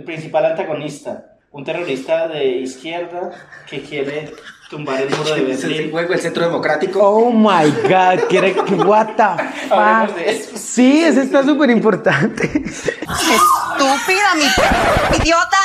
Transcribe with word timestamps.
el 0.00 0.04
principal 0.04 0.46
antagonista, 0.46 1.26
un 1.52 1.62
terrorista 1.62 2.26
de 2.26 2.46
izquierda 2.60 3.30
que 3.68 3.82
quiere 3.82 4.32
tumbar 4.70 5.02
el 5.02 5.10
muro 5.10 5.34
de 5.34 5.42
Berlín. 5.56 5.92
el 5.94 6.18
centro 6.20 6.44
democrático. 6.46 7.00
Oh 7.02 7.30
my 7.30 7.70
god, 7.82 8.24
quiere 8.30 8.54
que 8.54 8.74
what 8.76 9.08
the 9.16 9.68
fuck. 9.68 10.16
de 10.16 10.30
eso. 10.30 10.56
Sí, 10.56 11.02
eso 11.04 11.20
está 11.20 11.42
súper 11.42 11.68
importante. 11.70 12.44
¡Estúpida, 12.46 14.34
mi 14.36 14.44
idiota! 15.22 15.58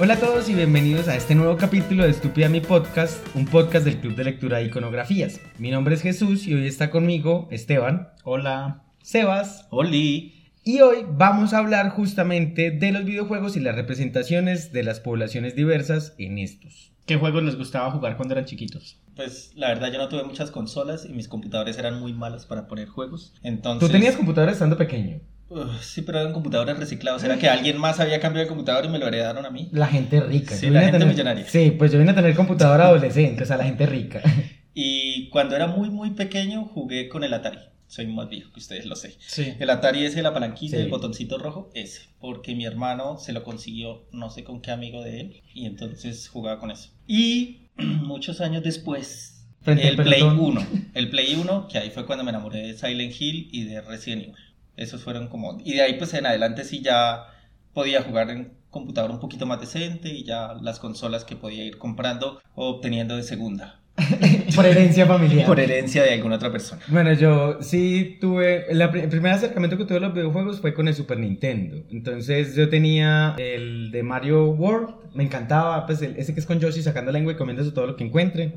Hola 0.00 0.14
a 0.14 0.20
todos 0.20 0.48
y 0.48 0.54
bienvenidos 0.54 1.08
a 1.08 1.16
este 1.16 1.34
nuevo 1.34 1.56
capítulo 1.56 2.04
de 2.04 2.10
Estúpida 2.10 2.48
Mi 2.48 2.60
Podcast, 2.60 3.18
un 3.34 3.46
podcast 3.46 3.84
del 3.84 3.98
Club 3.98 4.14
de 4.14 4.22
Lectura 4.22 4.60
e 4.60 4.66
Iconografías. 4.66 5.40
Mi 5.58 5.72
nombre 5.72 5.96
es 5.96 6.02
Jesús 6.02 6.46
y 6.46 6.54
hoy 6.54 6.68
está 6.68 6.88
conmigo 6.88 7.48
Esteban. 7.50 8.10
Hola. 8.22 8.84
Sebas. 9.02 9.66
Oli. 9.70 10.52
Y 10.62 10.82
hoy 10.82 10.98
vamos 11.10 11.52
a 11.52 11.58
hablar 11.58 11.88
justamente 11.88 12.70
de 12.70 12.92
los 12.92 13.04
videojuegos 13.04 13.56
y 13.56 13.60
las 13.60 13.74
representaciones 13.74 14.72
de 14.72 14.84
las 14.84 15.00
poblaciones 15.00 15.56
diversas 15.56 16.14
en 16.16 16.38
estos. 16.38 16.92
¿Qué 17.04 17.16
juegos 17.16 17.42
les 17.42 17.56
gustaba 17.56 17.90
jugar 17.90 18.16
cuando 18.16 18.34
eran 18.34 18.44
chiquitos? 18.44 19.00
Pues 19.16 19.50
la 19.56 19.66
verdad 19.66 19.90
yo 19.92 19.98
no 19.98 20.08
tuve 20.08 20.22
muchas 20.22 20.52
consolas 20.52 21.06
y 21.06 21.12
mis 21.12 21.26
computadores 21.26 21.76
eran 21.76 21.98
muy 21.98 22.12
malos 22.12 22.46
para 22.46 22.68
poner 22.68 22.86
juegos. 22.86 23.34
Entonces... 23.42 23.88
Tú 23.88 23.92
tenías 23.92 24.14
computadora 24.14 24.52
estando 24.52 24.76
pequeño. 24.76 25.18
Uf, 25.50 25.82
sí, 25.82 26.02
pero 26.02 26.20
eran 26.20 26.32
computadores 26.32 26.78
reciclados. 26.78 27.24
Era 27.24 27.38
que 27.38 27.48
alguien 27.48 27.78
más 27.78 28.00
había 28.00 28.20
cambiado 28.20 28.42
el 28.42 28.48
computador 28.48 28.84
y 28.84 28.88
me 28.88 28.98
lo 28.98 29.06
heredaron 29.08 29.46
a 29.46 29.50
mí. 29.50 29.68
La 29.72 29.86
gente 29.86 30.20
rica. 30.20 30.54
Sí, 30.54 30.68
la 30.70 30.80
gente 30.82 30.98
tener- 30.98 31.08
millonaria. 31.08 31.46
Sí, 31.48 31.70
pues 31.70 31.90
yo 31.92 31.98
vine 31.98 32.10
a 32.10 32.14
tener 32.14 32.34
computadora 32.34 32.86
adolescente, 32.86 33.42
o 33.42 33.46
sea, 33.46 33.56
la 33.56 33.64
gente 33.64 33.86
rica. 33.86 34.22
Y 34.80 35.28
cuando 35.30 35.56
era 35.56 35.66
muy, 35.66 35.90
muy 35.90 36.10
pequeño 36.10 36.64
jugué 36.66 37.08
con 37.08 37.24
el 37.24 37.34
Atari. 37.34 37.58
Soy 37.88 38.06
más 38.06 38.28
viejo 38.28 38.52
que 38.52 38.60
ustedes 38.60 38.86
lo 38.86 38.94
sé. 38.94 39.16
Sí. 39.26 39.54
El 39.58 39.70
Atari 39.70 40.04
ese, 40.04 40.22
la 40.22 40.32
palanquita, 40.32 40.76
Sí. 40.76 40.82
el 40.84 40.88
botoncito 40.88 41.36
rojo, 41.36 41.68
ese. 41.74 42.02
Porque 42.20 42.54
mi 42.54 42.64
hermano 42.64 43.16
se 43.18 43.32
lo 43.32 43.42
consiguió, 43.42 44.06
no 44.12 44.30
sé 44.30 44.44
con 44.44 44.60
qué 44.62 44.70
amigo 44.70 45.02
de 45.02 45.20
él. 45.20 45.42
Y 45.52 45.66
entonces 45.66 46.28
jugaba 46.28 46.60
con 46.60 46.70
eso. 46.70 46.90
Y 47.08 47.70
muchos 47.76 48.40
años 48.40 48.62
después, 48.62 49.46
Frente 49.62 49.88
el 49.88 49.96
Play 49.96 50.20
pelotón. 50.20 50.38
1. 50.38 50.66
El 50.94 51.10
Play 51.10 51.34
1, 51.34 51.66
que 51.66 51.78
ahí 51.78 51.90
fue 51.90 52.06
cuando 52.06 52.22
me 52.22 52.30
enamoré 52.30 52.64
de 52.68 52.74
Silent 52.74 53.14
Hill 53.20 53.48
y 53.50 53.64
de 53.64 53.80
Resident 53.80 54.22
Evil. 54.24 54.34
Esos 54.78 55.02
fueron 55.02 55.28
como... 55.28 55.58
Y 55.64 55.74
de 55.74 55.82
ahí 55.82 55.94
pues 55.98 56.14
en 56.14 56.24
adelante 56.24 56.64
sí 56.64 56.80
ya 56.80 57.26
podía 57.74 58.02
jugar 58.02 58.30
en 58.30 58.56
computador 58.70 59.10
un 59.10 59.20
poquito 59.20 59.44
más 59.44 59.60
decente 59.60 60.08
y 60.08 60.24
ya 60.24 60.54
las 60.54 60.78
consolas 60.78 61.24
que 61.24 61.36
podía 61.36 61.64
ir 61.64 61.78
comprando 61.78 62.40
o 62.54 62.68
obteniendo 62.68 63.16
de 63.16 63.22
segunda. 63.22 63.80
Por 64.54 64.66
herencia 64.66 65.06
familiar. 65.06 65.46
Por 65.46 65.58
herencia 65.60 66.02
de 66.02 66.14
alguna 66.14 66.36
otra 66.36 66.50
persona. 66.52 66.80
Bueno, 66.88 67.12
yo 67.14 67.58
sí 67.62 68.16
tuve. 68.20 68.66
la 68.72 68.86
el 68.86 69.08
primer 69.08 69.32
acercamiento 69.32 69.76
que 69.76 69.84
tuve 69.84 69.98
a 69.98 70.00
los 70.00 70.14
videojuegos 70.14 70.60
fue 70.60 70.74
con 70.74 70.88
el 70.88 70.94
Super 70.94 71.18
Nintendo. 71.18 71.78
Entonces 71.90 72.54
yo 72.54 72.68
tenía 72.68 73.34
el 73.38 73.90
de 73.90 74.02
Mario 74.02 74.50
World, 74.50 74.94
me 75.14 75.24
encantaba, 75.24 75.84
pues 75.86 76.00
el- 76.02 76.16
ese 76.16 76.32
que 76.34 76.40
es 76.40 76.46
con 76.46 76.60
Yoshi 76.60 76.82
sacando 76.82 77.10
lengua 77.12 77.32
y 77.32 77.36
comiéndose 77.36 77.72
todo 77.72 77.86
lo 77.86 77.96
que 77.96 78.04
encuentre. 78.04 78.54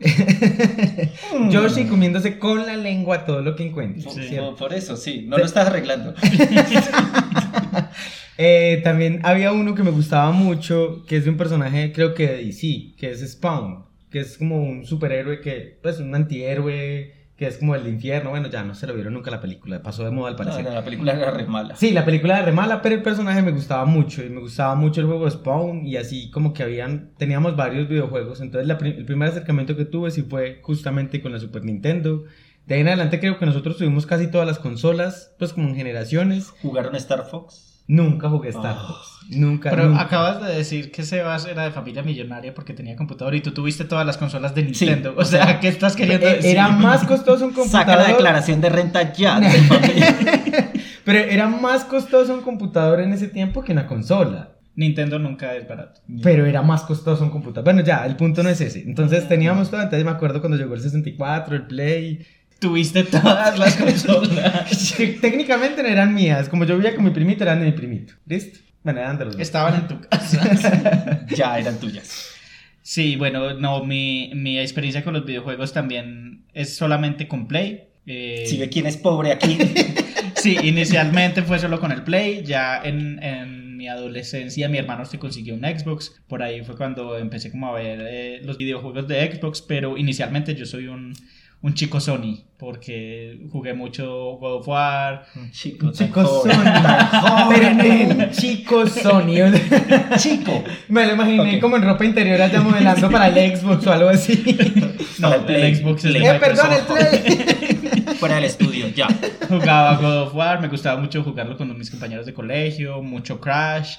Yoshi 1.50 1.84
comiéndose 1.84 2.38
con 2.38 2.64
la 2.66 2.76
lengua 2.76 3.24
todo 3.24 3.42
lo 3.42 3.56
que 3.56 3.66
encuentre. 3.66 4.02
Por 4.56 4.72
eso, 4.72 4.96
sí, 4.96 5.24
no 5.28 5.38
lo 5.38 5.44
estás 5.44 5.66
arreglando. 5.68 6.14
Eh, 8.36 8.80
también 8.82 9.20
había 9.22 9.52
uno 9.52 9.76
que 9.76 9.84
me 9.84 9.92
gustaba 9.92 10.32
mucho, 10.32 11.04
que 11.06 11.16
es 11.18 11.24
de 11.24 11.30
un 11.30 11.36
personaje, 11.36 11.92
creo 11.92 12.14
que 12.14 12.26
de 12.26 12.44
DC, 12.44 12.94
que 12.98 13.12
es 13.12 13.20
Spawn, 13.32 13.84
que 14.14 14.20
es 14.20 14.38
como 14.38 14.62
un 14.62 14.84
superhéroe 14.86 15.40
que, 15.40 15.76
pues 15.82 15.98
un 15.98 16.14
antihéroe, 16.14 17.12
que 17.36 17.46
es 17.48 17.58
como 17.58 17.74
el 17.74 17.88
infierno. 17.88 18.30
Bueno, 18.30 18.48
ya 18.48 18.62
no 18.62 18.76
se 18.76 18.86
lo 18.86 18.94
vieron 18.94 19.12
nunca 19.12 19.28
la 19.32 19.40
película, 19.40 19.82
pasó 19.82 20.04
de 20.04 20.12
moda 20.12 20.28
al 20.30 20.36
parecer. 20.36 20.62
no, 20.64 20.70
la 20.70 20.84
película 20.84 21.14
era 21.14 21.32
re 21.32 21.44
mala. 21.48 21.74
Sí, 21.74 21.90
la 21.90 22.04
película 22.04 22.36
era 22.36 22.46
re 22.46 22.52
mala, 22.52 22.80
pero 22.80 22.94
el 22.94 23.02
personaje 23.02 23.42
me 23.42 23.50
gustaba 23.50 23.84
mucho 23.86 24.22
y 24.24 24.28
me 24.30 24.40
gustaba 24.40 24.76
mucho 24.76 25.00
el 25.00 25.08
juego 25.08 25.28
Spawn 25.28 25.84
y 25.84 25.96
así 25.96 26.30
como 26.30 26.52
que 26.52 26.62
habían, 26.62 27.10
teníamos 27.18 27.56
varios 27.56 27.88
videojuegos, 27.88 28.40
entonces 28.40 28.68
la 28.68 28.74
el 28.86 29.04
primer 29.04 29.30
acercamiento 29.30 29.76
que 29.76 29.84
tuve 29.84 30.12
sí 30.12 30.22
fue 30.22 30.60
justamente 30.62 31.20
con 31.20 31.32
la 31.32 31.40
Super 31.40 31.64
Nintendo. 31.64 32.22
De 32.66 32.76
ahí 32.76 32.82
en 32.82 32.86
adelante 32.86 33.18
creo 33.18 33.36
que 33.36 33.46
nosotros 33.46 33.78
tuvimos 33.78 34.06
casi 34.06 34.30
todas 34.30 34.46
las 34.46 34.60
consolas, 34.60 35.34
pues 35.40 35.52
como 35.52 35.68
en 35.70 35.74
generaciones. 35.74 36.50
¿Jugaron 36.62 36.94
Star 36.94 37.24
Fox? 37.28 37.82
Nunca 37.88 38.30
jugué 38.30 38.50
Star 38.50 38.76
Oh. 38.80 38.86
Fox. 38.86 39.13
Nunca. 39.30 39.70
Pero 39.70 39.88
nunca. 39.88 40.02
acabas 40.02 40.42
de 40.46 40.54
decir 40.54 40.90
que 40.92 41.02
Sebas 41.02 41.46
era 41.46 41.64
de 41.64 41.70
familia 41.70 42.02
millonaria 42.02 42.52
porque 42.54 42.72
tenía 42.74 42.94
computador 42.96 43.34
y 43.34 43.40
tú 43.40 43.52
tuviste 43.52 43.84
todas 43.84 44.04
las 44.06 44.16
consolas 44.18 44.54
de 44.54 44.62
Sí, 44.74 44.84
Nintendo. 44.86 45.14
o 45.16 45.20
o 45.22 45.24
sea, 45.24 45.60
¿qué 45.60 45.68
estás 45.68 45.96
queriendo 45.96 46.26
Eh, 46.26 46.34
decir? 46.36 46.50
Era 46.50 46.68
más 46.68 47.04
costoso 47.04 47.44
un 47.46 47.52
computador. 47.52 47.86
Saca 47.86 47.96
la 47.96 48.08
declaración 48.08 48.60
de 48.60 48.68
renta 48.68 49.12
ya. 49.12 49.40
de 49.40 49.48
familia. 49.68 50.16
Pero 51.04 51.18
era 51.18 51.48
más 51.48 51.84
costoso 51.84 52.34
un 52.34 52.42
computador 52.42 53.00
en 53.00 53.12
ese 53.12 53.28
tiempo 53.28 53.62
que 53.62 53.72
una 53.72 53.86
consola. 53.86 54.50
Nintendo 54.76 55.18
nunca 55.18 55.54
es 55.54 55.68
barato. 55.68 56.00
Pero 56.22 56.46
era 56.46 56.60
más 56.62 56.82
costoso 56.82 57.22
un 57.22 57.30
computador. 57.30 57.64
Bueno, 57.64 57.82
ya, 57.82 58.04
el 58.06 58.16
punto 58.16 58.42
no 58.42 58.48
es 58.48 58.60
ese. 58.60 58.82
Entonces 58.82 59.28
teníamos 59.28 59.70
todo. 59.70 59.82
Entonces 59.82 60.04
me 60.04 60.10
acuerdo 60.10 60.40
cuando 60.40 60.56
llegó 60.58 60.74
el 60.74 60.80
64, 60.80 61.54
el 61.56 61.66
Play. 61.66 62.26
Tuviste 62.58 63.04
todas 63.04 63.58
las 63.58 63.76
consolas. 63.78 64.94
técnicamente 65.20 65.82
no 65.82 65.88
eran 65.88 66.12
mías. 66.14 66.48
Como 66.48 66.64
yo 66.64 66.76
vivía 66.76 66.94
con 66.94 67.04
mi 67.04 67.10
primito, 67.10 67.44
eran 67.44 67.60
de 67.60 67.66
mi 67.66 67.72
primito. 67.72 68.14
¿Listo? 68.26 68.58
Bueno, 68.84 69.00
eran 69.00 69.18
de 69.18 69.24
los. 69.24 69.38
Estaban 69.40 69.74
en 69.74 69.88
tu 69.88 70.00
casa. 70.08 71.26
ya 71.34 71.58
eran 71.58 71.80
tuyas. 71.80 72.30
Sí, 72.82 73.16
bueno, 73.16 73.54
no, 73.54 73.82
mi, 73.82 74.30
mi 74.34 74.58
experiencia 74.58 75.02
con 75.02 75.14
los 75.14 75.24
videojuegos 75.24 75.72
también 75.72 76.44
es 76.52 76.76
solamente 76.76 77.26
con 77.26 77.48
Play. 77.48 77.88
Eh, 78.06 78.44
Si 78.46 78.58
ve 78.58 78.68
quién 78.68 78.86
es 78.86 78.96
pobre 78.96 79.32
aquí. 79.32 79.58
Sí, 80.36 80.58
inicialmente 80.62 81.42
fue 81.42 81.58
solo 81.58 81.80
con 81.80 81.90
el 81.90 82.02
Play, 82.02 82.42
ya 82.44 82.82
en, 82.84 83.22
en 83.22 83.78
mi 83.78 83.88
adolescencia 83.88 84.68
mi 84.68 84.76
hermano 84.76 85.06
se 85.06 85.18
consiguió 85.18 85.54
un 85.54 85.62
Xbox, 85.62 86.20
por 86.28 86.42
ahí 86.42 86.62
fue 86.62 86.76
cuando 86.76 87.16
empecé 87.16 87.50
como 87.50 87.68
a 87.68 87.72
ver 87.72 88.00
eh, 88.02 88.40
los 88.44 88.58
videojuegos 88.58 89.08
de 89.08 89.32
Xbox, 89.32 89.62
pero 89.62 89.96
inicialmente 89.96 90.54
yo 90.54 90.66
soy 90.66 90.88
un, 90.88 91.14
un 91.64 91.72
chico 91.72 91.98
Sony, 91.98 92.44
porque 92.58 93.40
jugué 93.50 93.72
mucho 93.72 94.36
God 94.36 94.56
of 94.60 94.68
War, 94.68 95.24
Chico, 95.50 95.86
Un 95.86 95.92
chico 95.94 96.22
joven, 96.26 96.56
Sony. 96.56 96.64
joven. 97.22 98.20
Un 98.20 98.30
chico 98.30 98.86
Sony. 98.86 99.34
Chico. 100.18 100.62
Me 100.88 101.06
lo 101.06 101.14
imaginé 101.14 101.58
como 101.60 101.76
en 101.76 101.82
ropa 101.84 102.04
interior 102.04 102.40
allá 102.42 102.60
modelando 102.60 103.10
para 103.10 103.28
el 103.28 103.56
Xbox 103.56 103.86
o 103.86 103.92
algo 103.92 104.10
así. 104.10 104.44
no, 105.20 105.32
el 105.32 105.50
el 105.54 105.76
Xbox 105.76 106.04
es 106.04 106.10
Play. 106.12 106.26
eh, 106.26 106.38
perdón, 106.38 106.66
el. 106.72 106.82
Play. 106.84 108.14
Fuera 108.20 108.34
del 108.36 108.44
estudio, 108.44 108.88
ya. 108.88 109.08
Jugaba 109.48 109.96
God 109.96 110.22
of 110.28 110.34
War, 110.34 110.60
me 110.60 110.68
gustaba 110.68 111.00
mucho 111.00 111.24
jugarlo 111.24 111.56
con 111.56 111.76
mis 111.78 111.90
compañeros 111.90 112.26
de 112.26 112.34
colegio, 112.34 113.00
mucho 113.02 113.40
Crash. 113.40 113.96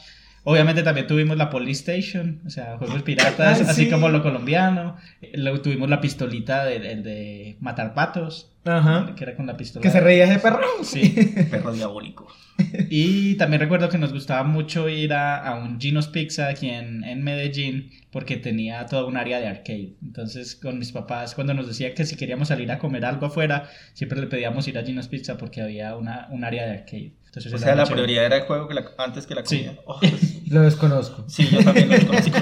Obviamente 0.47 0.83
también 0.83 1.07
tuvimos 1.07 1.37
la 1.37 1.49
Polystation, 1.49 2.39
o 2.45 2.51
sea, 2.51 2.77
juegos 2.77 3.01
piratas, 3.01 3.61
así 3.61 3.85
sí. 3.85 3.89
como 3.89 4.09
lo 4.09 4.21
colombiano. 4.21 4.95
Luego 5.33 5.59
tuvimos 5.61 5.89
la 5.89 5.99
pistolita 5.99 6.65
de, 6.65 6.75
el 6.75 7.01
de 7.01 7.57
matar 7.59 7.95
patos, 7.95 8.51
Ajá. 8.63 9.15
que 9.15 9.23
era 9.23 9.35
con 9.35 9.47
la 9.47 9.57
pistola. 9.57 9.81
Que 9.81 9.89
se 9.89 9.99
reía 9.99 10.25
ese 10.25 10.37
perro. 10.37 10.61
Sí. 10.83 11.15
Perro 11.51 11.73
diabólico. 11.73 12.27
Y 12.91 13.35
también 13.35 13.59
recuerdo 13.59 13.89
que 13.89 13.97
nos 13.97 14.13
gustaba 14.13 14.43
mucho 14.43 14.87
ir 14.87 15.13
a, 15.13 15.37
a 15.37 15.55
un 15.55 15.79
Gino's 15.81 16.07
Pizza 16.09 16.47
aquí 16.47 16.69
en, 16.69 17.03
en 17.03 17.23
Medellín 17.23 17.89
porque 18.11 18.37
tenía 18.37 18.85
toda 18.85 19.05
un 19.05 19.17
área 19.17 19.39
de 19.39 19.47
arcade. 19.47 19.95
Entonces 20.03 20.55
con 20.55 20.77
mis 20.77 20.91
papás 20.91 21.33
cuando 21.33 21.55
nos 21.55 21.67
decía 21.67 21.95
que 21.95 22.05
si 22.05 22.15
queríamos 22.15 22.49
salir 22.49 22.71
a 22.71 22.77
comer 22.77 23.03
algo 23.03 23.25
afuera, 23.25 23.67
siempre 23.93 24.21
le 24.21 24.27
pedíamos 24.27 24.67
ir 24.67 24.77
a 24.77 24.83
Gino's 24.83 25.07
Pizza 25.07 25.37
porque 25.37 25.61
había 25.61 25.95
una, 25.95 26.27
un 26.29 26.43
área 26.43 26.65
de 26.65 26.71
arcade. 26.71 27.13
Entonces 27.35 27.53
O 27.53 27.57
sea, 27.57 27.75
la 27.75 27.85
prioridad 27.85 28.25
era 28.25 28.37
el 28.37 28.43
juego 28.43 28.67
que 28.67 28.73
la- 28.75 28.85
antes 28.97 29.25
que 29.27 29.35
la 29.35 29.45
Sí. 29.45 29.63
comida. 29.65 29.81
Oh, 29.85 29.97
Jesús. 29.99 30.19
Lo 30.49 30.61
desconozco. 30.61 31.23
sí, 31.27 31.47
yo 31.51 31.63
también 31.63 31.89
lo 31.89 32.07
conozco. 32.07 32.31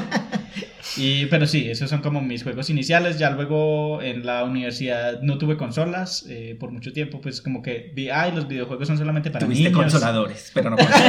Y, 0.96 1.26
pero 1.26 1.48
sí, 1.48 1.68
esos 1.72 1.90
son 1.90 2.02
como 2.02 2.22
mis 2.22 2.44
juegos 2.44 2.70
iniciales. 2.70 3.18
Ya 3.18 3.32
luego 3.32 4.00
en 4.04 4.24
la 4.28 4.44
universidad 4.44 5.22
no 5.24 5.40
tuve 5.40 5.58
consolas 5.58 6.24
eh, 6.30 6.56
por 6.60 6.70
mucho 6.72 6.94
tiempo, 6.94 7.20
pues 7.20 7.42
como 7.42 7.64
que 7.64 7.92
vi, 7.96 8.10
ay, 8.10 8.32
los 8.32 8.48
videojuegos 8.48 8.88
son 8.90 9.00
solamente 9.00 9.32
para 9.32 9.44
Tuviste 9.46 9.70
niños. 9.70 9.76
consoladores, 9.82 10.52
pero 10.54 10.70
no 10.70 10.78
consolas. 10.78 11.04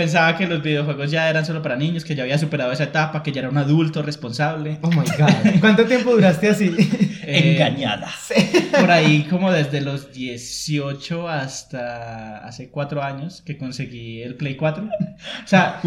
Pensaba 0.00 0.34
que 0.34 0.46
los 0.46 0.62
videojuegos 0.62 1.10
ya 1.10 1.28
eran 1.28 1.44
solo 1.44 1.60
para 1.60 1.76
niños, 1.76 2.06
que 2.06 2.14
ya 2.14 2.22
había 2.22 2.38
superado 2.38 2.72
esa 2.72 2.84
etapa, 2.84 3.22
que 3.22 3.32
ya 3.32 3.40
era 3.40 3.50
un 3.50 3.58
adulto 3.58 4.00
responsable. 4.00 4.78
Oh 4.80 4.88
my 4.88 4.96
god. 4.96 5.28
¿Cuánto 5.60 5.84
tiempo 5.84 6.12
duraste 6.12 6.48
así? 6.48 6.74
Eh, 7.22 7.52
Engañada. 7.52 8.08
Por 8.80 8.90
ahí 8.90 9.26
como 9.28 9.52
desde 9.52 9.82
los 9.82 10.10
18 10.10 11.28
hasta 11.28 12.38
hace 12.38 12.70
4 12.70 13.02
años 13.02 13.42
que 13.42 13.58
conseguí 13.58 14.22
el 14.22 14.36
Play 14.36 14.56
4. 14.56 14.84
O 14.84 15.46
sea, 15.46 15.82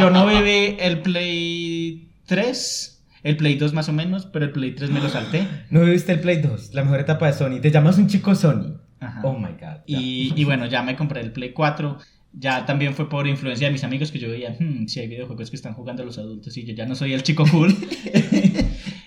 yo 0.00 0.08
no 0.08 0.26
viví 0.26 0.78
el 0.80 1.00
Play 1.02 2.08
3, 2.24 3.04
el 3.24 3.36
Play 3.36 3.56
2 3.56 3.74
más 3.74 3.90
o 3.90 3.92
menos, 3.92 4.24
pero 4.24 4.46
el 4.46 4.52
Play 4.52 4.74
3 4.74 4.88
me 4.88 5.00
lo 5.00 5.10
salté. 5.10 5.46
No 5.68 5.82
viviste 5.82 6.12
el 6.12 6.20
Play 6.20 6.40
2, 6.40 6.72
la 6.72 6.82
mejor 6.82 7.00
etapa 7.00 7.26
de 7.26 7.34
Sony. 7.34 7.60
Te 7.60 7.70
llamas 7.70 7.98
un 7.98 8.06
chico 8.06 8.34
Sony. 8.34 8.78
Ajá. 9.00 9.20
Oh 9.22 9.38
my 9.38 9.52
god. 9.60 9.82
Y, 9.86 10.32
y 10.34 10.44
bueno, 10.44 10.64
ya 10.64 10.82
me 10.82 10.96
compré 10.96 11.20
el 11.20 11.30
Play 11.30 11.52
4. 11.52 11.98
Ya 12.40 12.64
también 12.66 12.94
fue 12.94 13.08
por 13.08 13.26
influencia 13.26 13.66
de 13.66 13.72
mis 13.72 13.82
amigos 13.82 14.12
que 14.12 14.18
yo 14.20 14.28
veía, 14.30 14.56
hmm, 14.58 14.86
si 14.86 15.00
hay 15.00 15.08
videojuegos 15.08 15.50
que 15.50 15.56
están 15.56 15.74
jugando 15.74 16.04
los 16.04 16.18
adultos 16.18 16.56
y 16.56 16.64
yo 16.64 16.72
ya 16.74 16.86
no 16.86 16.94
soy 16.94 17.12
el 17.12 17.22
chico 17.22 17.44
cool. 17.50 17.74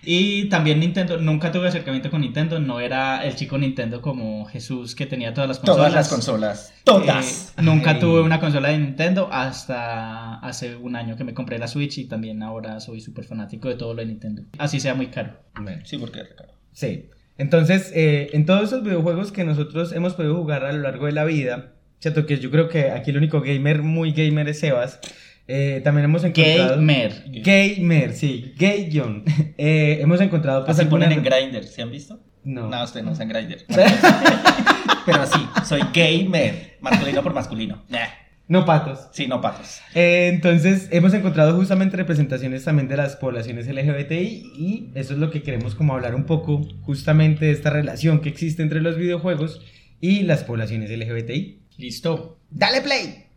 Y 0.04 0.46
también 0.50 0.80
Nintendo, 0.80 1.18
nunca 1.20 1.52
tuve 1.52 1.68
acercamiento 1.68 2.10
con 2.10 2.22
Nintendo, 2.22 2.60
no 2.60 2.80
era 2.80 3.24
el 3.24 3.36
chico 3.36 3.58
Nintendo 3.58 4.02
como 4.02 4.46
Jesús 4.46 4.96
que 4.96 5.06
tenía 5.06 5.34
todas 5.34 5.48
las 5.48 5.60
consolas. 5.60 5.78
Todas 5.78 5.94
las 5.94 6.10
consolas. 6.10 6.74
Todas. 6.84 7.54
Eh, 7.56 7.62
nunca 7.62 7.92
Ay. 7.92 8.00
tuve 8.00 8.22
una 8.22 8.40
consola 8.40 8.70
de 8.70 8.80
Nintendo 8.80 9.30
hasta 9.32 10.40
hace 10.40 10.76
un 10.76 10.96
año 10.96 11.16
que 11.16 11.24
me 11.24 11.36
compré 11.36 11.60
la 11.60 11.68
Switch 11.68 12.00
y 12.00 12.06
también 12.06 12.42
ahora 12.42 12.80
soy 12.80 13.00
súper 13.00 13.26
fanático 13.26 13.70
de 13.70 13.76
todo 13.76 13.94
lo 13.94 14.02
de 14.02 14.08
Nintendo. 14.08 14.42
Así 14.58 14.80
sea 14.80 14.96
muy 14.96 15.08
caro. 15.08 15.38
Bueno, 15.62 15.84
Sí, 15.86 15.98
porque 15.98 16.24
Ricardo. 16.24 16.54
sí. 16.72 17.06
Entonces, 17.38 17.92
eh, 17.96 18.30
en 18.34 18.46
todos 18.46 18.66
esos 18.66 18.84
videojuegos 18.84 19.32
que 19.32 19.44
nosotros 19.44 19.94
hemos 19.94 20.14
podido 20.14 20.36
jugar 20.36 20.64
a 20.64 20.72
lo 20.74 20.80
largo 20.80 21.08
de 21.08 21.12
la 21.14 21.24
vida, 21.26 21.72
¿cierto? 22.02 22.26
Que 22.26 22.38
yo 22.40 22.52
creo 22.52 22.68
que 22.68 22.90
aquí 22.92 23.12
el 23.12 23.18
único 23.18 23.40
gamer 23.42 23.82
muy 23.84 24.12
gamer 24.12 24.50
es 24.50 24.60
Sebas. 24.60 25.00
eh, 25.48 25.80
también 25.84 26.06
hemos 26.06 26.24
encontrado... 26.24 26.76
Gamer. 26.76 27.24
Gamer, 27.44 28.14
sí, 28.14 28.54
gay 28.58 28.90
John. 28.94 29.24
Eh, 29.58 30.00
hemos 30.02 30.20
encontrado 30.20 30.66
pues 30.66 30.78
Así 30.80 30.88
ponen 30.90 31.12
en 31.12 31.20
algunas- 31.20 31.40
Grindr, 31.40 31.64
¿se 31.66 31.82
han 31.82 31.92
visto? 31.92 32.20
No. 32.44 32.68
No, 32.68 32.84
usted 32.84 33.04
no 33.04 33.12
está 33.12 33.24
en 33.24 33.30
Grindr. 33.30 33.58
Pero 35.06 35.26
sí, 35.28 35.40
soy 35.66 35.82
gamer. 35.94 36.78
Masculino 36.82 37.22
por 37.24 37.34
masculino. 37.34 37.84
Nah. 37.90 38.00
No 38.48 38.66
patos. 38.66 39.08
Sí, 39.14 39.28
no 39.28 39.40
patos. 39.40 39.80
Eh, 39.96 40.30
entonces, 40.34 40.90
hemos 40.92 41.14
encontrado 41.14 41.56
justamente 41.56 41.96
representaciones 41.96 42.66
también 42.66 42.90
de 42.90 42.98
las 42.98 43.16
poblaciones 43.16 43.66
LGBTI 43.68 44.52
y 44.58 44.90
eso 44.96 45.14
es 45.14 45.20
lo 45.20 45.30
que 45.32 45.42
queremos 45.42 45.74
como 45.76 45.94
hablar 45.94 46.16
un 46.16 46.26
poco 46.26 46.62
justamente 46.82 47.46
de 47.46 47.52
esta 47.52 47.70
relación 47.70 48.20
que 48.20 48.28
existe 48.30 48.62
entre 48.62 48.82
los 48.82 48.98
videojuegos 48.98 49.62
y 50.02 50.24
las 50.24 50.44
poblaciones 50.44 50.90
LGBTI. 50.90 51.61
Listo. 51.78 52.40
¡Dale 52.50 52.82
play! 52.82 53.32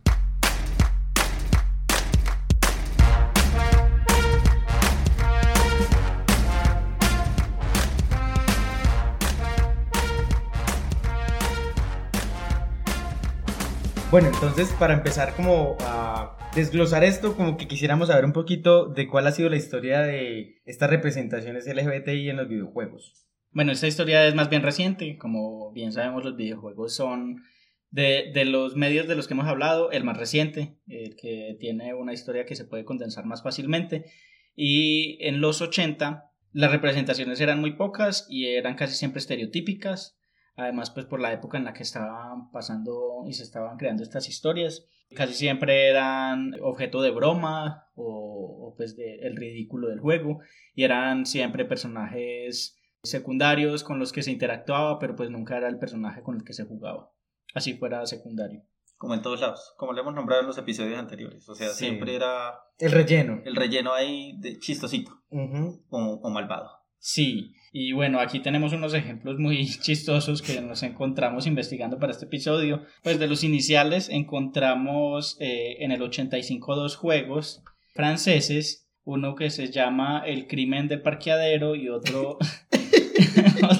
Bueno, 14.11 14.29
entonces 14.29 14.73
para 14.79 14.93
empezar 14.93 15.35
como 15.35 15.75
a 15.81 16.37
desglosar 16.55 17.03
esto, 17.03 17.35
como 17.35 17.57
que 17.57 17.67
quisiéramos 17.67 18.07
saber 18.07 18.23
un 18.23 18.31
poquito 18.31 18.85
de 18.85 19.09
cuál 19.09 19.27
ha 19.27 19.31
sido 19.33 19.49
la 19.49 19.57
historia 19.57 20.01
de 20.01 20.61
estas 20.65 20.89
representaciones 20.89 21.67
LGBTI 21.67 22.29
en 22.29 22.37
los 22.37 22.47
videojuegos. 22.47 23.25
Bueno, 23.51 23.73
esta 23.73 23.87
historia 23.87 24.25
es 24.25 24.35
más 24.35 24.49
bien 24.49 24.63
reciente. 24.63 25.17
Como 25.17 25.71
bien 25.73 25.91
sabemos, 25.91 26.23
los 26.23 26.37
videojuegos 26.37 26.95
son 26.95 27.43
de, 27.95 28.29
de 28.33 28.43
los 28.43 28.75
medios 28.75 29.07
de 29.07 29.15
los 29.15 29.25
que 29.25 29.35
hemos 29.35 29.47
hablado, 29.47 29.89
el 29.89 30.03
más 30.03 30.17
reciente, 30.17 30.75
el 30.85 31.15
que 31.15 31.55
tiene 31.61 31.93
una 31.93 32.11
historia 32.11 32.45
que 32.45 32.57
se 32.57 32.65
puede 32.65 32.83
condensar 32.83 33.25
más 33.25 33.41
fácilmente. 33.41 34.11
Y 34.53 35.17
en 35.25 35.39
los 35.39 35.61
80 35.61 36.29
las 36.51 36.71
representaciones 36.71 37.39
eran 37.39 37.61
muy 37.61 37.77
pocas 37.77 38.27
y 38.29 38.47
eran 38.47 38.75
casi 38.75 38.95
siempre 38.95 39.19
estereotípicas. 39.19 40.19
Además, 40.57 40.91
pues 40.91 41.05
por 41.05 41.21
la 41.21 41.31
época 41.31 41.57
en 41.57 41.63
la 41.63 41.71
que 41.71 41.83
estaban 41.83 42.51
pasando 42.51 43.23
y 43.27 43.31
se 43.31 43.43
estaban 43.43 43.77
creando 43.77 44.03
estas 44.03 44.27
historias, 44.27 44.85
casi 45.15 45.33
siempre 45.33 45.87
eran 45.87 46.51
objeto 46.61 47.01
de 47.01 47.11
broma 47.11 47.87
o, 47.95 48.67
o, 48.67 48.75
pues 48.75 48.97
de 48.97 49.19
el 49.19 49.37
ridículo 49.37 49.87
del 49.87 50.01
juego 50.01 50.39
y 50.73 50.83
eran 50.83 51.25
siempre 51.25 51.63
personajes 51.63 52.77
secundarios 53.03 53.85
con 53.85 53.99
los 53.99 54.11
que 54.11 54.21
se 54.21 54.31
interactuaba, 54.31 54.99
pero 54.99 55.15
pues 55.15 55.29
nunca 55.29 55.55
era 55.55 55.69
el 55.69 55.79
personaje 55.79 56.23
con 56.23 56.35
el 56.35 56.43
que 56.43 56.51
se 56.51 56.65
jugaba. 56.65 57.14
Así 57.55 57.73
fuera 57.73 58.05
secundario. 58.05 58.61
Como 58.97 59.15
en 59.15 59.21
todos 59.23 59.41
lados, 59.41 59.73
como 59.77 59.91
lo 59.93 60.01
hemos 60.01 60.13
nombrado 60.13 60.41
en 60.41 60.47
los 60.47 60.57
episodios 60.59 60.99
anteriores. 60.99 61.49
O 61.49 61.55
sea, 61.55 61.69
Sí. 61.69 61.85
siempre 61.85 62.15
era 62.15 62.53
El 62.77 62.91
relleno. 62.91 63.41
el 63.43 63.55
relleno 63.55 63.93
ahí 63.93 64.37
de 64.39 64.59
chistosito 64.59 65.11
Ujú. 65.31 65.83
o, 65.89 66.19
o 66.21 66.29
malvado. 66.29 66.69
Sí, 66.97 67.53
y 67.71 67.91
bueno, 67.91 68.19
aquí 68.19 68.39
tenemos 68.39 68.71
unos 68.73 68.93
ejemplos 68.93 69.37
muy 69.37 69.65
chistosos 69.81 70.41
que 70.41 70.61
nos 70.61 70.81
encontramos 70.83 71.45
investigando 71.45 71.99
para 71.99 72.11
este 72.13 72.25
episodio. 72.25 72.83
Pues 73.03 73.19
de 73.19 73.27
los 73.27 73.43
iniciales 73.43 74.09
encontramos 74.09 75.37
eh, 75.39 75.77
en 75.83 75.91
el 75.91 76.01
85 76.01 76.75
dos 76.75 76.95
juegos 76.95 77.63
franceses, 77.93 78.87
uno 79.03 79.35
que 79.35 79.49
se 79.49 79.71
llama 79.71 80.23
El 80.25 80.47
crimen 80.47 80.87
del 80.87 81.01
parqueadero 81.01 81.75
y 81.75 81.89
otro, 81.89 82.37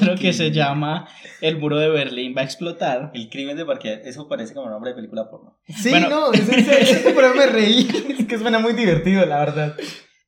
otro 0.09 0.21
que 0.21 0.33
se 0.33 0.51
llama 0.51 1.07
El 1.41 1.57
muro 1.57 1.77
de 1.77 1.89
Berlín 1.89 2.33
va 2.37 2.41
a 2.41 2.45
explotar. 2.45 3.11
El 3.13 3.29
crimen 3.29 3.57
de 3.57 3.65
parquear, 3.65 4.01
eso 4.05 4.27
parece 4.27 4.53
como 4.53 4.69
nombre 4.69 4.91
de 4.91 4.95
película 4.95 5.29
porno. 5.29 5.57
Sí, 5.67 5.89
Bueno. 5.89 6.09
no, 6.09 6.33
es 6.33 6.47
en 6.49 6.65
serio, 6.65 6.79
es 6.95 6.97
que 7.03 7.09
por 7.11 7.23
eso 7.23 7.35
me 7.35 7.45
reí. 7.47 7.87
Es 8.19 8.25
que 8.25 8.37
suena 8.37 8.59
muy 8.59 8.73
divertido, 8.73 9.25
la 9.25 9.39
verdad. 9.39 9.75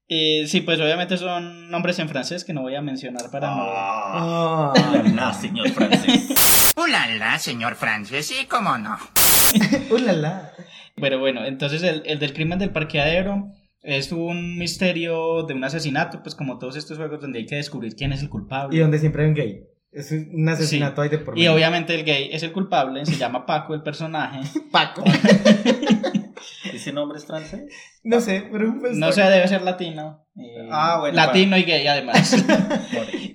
Eh, 0.10 0.46
sí, 0.48 0.62
pues 0.62 0.80
obviamente 0.80 1.18
son 1.18 1.70
nombres 1.70 2.00
en 2.00 2.08
francés 2.08 2.46
que 2.46 2.54
no 2.54 2.62
voy 2.62 2.76
a 2.76 2.82
mencionar 2.82 3.30
para 3.30 3.48
no... 3.50 3.56
Ah, 3.60 4.74
Ah, 4.76 5.04
la 5.14 5.34
señor 5.34 5.70
francés. 5.72 6.74
Ulala, 6.78 7.38
señor 7.40 7.76
Francis, 7.76 8.26
sí, 8.28 8.46
cómo 8.48 8.78
no. 8.78 8.98
ulala. 9.90 10.52
Pero 10.96 11.20
bueno, 11.20 11.44
entonces 11.46 11.84
el, 11.84 12.04
el 12.06 12.20
del 12.20 12.34
crimen 12.34 12.58
del 12.60 12.70
parqueadero 12.70 13.52
es 13.90 14.12
un 14.12 14.58
misterio 14.58 15.44
de 15.44 15.54
un 15.54 15.64
asesinato, 15.64 16.22
pues 16.22 16.36
como 16.36 16.60
todos 16.60 16.76
estos 16.76 16.98
juegos 16.98 17.22
donde 17.22 17.40
hay 17.40 17.46
que 17.46 17.56
descubrir 17.56 17.96
quién 17.96 18.12
es 18.12 18.22
el 18.22 18.30
culpable. 18.30 18.76
Y 18.76 18.80
donde 18.82 19.00
siempre 19.00 19.24
hay 19.24 19.30
un 19.30 19.36
gay. 19.36 19.64
Es 19.94 20.12
un 20.12 20.48
asesinato 20.50 21.02
ahí 21.02 21.10
de 21.10 21.18
por 21.18 21.36
Y 21.38 21.42
medio. 21.42 21.54
obviamente 21.56 21.96
el 21.96 22.04
gay 22.04 22.30
es 22.32 22.44
el 22.44 22.52
culpable, 22.52 23.06
se 23.06 23.16
llama 23.16 23.46
Paco 23.46 23.74
el 23.74 23.82
personaje. 23.84 24.42
Paco. 24.72 25.04
¿Ese 26.74 26.92
nombre 26.94 27.18
es 27.18 27.26
francés? 27.26 27.64
No 28.04 28.22
sé, 28.22 28.48
pero 28.52 28.76
pues. 28.80 28.96
No 28.98 29.12
sé, 29.12 29.22
debe 29.24 29.48
ser 29.48 29.62
latino. 29.64 30.26
eh, 30.36 30.68
Ah, 30.72 30.98
bueno, 31.00 31.16
Latino 31.16 31.58
y 31.58 31.64
gay 31.64 31.88
además. 31.88 32.36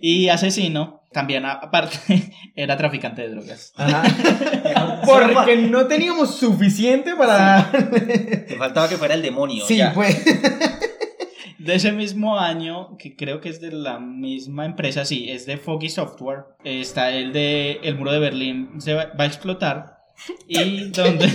Y 0.05 0.29
asesino, 0.31 1.02
también 1.13 1.45
aparte, 1.45 2.33
era 2.57 2.77
traficante 2.77 3.23
de 3.23 3.31
drogas. 3.31 3.73
Ajá. 3.77 4.03
Porque 5.05 5.57
no 5.57 5.87
teníamos 5.87 6.37
suficiente 6.37 7.15
para. 7.15 7.71
Te 8.49 8.57
faltaba 8.57 8.89
que 8.89 8.97
fuera 8.97 9.15
el 9.15 9.23
demonio. 9.23 9.65
Sí, 9.67 9.77
ya. 9.77 9.93
pues. 9.93 10.25
De 11.59 11.77
ese 11.77 11.93
mismo 11.93 12.41
año, 12.41 12.97
que 12.97 13.15
creo 13.15 13.41
que 13.41 13.49
es 13.49 13.61
de 13.61 13.71
la 13.71 14.01
misma 14.01 14.67
empresa, 14.67 15.05
sí, 15.05 15.31
es 15.31 15.47
de 15.47 15.59
Foggy 15.59 15.91
Software, 15.91 16.45
está 16.65 17.13
el 17.13 17.33
de 17.33 17.79
El 17.85 17.95
muro 17.95 18.11
de 18.11 18.19
Berlín 18.19 18.81
se 18.81 18.95
va, 18.95 19.13
va 19.19 19.25
a 19.25 19.27
explotar 19.29 20.03
y 20.49 20.91
donde 20.91 21.31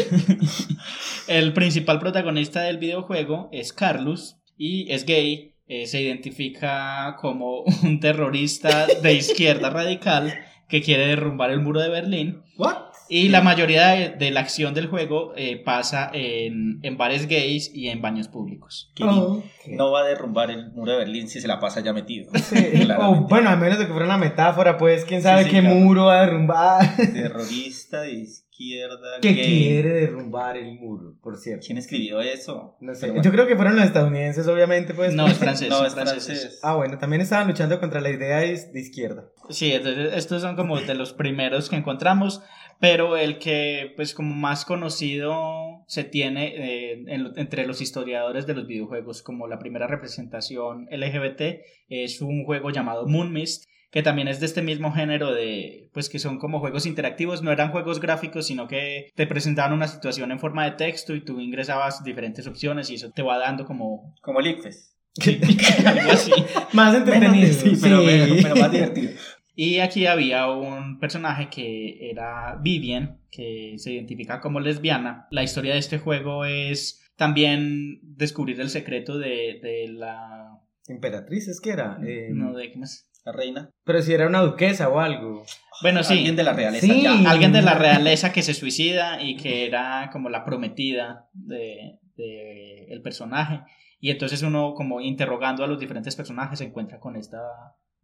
el 1.28 1.54
principal 1.54 2.00
protagonista 2.00 2.62
del 2.62 2.78
videojuego 2.78 3.50
es 3.52 3.74
Carlos 3.74 4.38
y 4.58 4.92
es 4.92 5.06
gay, 5.06 5.56
eh, 5.68 5.88
se 5.88 6.02
identifica 6.02 7.16
como 7.20 7.64
un 7.84 8.00
terrorista 8.00 8.88
de 8.88 9.14
izquierda 9.14 9.70
radical 9.70 10.34
que 10.68 10.82
quiere 10.82 11.08
derrumbar 11.08 11.52
el 11.52 11.62
muro 11.62 11.80
de 11.80 11.90
Berlín 11.90 12.42
¿What? 12.58 12.87
Y 13.10 13.30
la 13.30 13.42
mayoría 13.42 13.88
de, 13.90 14.10
de 14.10 14.32
la 14.32 14.42
acción 14.42 14.74
del 14.74 14.88
juego 14.88 15.34
eh, 15.36 15.62
pasa 15.64 16.10
en, 16.14 16.80
en 16.84 16.98
bares 16.98 17.28
gays 17.28 17.72
y 17.74 17.88
en 17.90 18.02
baños 18.02 18.28
públicos. 18.28 18.92
Oh, 19.02 19.44
No 19.68 19.92
va 19.92 20.02
a 20.02 20.04
derrumbar 20.04 20.52
el 20.52 20.72
muro 20.72 20.92
de 20.94 20.98
Berlín 21.00 21.28
si 21.28 21.40
se 21.42 21.48
la 21.48 21.60
pasa 21.60 21.82
ya 21.82 21.94
metido. 21.94 22.32
Sí. 22.36 22.88
O, 23.00 23.28
bueno, 23.28 23.50
al 23.50 23.60
menos 23.60 23.78
de 23.80 23.86
que 23.86 23.92
fuera 23.92 24.06
una 24.06 24.18
metáfora, 24.18 24.78
pues 24.78 25.06
quién 25.06 25.22
sabe 25.22 25.44
sí, 25.44 25.52
qué 25.52 25.60
claro. 25.60 25.76
muro 25.76 26.06
va 26.06 26.20
a 26.22 26.26
derrumbar. 26.26 26.96
Terrorista 26.96 28.02
de 28.02 28.14
izquierda. 28.14 29.20
que 29.22 29.34
gay. 29.34 29.46
quiere 29.46 29.90
derrumbar 29.90 30.58
el 30.58 30.74
muro, 30.80 31.16
por 31.22 31.38
cierto. 31.38 31.64
¿Quién 31.66 31.78
escribió 31.78 32.22
eso? 32.22 32.76
No 32.80 32.96
sé. 32.96 33.08
Bueno. 33.08 33.22
Yo 33.22 33.32
creo 33.32 33.46
que 33.48 33.56
fueron 33.56 33.76
los 33.76 33.86
estadounidenses, 33.86 34.48
obviamente, 34.48 34.94
pues. 34.94 35.14
No, 35.14 35.28
es 35.28 35.38
francés. 35.38 35.70
No, 35.78 35.86
es 35.86 35.94
franceses. 35.94 36.26
francés. 36.40 36.60
Ah, 36.64 36.76
bueno, 36.76 36.98
también 36.98 37.22
estaban 37.22 37.48
luchando 37.48 37.80
contra 37.80 38.02
la 38.02 38.10
idea 38.10 38.38
de, 38.40 38.58
de 38.74 38.80
izquierda. 38.80 39.26
Sí, 39.50 39.72
entonces 39.74 40.14
estos 40.16 40.42
son 40.42 40.56
como 40.56 40.80
de 40.80 40.96
los 40.96 41.14
primeros 41.14 41.70
que 41.70 41.76
encontramos, 41.76 42.42
pero 42.80 43.18
el 43.18 43.40
que 43.40 43.94
pues 43.96 44.14
como 44.14 44.36
más 44.36 44.66
conocido 44.66 45.84
se 45.88 46.04
tiene 46.04 46.48
eh, 46.56 47.04
en- 47.08 47.32
entre 47.38 47.66
los 47.66 47.82
historiadores 47.82 48.46
de 48.46 48.54
los 48.56 48.68
videojuegos 48.68 49.22
como 49.24 49.48
la 49.48 49.60
primera 49.60 49.88
representación 49.88 50.88
LGBT 50.92 51.62
es 51.90 52.22
un 52.22 52.44
juego 52.46 52.70
llamado 52.72 53.08
Moon 53.08 53.32
Mist 53.32 53.66
que 53.90 54.04
también 54.04 54.28
es 54.28 54.42
de 54.42 54.48
este 54.48 54.62
mismo 54.62 54.92
género 54.92 55.34
de 55.34 55.90
pues 55.94 56.10
que 56.10 56.20
son 56.20 56.40
como 56.40 56.60
juegos 56.60 56.86
interactivos, 56.86 57.42
no 57.42 57.52
eran 57.54 57.72
juegos 57.72 58.02
gráficos, 58.02 58.46
sino 58.48 58.68
que 58.68 59.12
te 59.16 59.26
presentaban 59.28 59.72
una 59.72 59.88
situación 59.88 60.32
en 60.32 60.40
forma 60.40 60.66
de 60.66 60.72
texto 60.72 61.16
y 61.16 61.24
tú 61.24 61.40
ingresabas 61.40 62.04
diferentes 62.04 62.46
opciones 62.48 62.90
y 62.90 62.96
eso 62.96 63.12
te 63.12 63.22
va 63.22 63.38
dando 63.40 63.66
como 63.66 64.14
Como 64.22 64.42
el 64.42 64.48
ICFES. 64.48 64.94
algo 65.86 66.12
así. 66.12 66.32
Más 66.74 66.94
entretenido. 66.96 67.52
Sí, 67.54 67.78
pero, 67.82 68.04
pero- 68.06 68.36
pero 68.44 68.56
más 68.58 68.72
divertido. 68.72 69.12
Y 69.60 69.80
aquí 69.80 70.06
había 70.06 70.52
un 70.52 71.00
personaje 71.00 71.50
que 71.50 72.12
era 72.12 72.60
Vivian, 72.62 73.18
que 73.32 73.74
se 73.78 73.92
identifica 73.92 74.40
como 74.40 74.60
lesbiana. 74.60 75.26
La 75.32 75.42
historia 75.42 75.74
de 75.74 75.80
este 75.80 75.98
juego 75.98 76.46
es 76.46 77.04
también 77.16 78.00
descubrir 78.04 78.62
el 78.62 78.70
secreto 78.70 79.18
de, 79.18 79.60
de 79.64 79.88
la... 79.90 80.60
Emperatriz, 80.88 81.48
es 81.48 81.60
que 81.60 81.72
era. 81.72 81.98
eh, 82.06 82.30
No, 82.32 82.54
de 82.56 82.72
qué 82.72 82.78
más. 82.78 83.10
La 83.26 83.32
reina. 83.32 83.72
Pero 83.84 84.04
si 84.04 84.14
era 84.14 84.28
una 84.28 84.42
duquesa 84.42 84.90
o 84.90 85.00
algo. 85.00 85.44
Bueno, 85.82 86.04
sí. 86.04 86.14
Alguien 86.14 86.36
de 86.36 86.44
la 86.44 86.54
realeza. 86.54 86.86
Sí. 86.86 87.02
Ya. 87.02 87.30
Alguien 87.30 87.52
de 87.52 87.64
la 87.64 87.74
realeza 87.74 88.32
que 88.32 88.44
se 88.44 88.54
suicida 88.54 89.24
y 89.24 89.38
que 89.38 89.66
era 89.66 90.12
como 90.14 90.30
la 90.30 90.46
prometida 90.46 91.30
de, 91.34 91.98
de 92.16 92.86
el 92.90 93.02
personaje. 93.02 93.62
Y 94.00 94.12
entonces 94.12 94.44
uno 94.44 94.76
como 94.76 95.02
interrogando 95.02 95.64
a 95.64 95.68
los 95.68 95.80
diferentes 95.80 96.16
personajes 96.16 96.60
se 96.60 96.66
encuentra 96.66 97.00
con 97.00 97.16
esta 97.16 97.40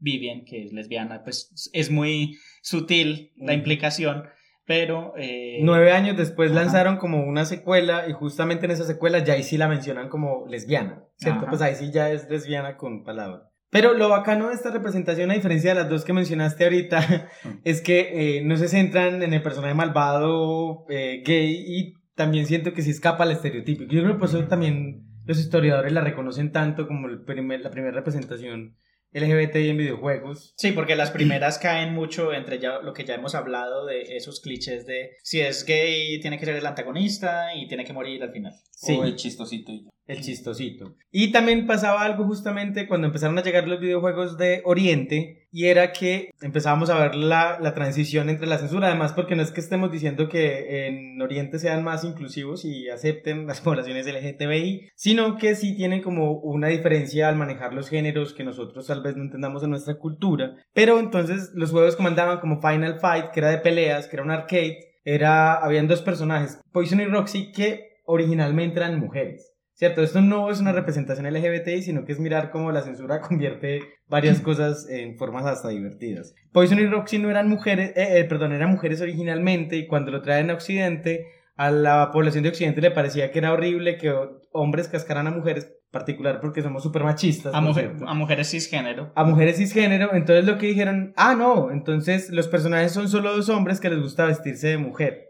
Vivian, 0.04 0.44
que 0.46 0.64
es 0.64 0.74
lesbiana, 0.74 1.24
pues 1.24 1.70
es 1.74 1.90
muy 1.90 2.38
sutil 2.62 3.32
la 3.38 3.54
implicación, 3.54 4.24
pero... 4.66 5.14
eh, 5.18 5.60
Nueve 5.62 5.92
años 5.92 6.18
después 6.18 6.52
Ajá. 6.52 6.62
lanzaron 6.62 6.98
como 6.98 7.24
una 7.26 7.46
secuela 7.46 8.08
y 8.08 8.14
justamente 8.14 8.66
en 8.66 8.72
esa 8.72 8.84
secuela 8.86 9.20
ya 9.20 9.34
ahí 9.34 9.44
sí 9.44 9.58
la 9.58 9.68
mencionan 9.68 10.10
como 10.10 10.46
lesbiana, 10.48 11.04
¿cierto? 11.18 11.42
Ajá. 11.42 11.50
Pues 11.50 11.62
ahí 11.62 11.76
sí 11.76 11.92
ya 11.92 12.12
es 12.12 12.30
lesbiana 12.30 12.78
con 12.78 13.04
palabra. 13.04 13.50
Pero 13.70 13.94
lo 13.96 14.08
bacano 14.10 14.50
de 14.50 14.54
esta 14.54 14.70
representación, 14.72 15.32
a 15.32 15.34
diferencia 15.34 15.72
de 15.74 15.80
las 15.82 15.90
dos 15.90 16.06
que 16.06 16.14
mencionaste 16.14 16.64
ahorita, 16.66 17.30
es 17.64 17.82
que 17.82 18.38
eh, 18.38 18.42
no 18.44 18.56
se 18.58 18.68
centran 18.68 19.24
en 19.24 19.34
el 19.34 19.42
personaje 19.42 19.74
malvado 19.74 20.86
eh, 20.90 21.24
gay 21.26 21.64
y 21.66 21.94
también 22.16 22.46
siento 22.46 22.74
que 22.74 22.82
sí 22.84 22.92
escapa 22.92 23.24
al 23.24 23.32
estereotipo. 23.32 23.84
Yo 23.84 24.02
creo 24.02 24.14
que 24.14 24.20
por 24.20 24.30
eso 24.30 24.44
también 24.46 25.06
los 25.26 25.40
historiadores 25.40 25.92
la 25.92 26.02
reconocen 26.02 26.52
tanto 26.52 26.88
como 26.88 27.08
el 27.08 27.24
primer- 27.24 27.62
la 27.62 27.72
primera 27.72 27.94
representación 27.96 28.76
LGBTI 29.14 29.70
en 29.70 29.78
videojuegos. 29.78 30.54
Sí, 30.58 30.72
porque 30.72 30.96
las 30.96 31.12
primeras 31.12 31.60
caen 31.60 31.94
mucho 31.94 32.34
entre 32.34 32.60
ya 32.60 32.80
lo 32.80 32.94
que 32.94 33.06
ya 33.06 33.16
hemos 33.16 33.36
hablado 33.36 33.86
de 33.86 34.16
esos 34.16 34.40
clichés 34.42 34.86
de 34.86 35.18
si 35.24 35.42
es 35.42 35.66
gay 35.66 36.20
tiene 36.20 36.38
que 36.38 36.46
ser 36.46 36.56
el 36.56 36.66
antagonista 36.66 37.56
y 37.56 37.68
tiene 37.68 37.86
que 37.86 37.94
morir 37.94 38.24
al 38.24 38.32
final. 38.32 38.54
Sí. 38.72 38.98
O 38.98 39.04
el 39.04 39.16
chistosito 39.16 39.72
y 39.72 39.86
ya. 39.86 39.93
El 40.06 40.22
chistosito. 40.22 40.96
Y 41.12 41.32
también 41.32 41.66
pasaba 41.66 42.02
algo 42.02 42.26
justamente 42.26 42.88
cuando 42.88 43.08
empezaron 43.08 43.38
a 43.38 43.44
llegar 43.44 43.68
los 43.68 43.80
videojuegos 43.80 44.38
de 44.38 44.62
Oriente 44.66 45.48
y 45.50 45.68
era 45.68 45.94
que 45.94 46.32
empezábamos 46.42 46.90
a 46.90 47.00
ver 47.00 47.16
la, 47.16 47.58
la 47.62 47.74
transición 47.74 48.30
entre 48.30 48.48
la 48.48 48.58
censura, 48.58 48.88
además 48.88 49.14
porque 49.14 49.36
no 49.36 49.44
es 49.44 49.52
que 49.52 49.62
estemos 49.62 49.92
diciendo 49.92 50.28
que 50.28 50.88
en 50.88 51.22
Oriente 51.22 51.58
sean 51.58 51.86
más 51.86 52.04
inclusivos 52.04 52.66
y 52.66 52.90
acepten 52.90 53.48
las 53.48 53.62
poblaciones 53.62 54.06
LGTBI, 54.06 54.90
sino 54.96 55.38
que 55.38 55.56
sí 55.56 55.76
tienen 55.78 56.02
como 56.02 56.34
una 56.40 56.68
diferencia 56.68 57.30
al 57.30 57.38
manejar 57.38 57.74
los 57.74 57.88
géneros 57.88 58.34
que 58.34 58.44
nosotros 58.44 58.88
tal 58.88 59.04
vez 59.04 59.16
no 59.16 59.24
entendamos 59.24 59.64
en 59.64 59.70
nuestra 59.70 59.96
cultura. 59.96 60.56
Pero 60.74 61.00
entonces 61.00 61.52
los 61.54 61.72
juegos 61.72 61.96
que 61.96 62.04
mandaban 62.04 62.40
como 62.40 62.60
Final 62.60 63.00
Fight, 63.00 63.32
que 63.32 63.40
era 63.40 63.52
de 63.52 63.60
peleas, 63.60 64.08
que 64.08 64.18
era 64.18 64.24
un 64.24 64.32
arcade, 64.32 64.80
era, 65.06 65.54
habían 65.54 65.88
dos 65.88 66.02
personajes, 66.02 66.60
Poison 66.74 67.00
y 67.00 67.06
Roxy, 67.06 67.52
que 67.52 68.02
originalmente 68.06 68.80
eran 68.80 69.00
mujeres. 69.00 69.53
¿Cierto? 69.84 70.02
Esto 70.02 70.22
no 70.22 70.50
es 70.50 70.62
una 70.62 70.72
representación 70.72 71.28
LGBTI, 71.28 71.82
sino 71.82 72.06
que 72.06 72.14
es 72.14 72.20
mirar 72.22 72.52
cómo 72.52 72.72
la 72.72 72.84
censura 72.84 73.20
convierte 73.28 73.82
varias 74.08 74.40
cosas 74.42 74.88
en 74.90 75.18
formas 75.18 75.46
hasta 75.46 75.68
divertidas. 75.68 76.34
Poison 76.54 76.80
y 76.80 76.86
Roxy 76.86 77.18
no 77.20 77.30
eran 77.30 77.50
mujeres, 77.50 77.90
eh, 77.98 78.20
eh, 78.20 78.24
perdón, 78.24 78.54
eran 78.54 78.72
mujeres 78.72 79.02
originalmente 79.02 79.76
y 79.76 79.86
cuando 79.88 80.10
lo 80.12 80.22
traen 80.22 80.50
a 80.50 80.54
Occidente, 80.54 81.26
a 81.58 81.70
la 81.70 82.12
población 82.14 82.44
de 82.44 82.50
Occidente 82.52 82.80
le 82.80 82.92
parecía 82.92 83.30
que 83.32 83.40
era 83.40 83.52
horrible 83.52 83.98
que 83.98 84.16
hombres 84.54 84.88
cascaran 84.88 85.28
a 85.28 85.32
mujeres, 85.32 85.70
particular 85.92 86.40
porque 86.40 86.62
somos 86.62 86.82
súper 86.82 87.04
machistas. 87.04 87.54
A, 87.54 87.60
¿no 87.60 87.68
mujer- 87.68 87.92
a 88.08 88.14
mujeres 88.14 88.50
cisgénero. 88.52 89.12
a 89.16 89.26
mujeres 89.26 89.58
cisgénero, 89.58 90.14
entonces 90.14 90.46
lo 90.46 90.58
que 90.58 90.68
dijeron, 90.68 91.12
ah, 91.18 91.36
no, 91.36 91.72
entonces 91.72 92.30
los 92.30 92.48
personajes 92.48 92.94
son 92.94 93.10
solo 93.10 93.36
dos 93.36 93.50
hombres 93.50 93.82
que 93.82 93.90
les 93.90 94.00
gusta 94.02 94.28
vestirse 94.28 94.70
de 94.70 94.78
mujer. 94.78 95.28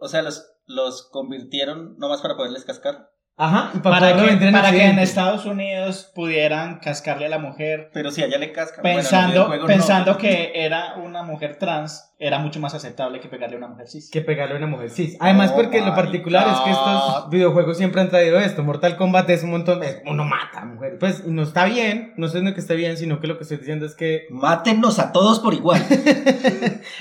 O 0.00 0.06
sea, 0.06 0.22
los, 0.22 0.48
los 0.66 1.08
convirtieron 1.10 1.96
nomás 1.98 2.22
para 2.22 2.36
poderles 2.36 2.64
cascar. 2.64 3.08
Ajá, 3.40 3.70
y 3.72 3.78
para, 3.78 4.16
que, 4.16 4.30
en 4.32 4.52
para 4.52 4.72
que 4.72 4.84
en. 4.84 4.98
Estados 4.98 5.46
Unidos 5.46 6.10
pudieran 6.12 6.80
cascarle 6.80 7.26
a 7.26 7.28
la 7.28 7.38
mujer 7.38 7.88
Pero 7.94 8.10
si 8.10 8.20
allá 8.22 8.36
le 8.36 8.50
cascan. 8.50 8.82
bueno, 8.82 8.98
en 8.98 9.04
los 9.04 9.10
pensando, 9.12 9.56
no. 9.56 9.66
pensando 9.66 10.18
que 10.18 10.50
era 10.56 10.94
una 10.96 11.22
mujer 11.22 11.54
trans, 11.56 12.12
era 12.18 12.40
mucho 12.40 12.58
más 12.58 12.74
aceptable 12.74 13.20
que 13.20 13.28
pegarle 13.28 13.54
a 13.54 13.58
una 13.58 13.68
mujer 13.68 13.86
cis. 13.86 14.10
que 14.10 14.22
pegarle 14.22 14.54
a 14.54 14.58
una 14.58 14.66
mujer 14.66 14.90
cis. 14.90 15.16
Además, 15.20 15.52
Oh 15.52 15.56
porque 15.56 15.80
lo 15.80 15.94
particular 15.94 16.48
es 16.48 16.58
que 16.62 16.70
estos 16.70 17.30
videojuegos 17.30 17.78
siempre 17.78 18.00
han 18.00 18.10
traído 18.10 18.40
esto. 18.40 18.64
Mortal 18.64 18.96
Kombat 18.96 19.30
es 19.30 19.44
un 19.44 19.50
montón, 19.52 19.84
es, 19.84 20.02
uno 20.04 20.24
mata 20.24 20.62
a 20.62 20.64
mujeres. 20.64 20.96
Pues 20.98 21.24
no 21.24 21.44
está 21.44 21.64
bien, 21.66 22.14
no 22.16 22.26
estoy 22.26 22.40
diciendo 22.40 22.54
que 22.54 22.60
esté 22.60 22.74
bien, 22.74 22.96
sino 22.96 23.20
que 23.20 23.28
lo 23.28 23.36
que 23.38 23.44
estoy 23.44 23.58
diciendo 23.58 23.86
es 23.86 23.94
que 23.94 24.26
Mátennos 24.30 24.98
a 24.98 25.12
todos 25.12 25.38
por 25.38 25.54
igual. 25.54 25.80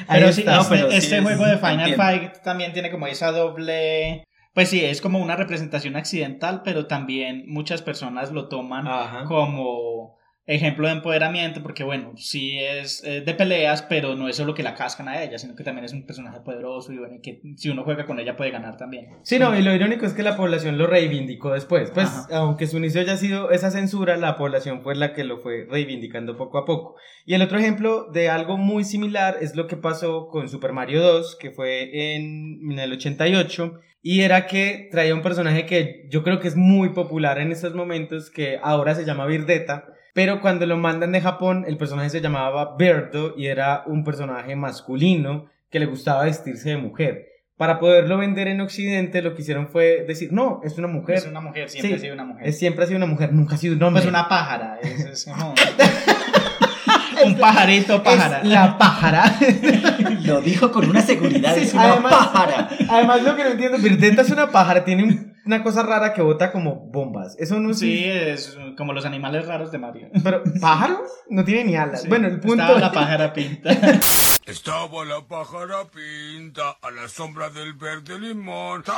ahí 0.07 0.19
Pero 0.19 0.31
sí, 0.31 0.41
está. 0.41 0.59
este, 0.61 0.75
pero 0.75 0.91
sí 0.91 0.97
este 0.97 1.17
es- 1.17 1.23
juego 1.23 1.45
de 1.45 1.57
Final 1.57 1.79
entiendo. 1.79 2.03
Fight 2.03 2.37
también 2.43 2.73
tiene 2.73 2.91
como 2.91 3.07
esa 3.07 3.31
doble... 3.31 4.23
Pues 4.57 4.69
sí, 4.69 4.83
es 4.83 5.01
como 5.01 5.19
una 5.19 5.35
representación 5.35 5.95
accidental, 5.95 6.63
pero 6.65 6.87
también 6.87 7.43
muchas 7.45 7.83
personas 7.83 8.31
lo 8.31 8.47
toman 8.47 8.87
Ajá. 8.87 9.25
como 9.25 10.17
ejemplo 10.47 10.87
de 10.87 10.93
empoderamiento, 10.93 11.61
porque 11.61 11.83
bueno, 11.83 12.13
sí 12.15 12.57
es 12.57 13.03
eh, 13.03 13.21
de 13.21 13.35
peleas, 13.35 13.83
pero 13.83 14.15
no 14.15 14.27
es 14.27 14.35
solo 14.35 14.55
que 14.55 14.63
la 14.63 14.73
cascan 14.73 15.09
a 15.09 15.21
ella, 15.21 15.37
sino 15.37 15.53
que 15.53 15.63
también 15.63 15.85
es 15.85 15.93
un 15.93 16.07
personaje 16.07 16.39
poderoso 16.39 16.91
y 16.91 16.97
bueno, 16.97 17.17
y 17.17 17.21
que 17.21 17.39
si 17.55 17.69
uno 17.69 17.83
juega 17.83 18.07
con 18.07 18.19
ella 18.19 18.35
puede 18.35 18.49
ganar 18.49 18.77
también. 18.77 19.09
Sí, 19.21 19.37
no, 19.37 19.55
y 19.55 19.61
lo 19.61 19.75
irónico 19.75 20.07
es 20.07 20.13
que 20.13 20.23
la 20.23 20.35
población 20.35 20.79
lo 20.79 20.87
reivindicó 20.87 21.51
después. 21.51 21.91
Pues, 21.91 22.07
Ajá. 22.07 22.37
aunque 22.39 22.65
su 22.65 22.77
inicio 22.77 23.01
haya 23.01 23.15
sido 23.15 23.51
esa 23.51 23.69
censura, 23.69 24.17
la 24.17 24.37
población 24.37 24.81
fue 24.81 24.95
la 24.95 25.13
que 25.13 25.23
lo 25.23 25.37
fue 25.37 25.67
reivindicando 25.69 26.35
poco 26.35 26.57
a 26.57 26.65
poco. 26.65 26.95
Y 27.27 27.35
el 27.35 27.43
otro 27.43 27.59
ejemplo 27.59 28.09
de 28.11 28.29
algo 28.29 28.57
muy 28.57 28.85
similar 28.85 29.37
es 29.39 29.55
lo 29.55 29.67
que 29.67 29.77
pasó 29.77 30.29
con 30.29 30.49
Super 30.49 30.73
Mario 30.73 31.03
2, 31.03 31.37
que 31.39 31.51
fue 31.51 32.15
en, 32.15 32.71
en 32.71 32.79
el 32.79 32.93
88. 32.93 33.81
Y 34.09 34.21
era 34.21 34.47
que 34.47 34.87
traía 34.89 35.13
un 35.13 35.21
personaje 35.21 35.65
que 35.65 36.05
yo 36.09 36.23
creo 36.23 36.39
que 36.39 36.47
es 36.47 36.55
muy 36.55 36.89
popular 36.93 37.39
en 37.39 37.51
estos 37.51 37.75
momentos, 37.75 38.31
que 38.31 38.57
ahora 38.63 38.95
se 38.95 39.03
llama 39.03 39.25
Virdeta. 39.25 39.83
Pero 40.13 40.39
cuando 40.39 40.65
lo 40.65 40.77
mandan 40.77 41.11
de 41.11 41.19
Japón, 41.19 41.65
el 41.67 41.75
personaje 41.75 42.09
se 42.09 42.21
llamaba 42.21 42.77
Birdo 42.77 43.33
y 43.37 43.47
era 43.47 43.83
un 43.85 44.05
personaje 44.05 44.55
masculino 44.55 45.49
que 45.69 45.79
le 45.81 45.87
gustaba 45.87 46.23
vestirse 46.23 46.69
de 46.69 46.77
mujer. 46.77 47.27
Para 47.57 47.79
poderlo 47.79 48.17
vender 48.17 48.47
en 48.47 48.61
Occidente, 48.61 49.21
lo 49.21 49.35
que 49.35 49.41
hicieron 49.41 49.67
fue 49.67 50.05
decir, 50.07 50.31
no, 50.31 50.61
es 50.63 50.77
una 50.77 50.87
mujer. 50.87 51.15
Es 51.17 51.25
una 51.25 51.41
mujer, 51.41 51.67
siempre 51.69 51.89
Sí, 51.89 51.95
ha 51.95 51.99
sido 51.99 52.13
una 52.13 52.23
mujer. 52.23 52.47
Es- 52.47 52.57
siempre 52.59 52.83
ha 52.85 52.87
sido 52.87 52.97
una 52.97 53.07
mujer, 53.07 53.33
nunca 53.33 53.55
ha 53.55 53.57
sido 53.57 53.75
un 53.75 53.83
hombre. 53.83 54.03
Pues 54.03 54.09
una 54.09 54.29
pájara, 54.29 54.79
es, 54.81 54.99
es 55.05 55.25
como- 55.25 55.53
un 57.25 57.37
pajarito 57.37 58.01
pájara. 58.03 58.39
Es 58.39 58.47
la 58.47 58.77
pájara. 58.77 59.35
Lo 60.23 60.41
dijo 60.41 60.71
con 60.71 60.89
una 60.89 61.01
seguridad, 61.01 61.55
Sí, 61.55 61.61
es 61.63 61.73
una 61.73 61.93
además- 61.93 62.13
pájara. 62.13 62.69
Además, 62.89 63.23
lo 63.23 63.35
que 63.35 63.43
no 63.43 63.49
entiendo, 63.51 63.77
Virdeta 63.77 64.21
es 64.21 64.29
una 64.29 64.51
pájara, 64.51 64.83
tiene 64.85 65.03
un- 65.03 65.37
una 65.45 65.63
cosa 65.63 65.81
rara 65.83 66.13
que 66.13 66.21
bota 66.21 66.51
como 66.51 66.75
bombas. 66.75 67.35
Eso 67.39 67.57
no 67.59 67.73
Sí, 67.73 68.03
es... 68.03 68.49
es 68.49 68.57
como 68.75 68.91
los 68.91 69.05
animales 69.05 69.45
raros 69.47 69.71
de 69.71 69.77
Mario. 69.77 70.09
Pero, 70.21 70.43
¿pájaro? 70.59 71.01
No 71.29 71.45
tiene 71.45 71.63
ni 71.63 71.75
alas. 71.77 72.01
Sí. 72.01 72.09
Bueno, 72.09 72.27
el 72.27 72.41
punto... 72.41 72.61
Estaba 72.63 72.79
la 72.79 72.91
pájara 72.91 73.31
pinta. 73.33 73.69
Estaba 74.45 75.05
la 75.05 75.21
pájara 75.27 75.85
pinta 75.93 76.71
a 76.81 76.91
la 76.91 77.07
sombra 77.07 77.49
del 77.49 77.73
verde 77.75 78.19
limón. 78.19 78.83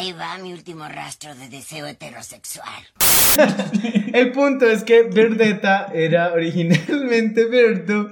Ahí 0.00 0.12
va 0.12 0.38
mi 0.38 0.50
último 0.54 0.88
rastro 0.88 1.34
de 1.34 1.50
deseo 1.50 1.86
heterosexual. 1.86 2.82
El 4.14 4.32
punto 4.32 4.64
es 4.64 4.82
que 4.82 5.02
Verdeta 5.02 5.90
era 5.92 6.32
originalmente 6.32 7.44
Berto, 7.44 8.10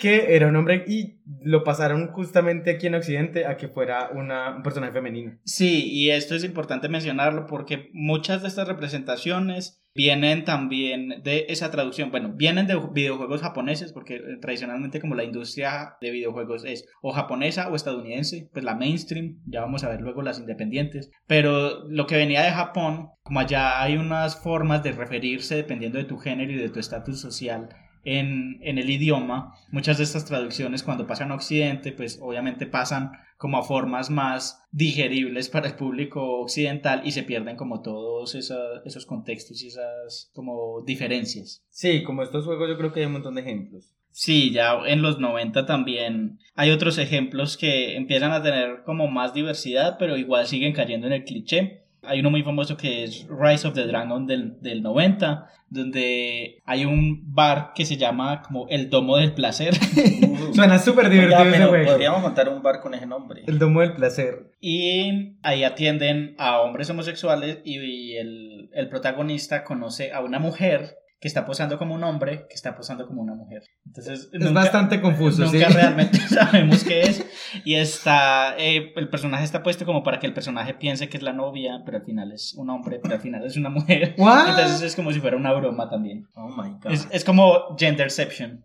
que 0.00 0.34
era 0.34 0.48
un 0.48 0.56
hombre 0.56 0.84
y 0.86 1.20
lo 1.42 1.64
pasaron 1.64 2.08
justamente 2.08 2.70
aquí 2.70 2.86
en 2.86 2.94
Occidente 2.94 3.46
a 3.46 3.56
que 3.56 3.68
fuera 3.68 4.10
una, 4.10 4.56
un 4.56 4.62
personaje 4.62 4.92
femenino. 4.92 5.38
Sí, 5.44 5.90
y 5.90 6.10
esto 6.10 6.34
es 6.34 6.44
importante 6.44 6.88
mencionarlo 6.88 7.46
porque 7.46 7.90
muchas 7.92 8.42
de 8.42 8.48
estas 8.48 8.68
representaciones 8.68 9.82
vienen 9.94 10.44
también 10.44 11.22
de 11.24 11.46
esa 11.48 11.70
traducción. 11.70 12.10
Bueno, 12.10 12.32
vienen 12.34 12.66
de 12.66 12.78
videojuegos 12.92 13.42
japoneses 13.42 13.92
porque 13.92 14.16
eh, 14.16 14.38
tradicionalmente 14.40 15.00
como 15.00 15.14
la 15.14 15.24
industria 15.24 15.96
de 16.00 16.10
videojuegos 16.12 16.64
es 16.64 16.86
o 17.02 17.12
japonesa 17.12 17.68
o 17.68 17.74
estadounidense, 17.74 18.48
pues 18.52 18.64
la 18.64 18.76
mainstream, 18.76 19.40
ya 19.46 19.60
vamos 19.60 19.84
a 19.84 19.88
ver 19.88 20.00
luego 20.00 20.22
las 20.22 20.38
independientes. 20.38 21.10
Pero 21.26 21.88
lo 21.88 22.06
que 22.06 22.16
venía 22.16 22.42
de 22.42 22.52
Japón, 22.52 23.10
como 23.22 23.40
allá 23.40 23.82
hay 23.82 23.96
unas 23.96 24.40
formas 24.40 24.82
de 24.82 24.92
referirse 24.92 25.56
dependiendo 25.56 25.98
de 25.98 26.04
tu 26.04 26.16
género 26.18 26.52
y 26.52 26.56
de 26.56 26.68
tu 26.68 26.78
estatus 26.78 27.20
social 27.20 27.68
en, 28.16 28.58
en 28.62 28.78
el 28.78 28.88
idioma, 28.90 29.54
muchas 29.70 29.98
de 29.98 30.04
estas 30.04 30.24
traducciones 30.24 30.82
cuando 30.82 31.06
pasan 31.06 31.30
a 31.30 31.34
Occidente, 31.34 31.92
pues 31.92 32.18
obviamente 32.22 32.66
pasan 32.66 33.12
como 33.36 33.58
a 33.58 33.62
formas 33.62 34.10
más 34.10 34.62
digeribles 34.72 35.48
para 35.48 35.68
el 35.68 35.74
público 35.76 36.40
occidental 36.40 37.02
y 37.04 37.12
se 37.12 37.22
pierden 37.22 37.56
como 37.56 37.82
todos 37.82 38.34
esa- 38.34 38.82
esos 38.84 39.06
contextos 39.06 39.62
y 39.62 39.68
esas 39.68 40.30
como 40.34 40.82
diferencias. 40.84 41.62
Sí, 41.70 42.02
como 42.02 42.22
estos 42.22 42.44
juegos 42.44 42.68
yo 42.68 42.76
creo 42.78 42.92
que 42.92 43.00
hay 43.00 43.06
un 43.06 43.12
montón 43.12 43.34
de 43.36 43.42
ejemplos. 43.42 43.94
Sí, 44.10 44.50
ya 44.50 44.72
en 44.86 45.02
los 45.02 45.20
90 45.20 45.66
también 45.66 46.38
hay 46.56 46.70
otros 46.72 46.98
ejemplos 46.98 47.56
que 47.56 47.96
empiezan 47.96 48.32
a 48.32 48.42
tener 48.42 48.82
como 48.84 49.06
más 49.06 49.32
diversidad, 49.34 49.96
pero 49.98 50.16
igual 50.16 50.46
siguen 50.46 50.72
cayendo 50.72 51.06
en 51.06 51.12
el 51.12 51.24
cliché. 51.24 51.84
Hay 52.08 52.20
uno 52.20 52.30
muy 52.30 52.42
famoso 52.42 52.76
que 52.76 53.04
es 53.04 53.26
Rise 53.28 53.68
of 53.68 53.74
the 53.74 53.86
Dragon 53.86 54.26
del, 54.26 54.60
del 54.60 54.82
90, 54.82 55.46
donde 55.68 56.62
hay 56.64 56.84
un 56.84 57.34
bar 57.34 57.72
que 57.74 57.84
se 57.84 57.96
llama 57.96 58.42
como 58.42 58.66
el 58.68 58.90
Domo 58.90 59.18
del 59.18 59.34
Placer. 59.34 59.74
Suena 60.54 60.78
súper 60.78 61.10
divertido 61.10 61.44
ese 61.44 61.66
juego. 61.66 61.90
podríamos 61.90 62.22
montar 62.22 62.48
un 62.48 62.62
bar 62.62 62.80
con 62.80 62.94
ese 62.94 63.06
nombre. 63.06 63.42
El 63.46 63.58
domo 63.58 63.80
del 63.80 63.94
placer. 63.94 64.52
Y 64.60 65.36
ahí 65.42 65.64
atienden 65.64 66.34
a 66.38 66.60
hombres 66.60 66.90
homosexuales 66.90 67.58
y 67.64 68.16
el, 68.16 68.70
el 68.72 68.88
protagonista 68.88 69.64
conoce 69.64 70.12
a 70.12 70.20
una 70.20 70.38
mujer 70.38 70.96
que 71.20 71.26
está 71.26 71.44
posando 71.44 71.78
como 71.78 71.96
un 71.96 72.04
hombre, 72.04 72.46
que 72.48 72.54
está 72.54 72.76
posando 72.76 73.04
como 73.06 73.22
una 73.22 73.34
mujer. 73.34 73.62
Entonces, 73.84 74.28
Es 74.32 74.52
bastante 74.52 75.00
confuso, 75.00 75.42
Nunca 75.44 75.68
sí. 75.68 75.74
realmente 75.74 76.18
sabemos 76.20 76.84
qué 76.84 77.02
es. 77.02 77.26
Y 77.64 77.74
está, 77.74 78.56
eh, 78.56 78.92
el 78.94 79.08
personaje 79.08 79.42
está 79.42 79.64
puesto 79.64 79.84
como 79.84 80.04
para 80.04 80.20
que 80.20 80.28
el 80.28 80.32
personaje 80.34 80.74
piense 80.74 81.08
que 81.08 81.16
es 81.16 81.24
la 81.24 81.32
novia, 81.32 81.82
pero 81.84 81.98
al 81.98 82.04
final 82.04 82.30
es 82.32 82.54
un 82.54 82.70
hombre, 82.70 83.00
pero 83.02 83.16
al 83.16 83.20
final 83.20 83.44
es 83.44 83.56
una 83.56 83.68
mujer. 83.68 84.14
What? 84.18 84.50
Entonces 84.50 84.82
es 84.82 84.94
como 84.94 85.12
si 85.12 85.18
fuera 85.20 85.36
una 85.36 85.52
broma 85.52 85.90
también. 85.90 86.28
Oh 86.34 86.48
my 86.50 86.76
god. 86.80 86.92
Es, 86.92 87.08
es 87.10 87.24
como 87.24 87.76
genderception. 87.76 88.64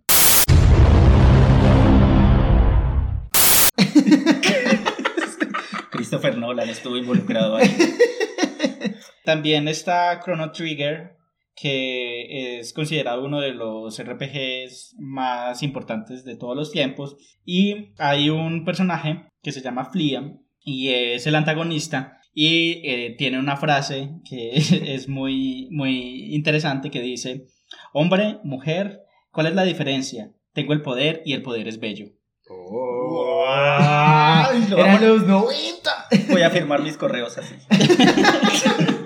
Christopher 5.91 6.37
Nolan 6.37 6.69
estuvo 6.69 6.97
involucrado 6.97 7.55
ahí. 7.55 7.75
También 9.25 9.67
está 9.67 10.19
Chrono 10.19 10.51
Trigger, 10.51 11.15
que 11.55 12.59
es 12.59 12.73
considerado 12.73 13.23
uno 13.23 13.39
de 13.39 13.53
los 13.53 14.01
RPGs 14.01 14.95
más 14.99 15.61
importantes 15.63 16.25
de 16.25 16.35
todos 16.35 16.55
los 16.55 16.71
tiempos. 16.71 17.15
Y 17.45 17.93
hay 17.97 18.29
un 18.29 18.65
personaje 18.65 19.25
que 19.41 19.51
se 19.51 19.61
llama 19.61 19.85
Flia 19.91 20.35
y 20.59 20.89
es 20.89 21.27
el 21.27 21.35
antagonista. 21.35 22.17
Y 22.33 22.81
eh, 22.83 23.15
tiene 23.17 23.37
una 23.37 23.57
frase 23.57 24.09
que 24.27 24.51
es 24.55 25.07
muy, 25.07 25.67
muy 25.71 26.33
interesante 26.33 26.89
que 26.89 27.01
dice, 27.01 27.45
hombre, 27.93 28.39
mujer, 28.43 29.01
¿cuál 29.31 29.47
es 29.47 29.55
la 29.55 29.63
diferencia? 29.63 30.31
Tengo 30.53 30.73
el 30.73 30.81
poder 30.81 31.21
y 31.25 31.33
el 31.33 31.43
poder 31.43 31.67
es 31.67 31.79
bello. 31.79 32.07
Ay, 33.47 34.65
lo 34.69 34.77
Eran 34.77 34.97
amo. 34.97 35.07
los 35.07 35.27
90. 35.27 35.91
Voy 36.29 36.41
a 36.41 36.49
firmar 36.49 36.81
mis 36.81 36.97
correos 36.97 37.37
así. 37.37 37.55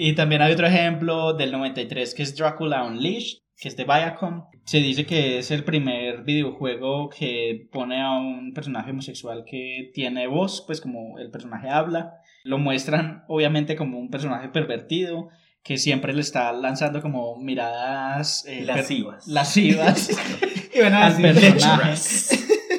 Y 0.00 0.12
también 0.12 0.42
hay 0.42 0.52
otro 0.52 0.68
ejemplo 0.68 1.34
del 1.34 1.50
93 1.50 2.14
que 2.14 2.22
es 2.22 2.36
Dracula 2.36 2.84
Unleashed, 2.84 3.38
que 3.56 3.66
es 3.66 3.76
de 3.76 3.82
Viacom. 3.82 4.44
Se 4.64 4.78
dice 4.78 5.04
que 5.04 5.38
es 5.38 5.50
el 5.50 5.64
primer 5.64 6.22
videojuego 6.22 7.08
que 7.08 7.66
pone 7.72 8.00
a 8.00 8.12
un 8.12 8.52
personaje 8.54 8.92
homosexual 8.92 9.42
que 9.44 9.90
tiene 9.92 10.28
voz, 10.28 10.62
pues 10.64 10.80
como 10.80 11.18
el 11.18 11.32
personaje 11.32 11.68
habla. 11.68 12.12
Lo 12.44 12.58
muestran 12.58 13.24
obviamente 13.26 13.74
como 13.74 13.98
un 13.98 14.08
personaje 14.08 14.50
pervertido 14.50 15.30
que 15.64 15.78
siempre 15.78 16.12
le 16.12 16.20
está 16.20 16.52
lanzando 16.52 17.02
como 17.02 17.36
miradas 17.36 18.46
eh, 18.46 18.62
Lascivas. 18.64 19.26
lascivas 19.26 20.10
Iban 20.74 20.94
a 20.94 21.06
al 21.06 21.20
personaje. 21.20 21.94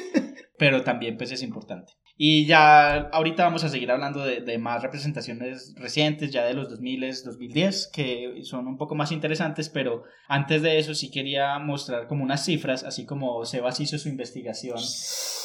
Pero 0.58 0.84
también 0.84 1.18
pues 1.18 1.32
es 1.32 1.42
importante. 1.42 1.92
Y 2.22 2.44
ya 2.44 2.96
ahorita 3.12 3.44
vamos 3.44 3.64
a 3.64 3.70
seguir 3.70 3.90
hablando 3.90 4.22
de, 4.22 4.42
de 4.42 4.58
más 4.58 4.82
representaciones 4.82 5.74
recientes, 5.78 6.30
ya 6.30 6.44
de 6.44 6.52
los 6.52 6.68
2000, 6.68 7.00
2010, 7.24 7.90
que 7.94 8.42
son 8.42 8.66
un 8.66 8.76
poco 8.76 8.94
más 8.94 9.10
interesantes, 9.10 9.70
pero 9.70 10.02
antes 10.28 10.60
de 10.60 10.78
eso 10.78 10.94
sí 10.94 11.10
quería 11.10 11.58
mostrar 11.58 12.08
como 12.08 12.22
unas 12.22 12.44
cifras, 12.44 12.84
así 12.84 13.06
como 13.06 13.46
Sebas 13.46 13.80
hizo 13.80 13.96
su 13.96 14.10
investigación 14.10 14.76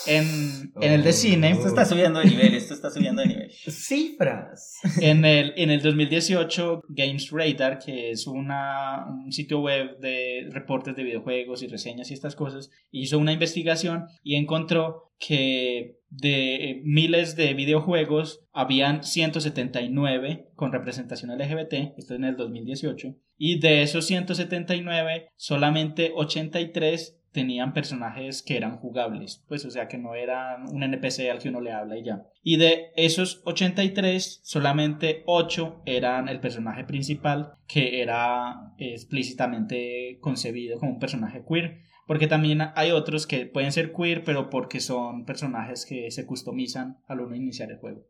en, 0.06 0.74
en 0.82 0.92
el 0.92 1.02
de 1.02 1.14
cine. 1.14 1.52
Esto 1.52 1.70
está 1.70 1.86
subiendo 1.86 2.20
de 2.20 2.26
nivel, 2.26 2.54
esto 2.54 2.74
está 2.74 2.92
subiendo 2.92 3.22
de 3.22 3.30
nivel. 3.30 3.52
Cifras. 3.52 4.80
En 5.00 5.24
el, 5.24 5.54
en 5.56 5.70
el 5.70 5.82
2018, 5.82 6.82
Games 6.90 7.32
Radar, 7.32 7.80
que 7.80 8.12
es 8.12 8.28
una, 8.28 9.06
un 9.08 9.32
sitio 9.32 9.62
web 9.62 9.98
de 10.00 10.50
reportes 10.52 10.94
de 10.98 11.04
videojuegos 11.04 11.64
y 11.64 11.68
reseñas 11.68 12.12
y 12.12 12.16
estas 12.16 12.36
cosas, 12.36 12.70
hizo 12.92 13.18
una 13.18 13.32
investigación 13.32 14.08
y 14.24 14.36
encontró 14.36 15.14
que 15.18 16.00
de 16.18 16.72
eh, 16.72 16.82
miles 16.84 17.36
de 17.36 17.54
videojuegos 17.54 18.46
habían 18.54 19.04
179 19.04 20.50
con 20.56 20.72
representación 20.72 21.32
LGBT, 21.38 21.98
esto 21.98 22.16
en 22.16 22.24
el 22.24 22.38
2018, 22.38 23.16
y 23.38 23.60
de 23.60 23.82
esos 23.82 24.06
179, 24.06 25.30
solamente 25.36 26.12
83 26.16 27.20
tenían 27.36 27.74
personajes 27.74 28.42
que 28.42 28.56
eran 28.56 28.78
jugables, 28.78 29.44
pues 29.50 29.66
o 29.66 29.70
sea 29.70 29.90
que 29.90 29.98
no 29.98 30.16
eran 30.16 30.74
un 30.74 30.84
NPC 30.84 31.30
al 31.30 31.40
que 31.40 31.50
uno 31.50 31.60
le 31.60 31.74
habla 31.74 31.98
y 31.98 32.04
ya. 32.06 32.24
Y 32.42 32.56
de 32.56 32.94
esos 32.96 33.42
83, 33.44 34.40
solamente 34.42 35.24
8 35.26 35.82
eran 35.86 36.30
el 36.30 36.40
personaje 36.40 36.86
principal 36.86 37.52
que 37.68 38.02
era 38.02 38.74
explícitamente 38.78 40.18
concebido 40.22 40.80
como 40.80 40.94
un 40.94 41.00
personaje 41.00 41.44
queer, 41.46 41.82
porque 42.06 42.28
también 42.28 42.62
hay 42.76 42.92
otros 42.92 43.28
que 43.28 43.46
pueden 43.46 43.72
ser 43.72 43.92
queer, 43.94 44.24
pero 44.24 44.50
porque 44.50 44.80
son 44.80 45.26
personajes 45.26 45.86
que 45.86 46.12
se 46.12 46.26
customizan 46.26 46.98
al 47.08 47.22
uno 47.22 47.36
iniciar 47.36 47.72
el 47.72 47.78
juego. 47.78 48.06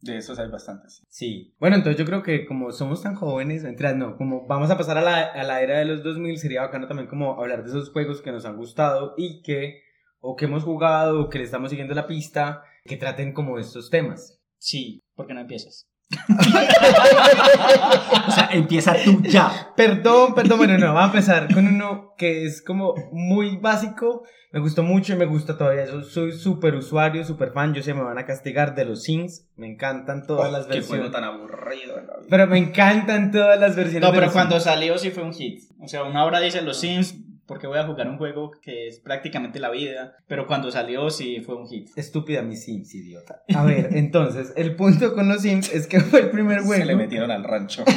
De 0.00 0.16
esos 0.16 0.38
hay 0.38 0.50
bastantes. 0.50 1.04
Sí. 1.08 1.54
Bueno, 1.58 1.76
entonces 1.76 1.98
yo 1.98 2.04
creo 2.04 2.22
que 2.22 2.44
como 2.44 2.72
somos 2.72 3.02
tan 3.02 3.14
jóvenes, 3.14 3.62
mentiras, 3.62 3.96
no, 3.96 4.16
como 4.16 4.46
vamos 4.46 4.70
a 4.70 4.76
pasar 4.76 4.98
a 4.98 5.02
la, 5.02 5.22
a 5.22 5.44
la 5.44 5.62
era 5.62 5.78
de 5.78 5.84
los 5.84 6.02
2000, 6.02 6.38
sería 6.38 6.62
bacano 6.62 6.88
también 6.88 7.08
como 7.08 7.40
hablar 7.40 7.62
de 7.62 7.70
esos 7.70 7.90
juegos 7.90 8.20
que 8.20 8.32
nos 8.32 8.44
han 8.44 8.56
gustado 8.56 9.14
y 9.16 9.42
que, 9.42 9.82
o 10.20 10.36
que 10.36 10.46
hemos 10.46 10.64
jugado, 10.64 11.20
o 11.20 11.28
que 11.28 11.38
le 11.38 11.44
estamos 11.44 11.70
siguiendo 11.70 11.94
la 11.94 12.06
pista, 12.06 12.64
que 12.84 12.96
traten 12.96 13.32
como 13.32 13.58
estos 13.58 13.90
temas. 13.90 14.40
Sí, 14.58 15.02
¿por 15.14 15.26
qué 15.26 15.34
no 15.34 15.40
empiezas? 15.40 15.88
O 18.28 18.30
sea, 18.30 18.48
empieza 18.52 18.94
tú 19.04 19.20
ya. 19.22 19.72
Perdón, 19.76 20.34
perdón, 20.34 20.58
bueno, 20.58 20.78
no, 20.78 20.86
vamos 20.94 21.02
a 21.02 21.06
empezar 21.06 21.52
con 21.52 21.66
uno 21.66 22.14
que 22.16 22.44
es 22.44 22.62
como 22.62 22.94
muy 23.12 23.56
básico, 23.56 24.22
me 24.52 24.60
gustó 24.60 24.82
mucho 24.82 25.14
y 25.14 25.16
me 25.16 25.24
gusta 25.26 25.56
todavía, 25.58 25.86
yo 25.86 26.02
soy 26.02 26.32
súper 26.32 26.74
usuario, 26.74 27.24
súper 27.24 27.52
fan, 27.52 27.74
yo 27.74 27.82
sé, 27.82 27.94
me 27.94 28.02
van 28.02 28.18
a 28.18 28.26
castigar 28.26 28.74
de 28.74 28.84
los 28.84 29.02
Sims, 29.02 29.46
me 29.56 29.66
encantan 29.66 30.26
todas 30.26 30.52
las 30.52 30.66
Oh, 30.66 30.68
Qué 30.68 30.80
juego 30.82 31.04
versiones. 31.04 31.12
tan 31.12 31.24
aburrido 31.24 31.98
en 31.98 32.06
la 32.06 32.16
vida. 32.18 32.26
Pero 32.30 32.46
me 32.46 32.58
encantan 32.58 33.30
todas 33.32 33.58
las 33.58 33.74
versiones. 33.76 34.08
No, 34.08 34.14
pero 34.14 34.30
cuando 34.32 34.56
Sims. 34.56 34.64
salió 34.64 34.98
sí 34.98 35.10
fue 35.10 35.22
un 35.24 35.32
hit. 35.32 35.60
O 35.80 35.88
sea, 35.88 36.04
una 36.04 36.24
hora 36.24 36.38
dice 36.40 36.62
los 36.62 36.78
Sims, 36.78 37.14
porque 37.52 37.66
voy 37.66 37.78
a 37.78 37.84
jugar 37.84 38.08
un 38.08 38.16
juego 38.16 38.50
que 38.62 38.88
es 38.88 38.98
prácticamente 38.98 39.60
la 39.60 39.68
vida. 39.70 40.16
Pero 40.26 40.46
cuando 40.46 40.70
salió 40.70 41.10
sí 41.10 41.42
fue 41.44 41.54
un 41.54 41.66
hit. 41.68 41.90
Estúpida 41.96 42.40
mis 42.40 42.64
Sims, 42.64 42.94
idiota. 42.94 43.42
A 43.54 43.62
ver, 43.62 43.90
entonces, 43.92 44.54
el 44.56 44.74
punto 44.74 45.12
con 45.12 45.28
los 45.28 45.42
Sims 45.42 45.70
es 45.70 45.86
que 45.86 46.00
fue 46.00 46.20
el 46.20 46.30
primer 46.30 46.60
juego. 46.60 46.80
Se 46.80 46.86
le 46.86 46.96
metieron 46.96 47.30
al 47.30 47.44
rancho. 47.44 47.84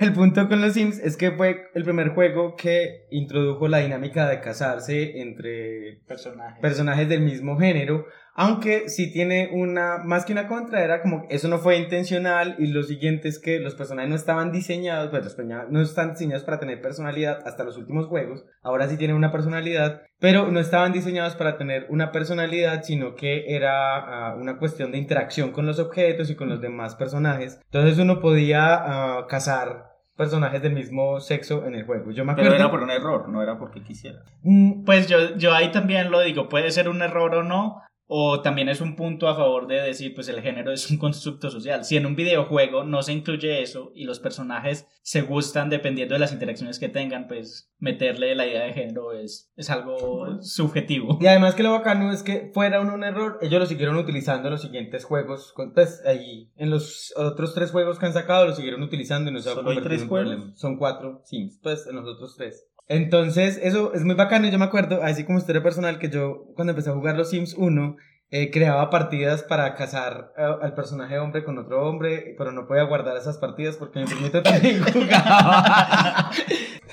El 0.00 0.12
punto 0.14 0.48
con 0.48 0.60
los 0.60 0.72
Sims 0.72 0.98
es 0.98 1.16
que 1.16 1.30
fue 1.30 1.68
el 1.74 1.84
primer 1.84 2.08
juego 2.08 2.56
que 2.56 3.06
introdujo 3.12 3.68
la 3.68 3.78
dinámica 3.78 4.28
de 4.28 4.40
casarse 4.40 5.20
entre 5.20 6.00
Personajes. 6.08 6.60
personajes 6.60 7.08
del 7.08 7.20
mismo 7.20 7.56
género, 7.56 8.06
aunque 8.34 8.88
sí 8.88 9.12
tiene 9.12 9.50
una, 9.52 9.98
más 10.04 10.24
que 10.24 10.32
una 10.32 10.48
contra, 10.48 10.82
era 10.82 11.02
como 11.02 11.22
que 11.22 11.34
eso 11.34 11.48
no 11.48 11.58
fue 11.58 11.76
intencional 11.76 12.56
y 12.58 12.68
lo 12.68 12.82
siguiente 12.82 13.28
es 13.28 13.38
que 13.38 13.60
los 13.60 13.74
personajes 13.74 14.08
no 14.08 14.16
estaban 14.16 14.52
diseñados, 14.52 15.10
pues 15.10 15.24
los 15.24 15.34
personajes 15.34 15.70
no 15.70 15.80
están 15.82 16.12
diseñados 16.12 16.44
para 16.44 16.58
tener 16.58 16.80
personalidad 16.80 17.40
hasta 17.46 17.64
los 17.64 17.76
últimos 17.76 18.06
juegos, 18.06 18.44
ahora 18.62 18.88
sí 18.88 18.96
tienen 18.96 19.16
una 19.16 19.32
personalidad, 19.32 20.02
pero 20.18 20.50
no 20.50 20.60
estaban 20.60 20.92
diseñados 20.92 21.36
para 21.36 21.58
tener 21.58 21.86
una 21.90 22.12
personalidad, 22.12 22.82
sino 22.82 23.14
que 23.14 23.54
era 23.54 23.96
ah, 23.96 24.36
una 24.36 24.58
cuestión 24.58 24.92
de 24.92 24.98
interacción 24.98 25.52
con 25.52 25.66
los 25.66 25.78
objetos 25.78 26.30
y 26.30 26.36
con 26.36 26.48
los 26.48 26.60
demás 26.60 26.94
personajes, 26.94 27.60
entonces 27.64 27.98
uno 27.98 28.20
podía 28.20 28.74
ah, 28.74 29.26
cazar 29.28 29.92
personajes 30.16 30.62
del 30.62 30.74
mismo 30.74 31.20
sexo 31.20 31.64
en 31.66 31.74
el 31.74 31.84
juego. 31.84 32.10
Yo 32.10 32.24
me 32.24 32.32
acuerdo... 32.32 32.50
Pero 32.50 32.62
era 32.62 32.70
por 32.70 32.82
un 32.82 32.90
error, 32.90 33.28
no 33.28 33.42
era 33.42 33.58
porque 33.58 33.82
quisiera. 33.82 34.20
Mm, 34.42 34.84
Pues 34.84 35.08
yo, 35.08 35.36
yo 35.36 35.54
ahí 35.54 35.72
también 35.72 36.10
lo 36.10 36.20
digo, 36.20 36.48
puede 36.48 36.70
ser 36.70 36.88
un 36.88 37.02
error 37.02 37.34
o 37.34 37.42
no, 37.42 37.82
o 38.14 38.42
también 38.42 38.68
es 38.68 38.82
un 38.82 38.94
punto 38.94 39.26
a 39.26 39.34
favor 39.34 39.66
de 39.66 39.76
decir, 39.80 40.14
pues 40.14 40.28
el 40.28 40.42
género 40.42 40.70
es 40.70 40.90
un 40.90 40.98
constructo 40.98 41.50
social. 41.50 41.84
Si 41.84 41.96
en 41.96 42.04
un 42.04 42.14
videojuego 42.14 42.84
no 42.84 43.02
se 43.02 43.12
incluye 43.14 43.62
eso 43.62 43.90
y 43.94 44.04
los 44.04 44.20
personajes 44.20 44.86
se 45.02 45.22
gustan 45.22 45.70
dependiendo 45.70 46.14
de 46.14 46.18
las 46.20 46.32
interacciones 46.32 46.78
que 46.78 46.90
tengan, 46.90 47.26
pues 47.26 47.70
meterle 47.78 48.34
la 48.34 48.46
idea 48.46 48.64
de 48.64 48.74
género 48.74 49.12
es, 49.12 49.50
es 49.56 49.70
algo 49.70 50.40
subjetivo. 50.42 51.18
Y 51.20 51.26
además 51.26 51.54
que 51.54 51.62
lo 51.62 51.72
bacano 51.72 52.12
es 52.12 52.22
que 52.22 52.50
fuera 52.52 52.80
un, 52.80 52.90
un 52.90 53.02
error, 53.02 53.38
ellos 53.40 53.60
lo 53.60 53.66
siguieron 53.66 53.96
utilizando 53.96 54.48
en 54.48 54.52
los 54.52 54.62
siguientes 54.62 55.04
juegos. 55.04 55.52
con- 55.54 55.72
Pues 55.72 56.02
ahí, 56.06 56.50
en 56.56 56.70
los 56.70 57.12
otros 57.16 57.54
tres 57.54 57.70
juegos 57.70 57.98
que 57.98 58.06
han 58.06 58.12
sacado, 58.12 58.46
lo 58.46 58.54
siguieron 58.54 58.82
utilizando 58.82 59.30
y 59.30 59.32
no 59.34 59.40
se 59.40 59.48
ha 59.48 59.54
¿Solo 59.54 59.70
hay 59.70 59.76
convertido 59.76 59.88
tres 59.88 59.98
en 60.00 60.04
un 60.04 60.08
juegos? 60.10 60.30
problema. 60.34 60.56
Son 60.56 60.76
cuatro 60.76 61.22
Sims, 61.24 61.58
pues 61.62 61.86
en 61.86 61.96
los 61.96 62.06
otros 62.06 62.36
tres. 62.36 62.68
Entonces, 62.88 63.58
eso 63.62 63.94
es 63.94 64.04
muy 64.04 64.14
bacano. 64.14 64.48
Yo 64.48 64.58
me 64.58 64.64
acuerdo, 64.64 65.02
así 65.02 65.24
como 65.24 65.38
historia 65.38 65.62
personal, 65.62 65.98
que 65.98 66.10
yo 66.10 66.46
cuando 66.54 66.72
empecé 66.72 66.90
a 66.90 66.94
jugar 66.94 67.16
los 67.16 67.30
Sims 67.30 67.54
1, 67.54 67.96
eh, 68.34 68.50
creaba 68.50 68.88
partidas 68.88 69.42
para 69.42 69.74
casar 69.74 70.32
eh, 70.38 70.42
al 70.62 70.74
personaje 70.74 71.18
hombre 71.18 71.44
con 71.44 71.58
otro 71.58 71.86
hombre, 71.86 72.34
pero 72.38 72.50
no 72.50 72.66
podía 72.66 72.84
guardar 72.84 73.14
esas 73.14 73.36
partidas 73.36 73.76
porque 73.76 74.00
mi 74.00 74.06
primito 74.06 74.42
también 74.42 74.82
jugaba. 74.82 76.30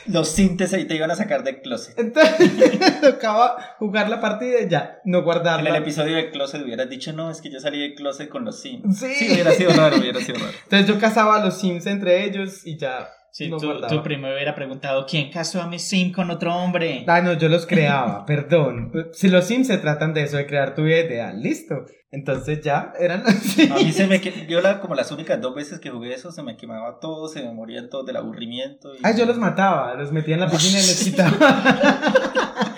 Los 0.08 0.28
sintes 0.28 0.74
ahí 0.74 0.86
te 0.86 0.96
iban 0.96 1.12
a 1.12 1.16
sacar 1.16 1.46
de 1.46 1.62
closet. 1.62 1.98
Entonces, 1.98 2.52
tocaba 3.02 3.56
jugar 3.80 4.10
la 4.10 4.20
partida 4.20 4.60
y 4.60 4.68
ya, 4.68 5.00
no 5.06 5.20
En 5.20 5.24
guardarla. 5.24 5.70
el 5.70 5.76
episodio 5.78 6.18
de 6.18 6.30
closet 6.30 6.62
hubieras 6.62 6.90
dicho, 6.90 7.14
no, 7.14 7.32
es 7.32 7.40
que 7.40 7.50
yo 7.50 7.62
salí 7.62 7.80
de 7.80 7.96
closet 7.96 8.28
con 8.28 8.44
los 8.44 8.60
sims. 8.60 9.00
Sí. 9.00 9.14
Sí, 9.14 9.32
hubiera 9.34 9.52
sido 9.52 9.72
raro, 9.72 9.96
hubiera 9.96 10.20
sido 10.20 10.40
raro. 10.40 10.52
Entonces 10.64 10.88
yo 10.88 11.00
casaba 11.00 11.38
a 11.42 11.46
los 11.46 11.58
Sims 11.58 11.86
entre 11.86 12.26
ellos 12.26 12.66
y 12.68 12.78
ya 12.78 13.08
Sí, 13.32 13.48
no 13.50 13.58
tu, 13.58 14.04
primo 14.04 14.28
hubiera 14.28 14.56
preguntado, 14.56 15.06
¿quién 15.08 15.32
casó 15.32 15.62
a 15.62 15.68
mi 15.68 15.78
sim 15.80 16.12
con 16.12 16.30
otro 16.32 16.56
hombre? 16.56 17.04
Ah, 17.08 17.22
no, 17.22 17.34
yo 17.34 17.48
los 17.48 17.66
creaba, 17.66 18.26
perdón. 18.28 18.92
Si 19.14 19.28
los 19.30 19.46
Sims 19.46 19.68
se 19.68 19.78
tratan 19.78 20.14
de 20.14 20.24
eso, 20.24 20.38
de 20.38 20.46
crear 20.48 20.74
tu 20.76 20.84
vida 20.84 21.00
ideal, 21.00 21.42
listo. 21.42 21.86
Entonces 22.12 22.62
ya 22.64 22.92
eran 23.00 23.22
así. 23.28 23.70
A 23.72 23.76
mí 23.76 23.92
se 23.92 24.08
me 24.08 24.20
yo 24.48 24.62
la, 24.62 24.80
como 24.80 24.96
las 24.96 25.12
únicas 25.12 25.40
dos 25.40 25.54
veces 25.54 25.80
que 25.80 25.92
jugué 25.92 26.14
eso 26.16 26.32
se 26.32 26.42
me 26.42 26.58
quemaba 26.58 27.00
todo, 27.00 27.28
se 27.28 27.44
me 27.44 27.54
morían 27.54 27.88
todos 27.88 28.04
del 28.08 28.16
aburrimiento. 28.16 28.96
y- 28.96 29.00
Ah, 29.04 29.12
yo 29.16 29.26
los 29.28 29.38
mataba, 29.38 29.94
los 29.94 30.12
metía 30.12 30.34
en 30.34 30.40
la 30.42 30.50
piscina 30.50 30.80
y 30.80 30.88
les 30.88 31.04
quitaba. 31.04 31.38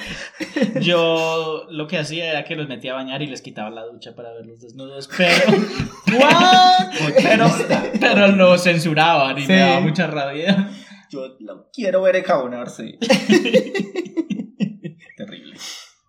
Yo 0.82 1.65
lo 1.69 1.88
que 1.88 1.97
hacía 1.97 2.30
era 2.32 2.43
que 2.43 2.56
los 2.56 2.67
metía 2.67 2.91
a 2.93 2.95
bañar 2.95 3.21
y 3.21 3.28
les 3.28 3.41
quitaba 3.41 3.69
la 3.69 3.86
ducha 3.86 4.15
para 4.15 4.34
verlos 4.34 4.60
desnudos, 4.62 5.10
pero, 5.17 5.32
pero, 7.21 7.45
pero 8.00 8.28
lo 8.28 8.58
censuraban 8.58 9.38
y 9.38 9.41
Sí. 9.41 9.47
me 9.52 9.60
daba 9.60 9.80
mucha 9.82 10.08
rabia. 10.08 10.69
Yo 11.10 11.36
lo 11.39 11.69
quiero 11.74 12.02
ver 12.04 12.15
encabonarse. 12.17 12.97
Terrible. 15.17 15.56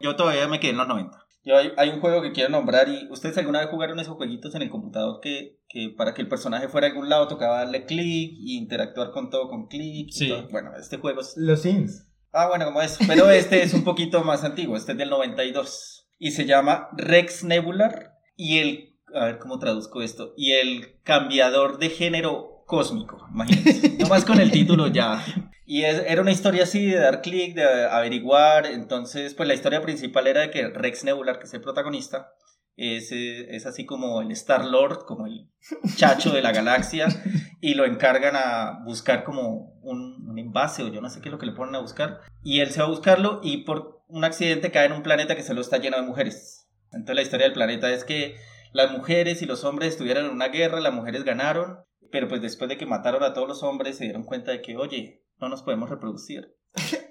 Yo 0.01 0.17
todavía 0.17 0.49
me 0.49 0.61
quedé 0.61 0.71
en 0.73 0.79
los 0.79 0.88
90. 0.88 1.19
Yo 1.45 1.57
hay, 1.57 1.73
hay 1.77 1.88
un 1.88 2.01
juego 2.01 2.23
que 2.23 2.31
quiero 2.31 2.51
nombrar 2.51 2.88
y 2.88 3.09
ustedes 3.11 3.37
alguna 3.38 3.59
vez 3.61 3.69
jugaron 3.69 3.99
esos 3.99 4.15
jueguitos 4.17 4.55
en 4.55 4.62
el 4.62 4.71
computador 4.71 5.19
que, 5.21 5.59
que 5.69 5.88
para 5.97 6.15
que 6.15 6.23
el 6.23 6.29
personaje 6.29 6.69
fuera 6.69 6.87
a 6.87 6.91
algún 6.91 7.09
lado 7.09 7.27
tocaba 7.27 7.59
darle 7.59 7.85
clic 7.85 8.33
y 8.38 8.57
interactuar 8.59 9.11
con 9.11 9.29
todo 9.29 9.49
con 9.49 9.67
clic. 9.67 10.11
Sí. 10.12 10.33
Bueno, 10.53 10.71
este 10.79 10.99
juego 10.99 11.21
es... 11.21 11.35
Los 11.37 11.62
Sims. 11.62 12.07
Ah, 12.33 12.49
bueno, 12.49 12.64
como 12.66 12.81
eso. 12.83 13.05
Pero 13.07 13.31
este 13.31 13.62
es 13.62 13.75
un 13.75 13.85
poquito 13.85 14.25
más 14.25 14.42
antiguo. 14.45 14.77
Este 14.77 14.92
es 14.92 14.99
del 14.99 15.11
92. 15.11 16.09
Y 16.18 16.31
se 16.33 16.45
llama 16.47 16.88
Rex 16.97 17.45
Nebular 17.45 18.12
y 18.37 18.59
el... 18.59 18.88
A 19.14 19.27
ver 19.27 19.38
cómo 19.38 19.59
traduzco 19.59 20.01
esto. 20.03 20.33
Y 20.37 20.53
el 20.53 20.99
cambiador 21.03 21.79
de 21.79 21.90
género 21.90 22.64
cósmico. 22.66 23.27
Imagínense. 23.33 23.90
Nomás 23.99 24.25
con 24.25 24.40
el 24.40 24.51
título 24.51 24.87
ya. 24.87 25.23
Y 25.66 25.83
es- 25.83 26.03
era 26.07 26.23
una 26.23 26.31
historia 26.33 26.62
así 26.62 26.87
de 26.87 26.99
dar 26.99 27.21
clic, 27.21 27.55
de 27.55 27.64
averiguar. 27.87 28.64
Entonces, 28.66 29.35
pues 29.35 29.47
la 29.47 29.55
historia 29.55 29.83
principal 29.83 30.27
era 30.27 30.40
de 30.40 30.51
que 30.51 30.68
Rex 30.68 31.05
Nebular, 31.05 31.38
que 31.38 31.45
es 31.45 31.53
el 31.55 31.61
protagonista, 31.61 32.33
es, 32.83 33.12
eh, 33.12 33.55
es 33.55 33.66
así 33.66 33.87
como 33.87 34.21
el 34.21 34.33
Star 34.33 34.64
Lord, 34.64 35.05
como 35.07 35.27
el 35.27 35.49
chacho 35.97 36.33
de 36.33 36.42
la 36.42 36.53
galaxia, 36.53 37.07
y 37.61 37.75
lo 37.75 37.85
encargan 37.85 38.35
a 38.35 38.81
buscar 38.85 39.23
como 39.23 39.79
un, 39.83 40.29
un 40.29 40.38
envase 40.38 40.83
o 40.83 40.88
yo 40.88 41.01
no 41.01 41.09
sé 41.09 41.21
qué 41.21 41.29
es 41.29 41.33
lo 41.33 41.38
que 41.38 41.47
le 41.47 41.53
ponen 41.53 41.77
a 41.77 41.81
buscar. 41.81 42.21
Y 42.42 42.61
él 42.61 42.71
se 42.71 42.81
va 42.81 42.87
a 42.87 42.90
buscarlo 42.90 43.40
y 43.42 43.64
por 43.64 44.03
un 44.09 44.25
accidente 44.25 44.71
cae 44.71 44.87
en 44.87 44.92
un 44.92 45.03
planeta 45.03 45.37
que 45.37 45.42
solo 45.42 45.61
está 45.61 45.79
lleno 45.79 45.97
de 45.97 46.03
mujeres. 46.03 46.68
Entonces 46.92 47.16
la 47.16 47.23
historia 47.23 47.47
del 47.47 47.55
planeta 47.55 47.90
es 47.90 48.05
que 48.05 48.37
las 48.73 48.90
mujeres 48.90 49.42
y 49.42 49.47
los 49.47 49.64
hombres 49.64 49.90
estuvieron 49.90 50.27
en 50.27 50.33
una 50.33 50.49
guerra, 50.49 50.81
las 50.81 50.92
mujeres 50.92 51.25
ganaron, 51.25 51.79
pero 52.11 52.27
pues 52.27 52.42
después 52.42 52.68
de 52.68 52.77
que 52.77 52.87
mataron 52.87 53.23
a 53.23 53.33
todos 53.33 53.49
los 53.49 53.62
hombres 53.62 53.97
se 53.97 54.05
dieron 54.05 54.25
cuenta 54.25 54.51
de 54.51 54.61
que, 54.61 54.77
oye, 54.77 55.23
no 55.38 55.49
nos 55.49 55.62
podemos 55.62 55.88
reproducir. 55.88 56.57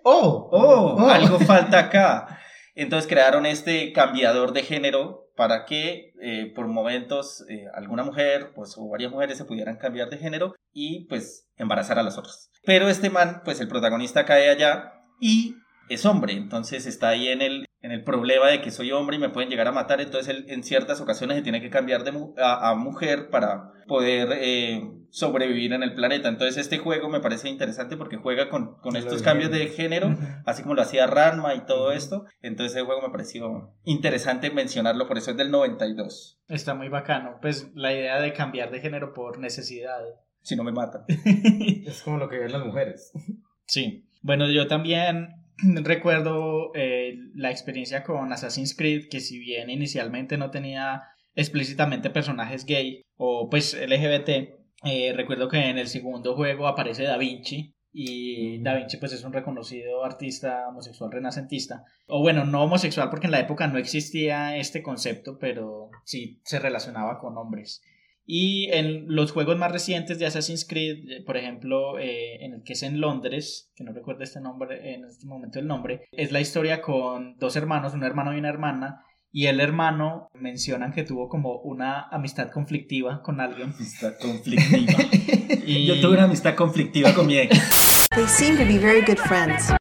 Oh, 0.03 0.49
Oh, 0.51 0.97
oh. 0.99 1.09
algo 1.09 1.39
falta 1.39 1.79
acá. 1.79 2.39
Entonces 2.75 3.07
crearon 3.07 3.45
este 3.45 3.93
cambiador 3.93 4.53
de 4.53 4.63
género 4.63 5.20
para 5.35 5.65
que 5.65 6.13
eh, 6.21 6.51
por 6.55 6.67
momentos 6.67 7.45
eh, 7.49 7.65
alguna 7.73 8.03
mujer 8.03 8.51
pues, 8.53 8.75
o 8.77 8.89
varias 8.89 9.11
mujeres 9.11 9.37
se 9.37 9.45
pudieran 9.45 9.77
cambiar 9.77 10.09
de 10.09 10.17
género 10.17 10.55
y 10.73 11.05
pues 11.05 11.49
embarazar 11.57 11.99
a 11.99 12.03
las 12.03 12.17
otras. 12.17 12.51
Pero 12.63 12.89
este 12.89 13.09
man, 13.09 13.41
pues 13.43 13.59
el 13.61 13.67
protagonista 13.67 14.25
cae 14.25 14.49
allá 14.49 14.93
y 15.19 15.55
es 15.93 16.05
hombre, 16.05 16.33
entonces 16.33 16.85
está 16.85 17.09
ahí 17.09 17.27
en 17.29 17.41
el, 17.41 17.65
en 17.81 17.91
el 17.91 18.03
problema 18.03 18.47
de 18.47 18.61
que 18.61 18.71
soy 18.71 18.91
hombre 18.91 19.17
y 19.17 19.19
me 19.19 19.29
pueden 19.29 19.49
llegar 19.49 19.67
a 19.67 19.71
matar, 19.71 20.01
entonces 20.01 20.27
él 20.35 20.45
en 20.49 20.63
ciertas 20.63 21.01
ocasiones 21.01 21.37
se 21.37 21.43
tiene 21.43 21.61
que 21.61 21.69
cambiar 21.69 22.03
de 22.03 22.11
mu- 22.11 22.33
a, 22.37 22.69
a 22.69 22.75
mujer 22.75 23.29
para 23.29 23.71
poder 23.87 24.29
eh, 24.33 24.81
sobrevivir 25.09 25.73
en 25.73 25.83
el 25.83 25.93
planeta. 25.93 26.29
Entonces 26.29 26.57
este 26.57 26.77
juego 26.77 27.09
me 27.09 27.19
parece 27.19 27.49
interesante 27.49 27.97
porque 27.97 28.15
juega 28.17 28.49
con, 28.49 28.75
con 28.77 28.95
estos 28.95 29.21
cambios 29.21 29.51
de 29.51 29.67
género, 29.67 30.15
así 30.45 30.61
como 30.63 30.75
lo 30.75 30.81
hacía 30.83 31.07
Ranma 31.07 31.53
y 31.55 31.65
todo 31.65 31.91
esto. 31.91 32.25
Entonces 32.41 32.75
ese 32.77 32.85
juego 32.85 33.01
me 33.01 33.09
pareció 33.09 33.73
interesante 33.83 34.49
mencionarlo, 34.51 35.07
por 35.07 35.17
eso 35.17 35.31
es 35.31 35.37
del 35.37 35.51
92, 35.51 36.39
Está 36.47 36.73
muy 36.75 36.87
bacano. 36.89 37.37
Pues 37.41 37.69
la 37.75 37.91
idea 37.93 38.21
de 38.21 38.31
cambiar 38.33 38.71
de 38.71 38.79
género 38.79 39.13
por 39.13 39.39
necesidad. 39.39 39.99
si 40.41 40.55
no 40.55 40.63
me 40.63 40.71
matan. 40.71 41.03
Es 41.85 42.01
como 42.03 42.17
lo 42.17 42.29
que 42.29 42.37
ven 42.39 42.51
las 42.51 42.65
mujeres. 42.65 43.11
Sí. 43.65 44.05
Bueno, 44.21 44.49
yo 44.49 44.67
también 44.67 45.40
recuerdo 45.83 46.71
eh, 46.75 47.17
la 47.35 47.51
experiencia 47.51 48.03
con 48.03 48.31
Assassin's 48.31 48.75
Creed, 48.75 49.09
que 49.09 49.19
si 49.19 49.39
bien 49.39 49.69
inicialmente 49.69 50.37
no 50.37 50.51
tenía 50.51 51.03
explícitamente 51.35 52.09
personajes 52.09 52.65
gay 52.65 53.01
o 53.17 53.49
pues 53.49 53.73
LGBT, 53.73 54.29
eh, 54.83 55.13
recuerdo 55.15 55.47
que 55.47 55.69
en 55.69 55.77
el 55.77 55.87
segundo 55.87 56.35
juego 56.35 56.67
aparece 56.67 57.03
Da 57.03 57.17
Vinci. 57.17 57.75
Y 57.93 58.59
Da 58.63 58.75
Vinci 58.75 58.97
pues 58.97 59.11
es 59.11 59.23
un 59.23 59.33
reconocido 59.33 60.03
artista 60.05 60.67
homosexual 60.69 61.11
renacentista. 61.11 61.83
O 62.07 62.21
bueno, 62.21 62.45
no 62.45 62.63
homosexual 62.63 63.09
porque 63.09 63.27
en 63.27 63.31
la 63.31 63.41
época 63.41 63.67
no 63.67 63.77
existía 63.77 64.57
este 64.57 64.81
concepto, 64.81 65.37
pero 65.39 65.89
sí 66.05 66.41
se 66.45 66.59
relacionaba 66.59 67.19
con 67.19 67.37
hombres. 67.37 67.81
Y 68.33 68.69
en 68.71 69.07
los 69.09 69.33
juegos 69.33 69.57
más 69.57 69.73
recientes 69.73 70.17
de 70.17 70.25
Assassin's 70.25 70.63
Creed, 70.63 70.99
eh, 71.09 71.21
por 71.21 71.35
ejemplo, 71.35 71.99
eh, 71.99 72.37
en 72.39 72.53
el 72.53 72.63
que 72.63 72.71
es 72.71 72.83
en 72.83 73.01
Londres, 73.01 73.69
que 73.75 73.83
no 73.83 73.91
recuerdo 73.91 74.23
este 74.23 74.39
nombre 74.39 74.93
en 74.93 75.03
este 75.03 75.27
momento 75.27 75.59
el 75.59 75.67
nombre, 75.67 76.07
es 76.13 76.31
la 76.31 76.39
historia 76.39 76.81
con 76.81 77.35
dos 77.39 77.57
hermanos, 77.57 77.93
un 77.93 78.05
hermano 78.05 78.33
y 78.33 78.39
una 78.39 78.47
hermana, 78.47 79.03
y 79.33 79.47
el 79.47 79.59
hermano 79.59 80.29
mencionan 80.33 80.93
que 80.93 81.03
tuvo 81.03 81.27
como 81.27 81.57
una 81.57 82.07
amistad 82.09 82.51
conflictiva 82.51 83.21
con 83.21 83.41
alguien. 83.41 83.73
Amistad 83.75 84.13
conflictiva. 84.17 84.93
Y, 85.65 85.85
Yo 85.85 85.99
tuve 85.99 86.13
una 86.13 86.23
amistad 86.23 86.55
conflictiva 86.55 87.13
con 87.13 87.27
mi 87.27 87.37
ex. 87.37 88.07
They 88.15 88.25
seem 88.27 88.55
to 88.55 88.63
be 88.63 88.79
very 88.79 89.01
good 89.01 89.17
friends. 89.17 89.73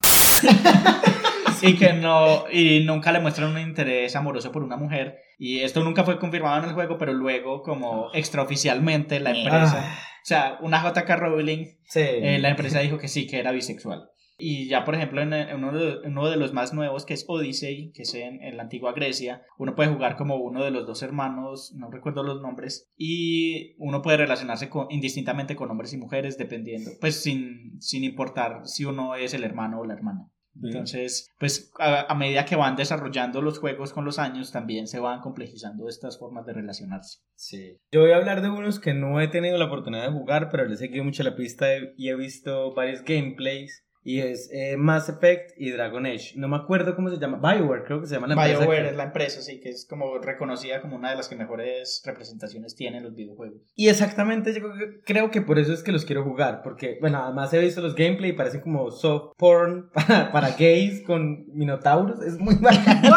y 1.62 1.76
que 1.76 1.92
no 1.92 2.44
y 2.52 2.84
nunca 2.84 3.12
le 3.12 3.20
muestran 3.20 3.50
un 3.50 3.58
interés 3.60 4.14
amoroso 4.16 4.50
por 4.52 4.62
una 4.62 4.76
mujer 4.76 5.16
y 5.38 5.60
esto 5.60 5.82
nunca 5.82 6.04
fue 6.04 6.18
confirmado 6.18 6.62
en 6.62 6.68
el 6.68 6.74
juego 6.74 6.98
pero 6.98 7.12
luego 7.12 7.62
como 7.62 8.10
extraoficialmente 8.14 9.20
la 9.20 9.30
empresa 9.30 9.84
Ah. 9.84 9.98
o 10.22 10.26
sea 10.26 10.58
una 10.60 10.82
JK 10.82 11.08
Rowling 11.16 11.66
Sí. 11.84 12.00
eh, 12.00 12.38
la 12.40 12.50
empresa 12.50 12.80
dijo 12.80 12.98
que 12.98 13.08
sí 13.08 13.26
que 13.26 13.38
era 13.38 13.52
bisexual 13.52 14.08
y 14.42 14.68
ya 14.68 14.84
por 14.84 14.94
ejemplo 14.94 15.20
en, 15.20 15.32
uno, 15.54 15.72
de, 15.72 15.98
en 16.04 16.12
uno 16.16 16.30
de 16.30 16.36
los 16.38 16.54
más 16.54 16.72
nuevos 16.72 17.04
que 17.04 17.12
es 17.14 17.24
Odyssey 17.28 17.92
que 17.92 18.02
es 18.02 18.14
en, 18.14 18.42
en 18.42 18.56
la 18.56 18.62
antigua 18.62 18.92
Grecia 18.94 19.42
uno 19.58 19.74
puede 19.74 19.90
jugar 19.90 20.16
como 20.16 20.36
uno 20.36 20.64
de 20.64 20.70
los 20.70 20.86
dos 20.86 21.02
hermanos 21.02 21.74
no 21.76 21.90
recuerdo 21.90 22.22
los 22.22 22.40
nombres 22.40 22.90
y 22.96 23.74
uno 23.78 24.00
puede 24.02 24.16
relacionarse 24.18 24.68
con, 24.70 24.86
indistintamente 24.90 25.56
con 25.56 25.70
hombres 25.70 25.92
y 25.92 25.98
mujeres 25.98 26.38
dependiendo 26.38 26.90
pues 27.00 27.22
sin, 27.22 27.80
sin 27.80 28.02
importar 28.04 28.62
si 28.66 28.84
uno 28.86 29.14
es 29.14 29.34
el 29.34 29.44
hermano 29.44 29.80
o 29.80 29.84
la 29.84 29.92
hermana 29.94 30.30
entonces, 30.62 31.30
pues 31.38 31.72
a, 31.78 32.10
a 32.10 32.14
medida 32.14 32.44
que 32.44 32.56
van 32.56 32.76
desarrollando 32.76 33.40
los 33.42 33.58
juegos 33.58 33.92
con 33.92 34.04
los 34.04 34.18
años, 34.18 34.52
también 34.52 34.86
se 34.86 35.00
van 35.00 35.20
complejizando 35.20 35.88
estas 35.88 36.18
formas 36.18 36.46
de 36.46 36.52
relacionarse. 36.52 37.20
Sí. 37.34 37.78
Yo 37.90 38.00
voy 38.00 38.12
a 38.12 38.16
hablar 38.16 38.42
de 38.42 38.50
unos 38.50 38.80
que 38.80 38.94
no 38.94 39.20
he 39.20 39.28
tenido 39.28 39.58
la 39.58 39.66
oportunidad 39.66 40.06
de 40.06 40.12
jugar, 40.12 40.48
pero 40.50 40.64
les 40.64 40.80
he 40.80 40.86
seguido 40.86 41.04
mucho 41.04 41.22
la 41.22 41.36
pista 41.36 41.66
y 41.96 42.08
he 42.08 42.14
visto 42.14 42.74
varios 42.74 43.02
gameplays. 43.02 43.84
Y 44.02 44.20
es 44.20 44.48
eh, 44.52 44.76
Mass 44.78 45.08
Effect 45.10 45.50
y 45.58 45.70
Dragon 45.70 46.06
Age. 46.06 46.32
No 46.36 46.48
me 46.48 46.56
acuerdo 46.56 46.96
cómo 46.96 47.10
se 47.10 47.18
llama. 47.18 47.36
Bioware, 47.38 47.84
creo 47.84 48.00
que 48.00 48.06
se 48.06 48.14
llama 48.14 48.28
la 48.28 48.34
empresa. 48.34 48.58
BioWare 48.60 48.82
que- 48.84 48.90
es 48.90 48.96
la 48.96 49.04
empresa, 49.04 49.42
sí, 49.42 49.60
que 49.60 49.68
es 49.68 49.86
como 49.88 50.18
reconocida 50.18 50.80
como 50.80 50.96
una 50.96 51.10
de 51.10 51.16
las 51.16 51.28
que 51.28 51.36
mejores 51.36 52.02
representaciones 52.06 52.74
tiene 52.74 52.98
en 52.98 53.04
los 53.04 53.14
videojuegos. 53.14 53.60
Y 53.74 53.88
exactamente, 53.88 54.54
yo 54.54 54.60
creo 55.04 55.30
que, 55.30 55.42
por 55.42 55.58
eso 55.58 55.72
es 55.74 55.82
que 55.82 55.92
los 55.92 56.04
quiero 56.04 56.24
jugar. 56.24 56.62
Porque, 56.62 56.96
bueno, 57.00 57.22
además 57.22 57.52
he 57.52 57.58
visto 57.58 57.80
los 57.82 57.94
gameplay 57.94 58.30
y 58.30 58.34
parecen 58.34 58.60
como 58.62 58.90
soft 58.90 59.34
porn 59.36 59.90
para, 59.94 60.32
para 60.32 60.50
gays 60.50 61.02
con 61.02 61.44
minotauros. 61.54 62.22
Es 62.22 62.38
muy 62.38 62.54
bacano. 62.60 63.14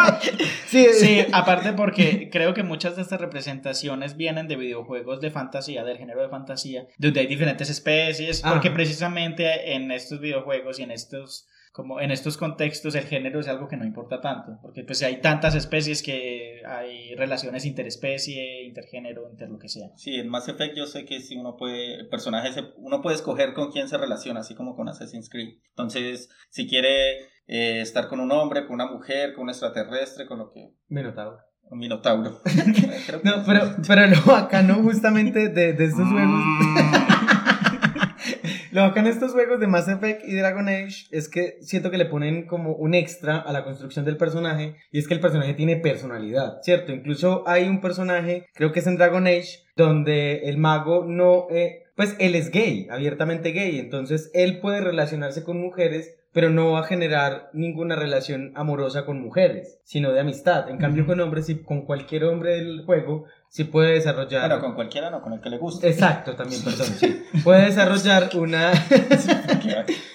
sí, 0.68 0.88
Sí, 0.94 1.26
aparte 1.32 1.74
porque 1.74 2.30
creo 2.32 2.54
que 2.54 2.64
muchas 2.64 2.96
de 2.98 3.04
estas 3.04 3.22
representaciones 3.22 4.18
vienen 4.18 4.48
de 4.48 4.56
videojuegos 4.58 5.22
de 5.22 5.32
fantasía, 5.32 5.84
del 5.84 5.98
género 5.98 6.22
de 6.22 6.30
fantasía, 6.30 6.88
donde 6.98 7.22
hay 7.22 7.28
diferentes 7.28 7.70
especies, 7.70 8.42
porque 8.42 8.68
Ajá. 8.70 8.76
precisamente 8.76 9.74
en 9.76 9.92
estos 9.92 10.20
videojuegos 10.20 10.73
y 10.80 10.84
en 10.84 10.92
estos 10.92 11.48
como 11.72 12.00
en 12.00 12.12
estos 12.12 12.38
contextos 12.38 12.94
el 12.94 13.06
género 13.06 13.40
es 13.40 13.48
algo 13.48 13.68
que 13.68 13.78
no 13.78 13.84
importa 13.84 14.22
tanto, 14.22 14.60
porque 14.62 14.84
pues 14.84 15.02
hay 15.02 15.22
tantas 15.22 15.56
especies 15.56 16.04
que 16.04 16.62
hay 16.68 17.16
relaciones 17.16 17.66
interespecie, 17.66 18.64
intergénero, 18.66 19.28
inter 19.32 19.50
lo 19.50 19.58
que 19.58 19.70
sea. 19.70 19.88
Sí, 19.96 20.16
en 20.18 20.30
Mass 20.30 20.48
Effect 20.48 20.78
yo 20.78 20.86
sé 20.86 21.04
que 21.06 21.20
si 21.20 21.36
uno 21.36 21.58
puede, 21.58 21.96
el 21.96 22.10
personaje, 22.10 22.52
se- 22.54 22.74
uno 22.78 23.02
puede 23.02 23.16
escoger 23.16 23.54
con 23.54 23.72
quién 23.72 23.88
se 23.90 23.98
relaciona, 23.98 24.42
así 24.42 24.54
como 24.54 24.76
con 24.76 24.88
Assassin's 24.88 25.30
Creed. 25.32 25.56
Entonces, 25.70 26.30
si 26.52 26.68
quiere 26.68 27.22
eh, 27.48 27.82
estar 27.82 28.08
con 28.08 28.20
un 28.20 28.32
hombre, 28.32 28.68
con 28.68 28.76
una 28.76 28.86
mujer, 28.86 29.34
con 29.34 29.46
un 29.46 29.50
extraterrestre, 29.50 30.28
con 30.28 30.38
lo 30.38 30.52
que... 30.52 30.76
Minotauro. 30.90 31.40
Un 31.64 31.80
minotauro. 31.80 32.40
No, 33.24 33.44
pero, 33.48 33.76
pero 33.88 34.06
lo 34.08 34.22
bacano 34.26 34.76
justamente 34.84 35.50
de, 35.50 35.74
de 35.74 35.86
estos 35.86 36.08
juegos. 36.08 36.42
Lo 38.74 38.92
de 38.92 39.10
estos 39.10 39.34
juegos 39.34 39.60
de 39.60 39.68
Mass 39.68 39.88
Effect 39.88 40.28
y 40.28 40.36
Dragon 40.36 40.68
Age 40.68 41.06
es 41.12 41.30
que 41.30 41.58
siento 41.62 41.92
que 41.92 42.00
le 42.00 42.08
ponen 42.08 42.48
como 42.48 42.74
un 42.74 42.96
extra 42.96 43.38
a 43.38 43.54
la 43.54 43.64
construcción 43.64 44.04
del 44.04 44.18
personaje 44.18 44.78
y 44.92 44.98
es 44.98 45.08
que 45.08 45.14
el 45.14 45.20
personaje 45.20 45.54
tiene 45.54 45.78
personalidad, 45.78 46.58
¿cierto? 46.64 46.92
Incluso 46.92 47.44
hay 47.48 47.68
un 47.68 47.82
personaje, 47.82 48.48
creo 48.56 48.72
que 48.72 48.80
es 48.80 48.88
en 48.88 48.98
Dragon 48.98 49.28
Age, 49.28 49.60
donde 49.76 50.50
el 50.50 50.58
mago 50.58 51.06
no, 51.08 51.46
eh, 51.52 51.84
pues 51.96 52.16
él 52.20 52.34
es 52.34 52.50
gay, 52.50 52.88
abiertamente 52.90 53.52
gay, 53.52 53.78
entonces 53.78 54.32
él 54.34 54.60
puede 54.60 54.82
relacionarse 54.82 55.44
con 55.44 55.62
mujeres, 55.62 56.16
pero 56.32 56.50
no 56.50 56.72
va 56.72 56.80
a 56.80 56.88
generar 56.88 57.52
ninguna 57.54 57.96
relación 57.96 58.54
amorosa 58.56 59.06
con 59.06 59.22
mujeres, 59.22 59.80
sino 59.84 60.12
de 60.12 60.20
amistad. 60.20 60.68
En 60.68 60.80
cambio, 60.80 61.06
con 61.06 61.20
hombres 61.20 61.48
y 61.50 61.62
con 61.62 61.86
cualquier 61.86 62.24
hombre 62.24 62.56
del 62.56 62.84
juego, 62.86 63.26
sí 63.54 63.66
puede 63.66 63.94
desarrollar... 63.94 64.50
Bueno, 64.50 64.64
con 64.64 64.74
cualquiera 64.74 65.12
no, 65.12 65.22
con 65.22 65.34
el 65.34 65.40
que 65.40 65.50
le 65.52 65.60
guste. 65.60 65.88
Exacto, 65.88 66.36
también, 66.36 66.64
perdón, 66.64 66.88
sí. 66.88 67.24
Puede 67.44 67.66
desarrollar 67.66 68.32
una... 68.36 68.72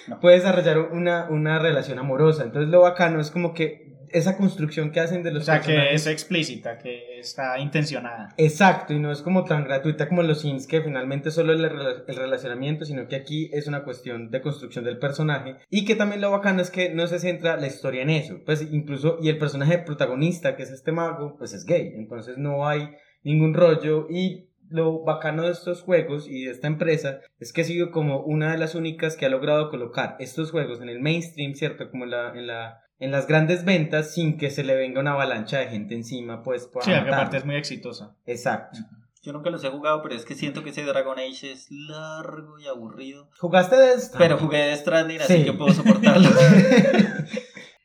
No. 0.07 0.19
puede 0.19 0.37
desarrollar 0.37 0.79
una, 0.79 1.27
una 1.29 1.59
relación 1.59 1.99
amorosa. 1.99 2.43
Entonces 2.43 2.69
lo 2.69 2.81
bacano 2.81 3.19
es 3.19 3.29
como 3.29 3.53
que 3.53 3.95
esa 4.09 4.37
construcción 4.37 4.91
que 4.91 4.99
hacen 4.99 5.21
de 5.21 5.31
los 5.31 5.43
O 5.43 5.45
sea, 5.45 5.61
que 5.61 5.93
es 5.93 6.07
explícita, 6.07 6.79
que 6.79 7.19
está 7.19 7.59
intencionada. 7.59 8.29
Exacto, 8.37 8.93
y 8.93 8.99
no 8.99 9.11
es 9.11 9.21
como 9.21 9.43
tan 9.43 9.65
gratuita 9.65 10.09
como 10.09 10.23
los 10.23 10.41
Sims, 10.41 10.65
que 10.65 10.81
finalmente 10.81 11.29
solo 11.29 11.53
es 11.53 11.59
el, 11.59 12.05
el 12.07 12.15
relacionamiento, 12.15 12.85
sino 12.85 13.07
que 13.07 13.15
aquí 13.15 13.49
es 13.53 13.67
una 13.67 13.83
cuestión 13.83 14.31
de 14.31 14.41
construcción 14.41 14.83
del 14.83 14.97
personaje. 14.97 15.57
Y 15.69 15.85
que 15.85 15.95
también 15.95 16.21
lo 16.21 16.31
bacano 16.31 16.61
es 16.61 16.71
que 16.71 16.89
no 16.89 17.05
se 17.05 17.19
centra 17.19 17.57
la 17.57 17.67
historia 17.67 18.01
en 18.01 18.09
eso. 18.09 18.39
Pues 18.45 18.61
incluso, 18.71 19.19
y 19.21 19.29
el 19.29 19.37
personaje 19.37 19.77
protagonista, 19.77 20.55
que 20.55 20.63
es 20.63 20.71
este 20.71 20.91
mago, 20.91 21.35
pues 21.37 21.53
es 21.53 21.65
gay. 21.65 21.93
Entonces 21.95 22.37
no 22.37 22.67
hay 22.67 22.95
ningún 23.23 23.53
rollo. 23.53 24.07
Y 24.09 24.49
lo 24.69 25.03
bacano 25.03 25.43
de 25.43 25.51
estos 25.51 25.81
juegos 25.81 26.27
y 26.27 26.45
de 26.45 26.51
esta 26.51 26.67
empresa 26.67 27.21
es 27.39 27.53
que 27.53 27.61
ha 27.61 27.65
sido 27.65 27.91
como 27.91 28.21
una 28.21 28.51
de 28.51 28.57
las 28.57 28.75
únicas 28.75 29.17
que 29.17 29.25
ha 29.25 29.29
logrado 29.29 29.69
colocar 29.69 30.15
estos 30.19 30.51
juegos 30.51 30.81
en 30.81 30.89
el 30.89 30.99
mainstream, 30.99 31.53
¿cierto? 31.55 31.89
Como 31.89 32.03
en 32.05 32.11
la... 32.11 32.29
En 32.33 32.47
la 32.47 32.81
en 33.01 33.11
las 33.11 33.27
grandes 33.27 33.63
ventas 33.63 34.13
sin 34.13 34.37
que 34.37 34.49
se 34.49 34.61
le 34.61 34.75
venga 34.75 34.99
una 34.99 35.13
avalancha 35.13 35.59
de 35.59 35.67
gente 35.67 35.95
encima, 35.95 36.43
pues, 36.43 36.67
para 36.67 36.83
Sí, 36.83 36.91
que 36.91 36.97
aparte 36.97 37.37
es 37.37 37.45
muy 37.45 37.55
exitosa. 37.55 38.13
Exacto. 38.25 38.79
Yo 39.23 39.31
nunca 39.31 39.49
los 39.49 39.63
he 39.63 39.69
jugado, 39.69 40.01
pero 40.03 40.15
es 40.15 40.25
que 40.25 40.35
siento 40.35 40.65
que 40.65 40.71
ese 40.71 40.83
Dragon 40.83 41.17
Age 41.17 41.49
es 41.49 41.67
largo 41.71 42.59
y 42.59 42.67
aburrido. 42.67 43.29
¿Jugaste 43.39 43.77
de 43.77 43.93
esto? 43.93 44.17
Pero 44.17 44.37
jugué 44.37 44.57
de 44.57 44.75
Stranding, 44.75 45.21
así 45.21 45.33
Sí. 45.37 45.43
que 45.45 45.53
puedo 45.53 45.71
soportarlo. 45.73 46.27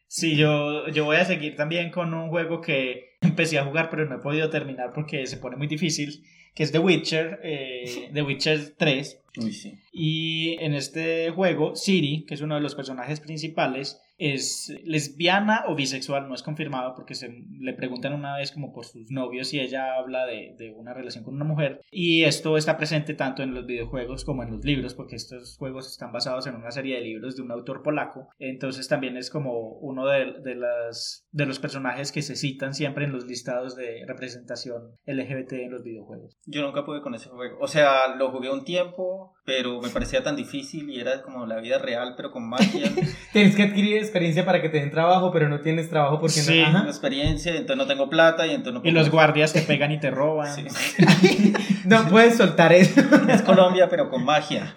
Sí, 0.07 0.37
yo, 0.37 0.87
yo 0.89 1.05
voy 1.05 1.17
a 1.17 1.25
seguir 1.25 1.57
también 1.57 1.91
con 1.91 2.15
un 2.15 2.29
juego 2.29 2.61
que 2.61 3.14
empecé 3.35 3.59
a 3.59 3.65
jugar, 3.65 3.91
pero 3.91 4.07
no 4.07 4.17
he 4.17 4.19
podido 4.19 4.49
terminar 4.49 4.93
porque 4.93 5.27
se 5.27 5.37
pone 5.37 5.57
muy 5.57 5.67
difícil, 5.67 6.25
que 6.55 6.63
es 6.63 6.73
The 6.73 6.79
Witcher, 6.79 7.41
eh, 7.43 8.11
The 8.13 8.23
Witcher 8.23 8.75
3. 8.77 9.21
Uy, 9.43 9.53
sí. 9.53 9.75
Y 9.93 10.57
en 10.61 10.75
este 10.75 11.31
juego, 11.31 11.75
Siri, 11.75 12.25
que 12.25 12.35
es 12.35 12.41
uno 12.41 12.55
de 12.55 12.61
los 12.61 12.75
personajes 12.75 13.21
principales, 13.21 14.01
es 14.17 14.73
lesbiana 14.85 15.65
o 15.67 15.75
bisexual, 15.75 16.29
no 16.29 16.35
es 16.35 16.43
confirmado 16.43 16.95
porque 16.95 17.15
se 17.15 17.43
le 17.59 17.75
preguntan 17.75 18.13
una 18.13 18.37
vez 18.37 18.53
como 18.53 18.73
por 18.73 18.85
sus 18.85 19.11
novios 19.11 19.53
y 19.53 19.61
ella 19.61 19.97
habla 19.97 20.25
de, 20.27 20.55
de 20.57 20.71
una 20.71 20.95
relación 20.95 21.25
con 21.25 21.35
una 21.35 21.45
mujer. 21.45 21.81
Y 21.91 22.25
esto 22.25 22.57
está 22.57 22.77
presente 22.77 23.15
tanto 23.15 23.43
en 23.43 23.55
los 23.55 23.67
videojuegos 23.67 24.25
como 24.25 24.43
en 24.43 24.53
los 24.53 24.65
libros, 24.65 24.95
porque 24.95 25.17
estos 25.17 25.57
juegos 25.57 25.91
están 25.91 26.13
basados 26.13 26.47
en 26.47 26.55
una 26.55 26.71
serie 26.71 26.97
de 26.97 27.03
libros 27.03 27.37
de 27.37 27.43
un 27.43 27.51
autor 27.51 27.83
polaco. 27.83 28.29
Entonces 28.39 28.89
también 28.89 29.17
es 29.17 29.31
como 29.31 29.79
uno 29.79 30.07
de, 30.07 30.35
de 30.45 30.55
las, 30.55 31.27
de 31.33 31.47
los 31.47 31.59
personajes 31.59 32.13
que 32.13 32.23
se 32.23 32.37
citan 32.37 32.75
siempre 32.75 33.05
en 33.05 33.13
los 33.13 33.27
listados 33.27 33.75
de 33.75 34.05
representación 34.07 34.93
LGBT 35.07 35.53
en 35.55 35.73
los 35.73 35.83
videojuegos. 35.83 36.37
Yo 36.47 36.61
nunca 36.61 36.85
pude 36.85 37.01
con 37.01 37.15
ese 37.15 37.31
juego. 37.31 37.57
O 37.61 37.69
sea, 37.69 38.15
lo 38.19 38.31
jugué 38.31 38.51
un 38.51 38.65
tiempo, 38.65 39.35
pero 39.47 39.81
me 39.81 39.89
parecía 39.89 40.23
tan 40.23 40.37
difícil 40.37 40.91
y 40.91 41.01
era 41.01 41.23
como 41.23 41.47
la 41.47 41.57
vida 41.59 41.79
real, 41.79 42.13
pero 42.19 42.31
con 42.33 42.47
magia. 42.47 42.93
Tienes 43.33 43.57
que 43.57 43.63
adquirir 43.63 43.97
experiencia 43.97 44.45
para 44.45 44.61
que 44.61 44.69
te 44.69 44.79
den 44.79 44.91
trabajo, 44.91 45.31
pero 45.33 45.49
no 45.49 45.61
tienes 45.61 45.89
trabajo 45.89 46.21
porque 46.21 46.35
Sí. 46.41 46.59
no. 46.61 46.65
Tengo 46.67 46.79
Ajá. 46.81 46.89
experiencia, 46.89 47.53
entonces 47.53 47.77
no 47.79 47.87
tengo 47.87 48.11
plata 48.11 48.47
y 48.47 48.51
entonces 48.51 48.75
no 48.75 48.81
Y 48.81 48.83
puedo- 48.93 48.95
los 49.05 49.11
guardias 49.11 49.55
te 49.55 49.63
pegan 49.63 49.91
y 49.93 50.01
te 50.01 50.11
roban. 50.11 50.55
Sí. 50.55 50.65
No 51.87 52.09
puedes 52.09 52.37
soltar 52.37 52.73
eso. 52.73 53.01
Es 53.29 53.43
Colombia, 53.43 53.89
pero 53.91 54.09
con 54.11 54.25
magia. 54.25 54.73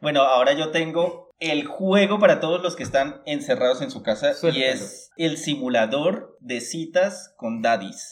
Bueno, 0.00 0.22
ahora 0.22 0.52
yo 0.52 0.70
tengo 0.70 1.30
el 1.40 1.64
juego 1.66 2.18
para 2.18 2.38
todos 2.40 2.62
los 2.62 2.76
que 2.76 2.82
están 2.82 3.20
encerrados 3.26 3.82
en 3.82 3.90
su 3.90 4.02
casa 4.02 4.30
y 4.30 4.34
Suéltalo. 4.34 4.64
es 4.66 5.10
el 5.16 5.36
simulador 5.38 6.36
de 6.40 6.60
citas 6.60 7.34
con 7.36 7.62
daddies. 7.62 8.10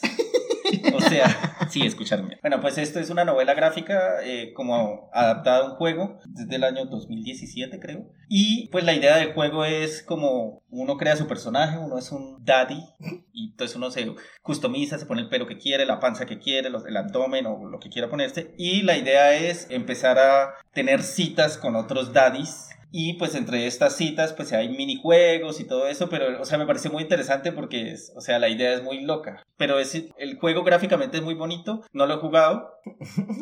O 0.93 0.99
sea, 1.01 1.67
sí, 1.69 1.85
escucharme. 1.85 2.37
Bueno, 2.41 2.59
pues 2.61 2.77
esto 2.77 2.99
es 2.99 3.09
una 3.09 3.25
novela 3.25 3.53
gráfica 3.53 4.15
eh, 4.23 4.53
como 4.53 5.09
adaptada 5.13 5.59
a 5.59 5.71
un 5.71 5.75
juego 5.75 6.19
desde 6.25 6.55
el 6.55 6.63
año 6.63 6.85
2017, 6.85 7.79
creo. 7.79 8.05
Y 8.29 8.67
pues 8.69 8.83
la 8.83 8.93
idea 8.93 9.17
del 9.17 9.33
juego 9.33 9.65
es 9.65 10.01
como 10.03 10.63
uno 10.69 10.97
crea 10.97 11.15
su 11.15 11.27
personaje, 11.27 11.77
uno 11.77 11.97
es 11.97 12.11
un 12.11 12.43
daddy 12.43 12.83
y 13.31 13.51
entonces 13.51 13.77
uno 13.77 13.91
se 13.91 14.11
customiza, 14.41 14.97
se 14.97 15.05
pone 15.05 15.21
el 15.21 15.29
pelo 15.29 15.47
que 15.47 15.57
quiere, 15.57 15.85
la 15.85 15.99
panza 15.99 16.25
que 16.25 16.39
quiere, 16.39 16.69
los- 16.69 16.85
el 16.85 16.97
abdomen 16.97 17.45
o 17.45 17.65
lo 17.69 17.79
que 17.79 17.89
quiera 17.89 18.09
ponerse. 18.09 18.53
Y 18.57 18.81
la 18.81 18.97
idea 18.97 19.35
es 19.35 19.67
empezar 19.69 20.17
a 20.19 20.53
tener 20.73 21.03
citas 21.03 21.57
con 21.57 21.75
otros 21.75 22.13
daddies. 22.13 22.69
Y 22.91 23.13
pues 23.17 23.35
entre 23.35 23.67
estas 23.67 23.95
citas 23.97 24.33
pues 24.33 24.53
hay 24.53 24.69
minijuegos 24.69 25.59
y 25.59 25.65
todo 25.65 25.87
eso, 25.87 26.09
pero 26.09 26.41
o 26.41 26.45
sea 26.45 26.57
me 26.57 26.65
parece 26.65 26.89
muy 26.89 27.03
interesante 27.03 27.51
porque 27.51 27.91
es, 27.91 28.13
o 28.15 28.21
sea 28.21 28.39
la 28.39 28.49
idea 28.49 28.73
es 28.73 28.83
muy 28.83 29.01
loca. 29.01 29.43
Pero 29.57 29.79
es, 29.79 29.95
el 30.17 30.37
juego 30.39 30.63
gráficamente 30.63 31.17
es 31.17 31.23
muy 31.23 31.33
bonito, 31.33 31.81
no 31.93 32.05
lo 32.05 32.15
he 32.15 32.17
jugado, 32.17 32.69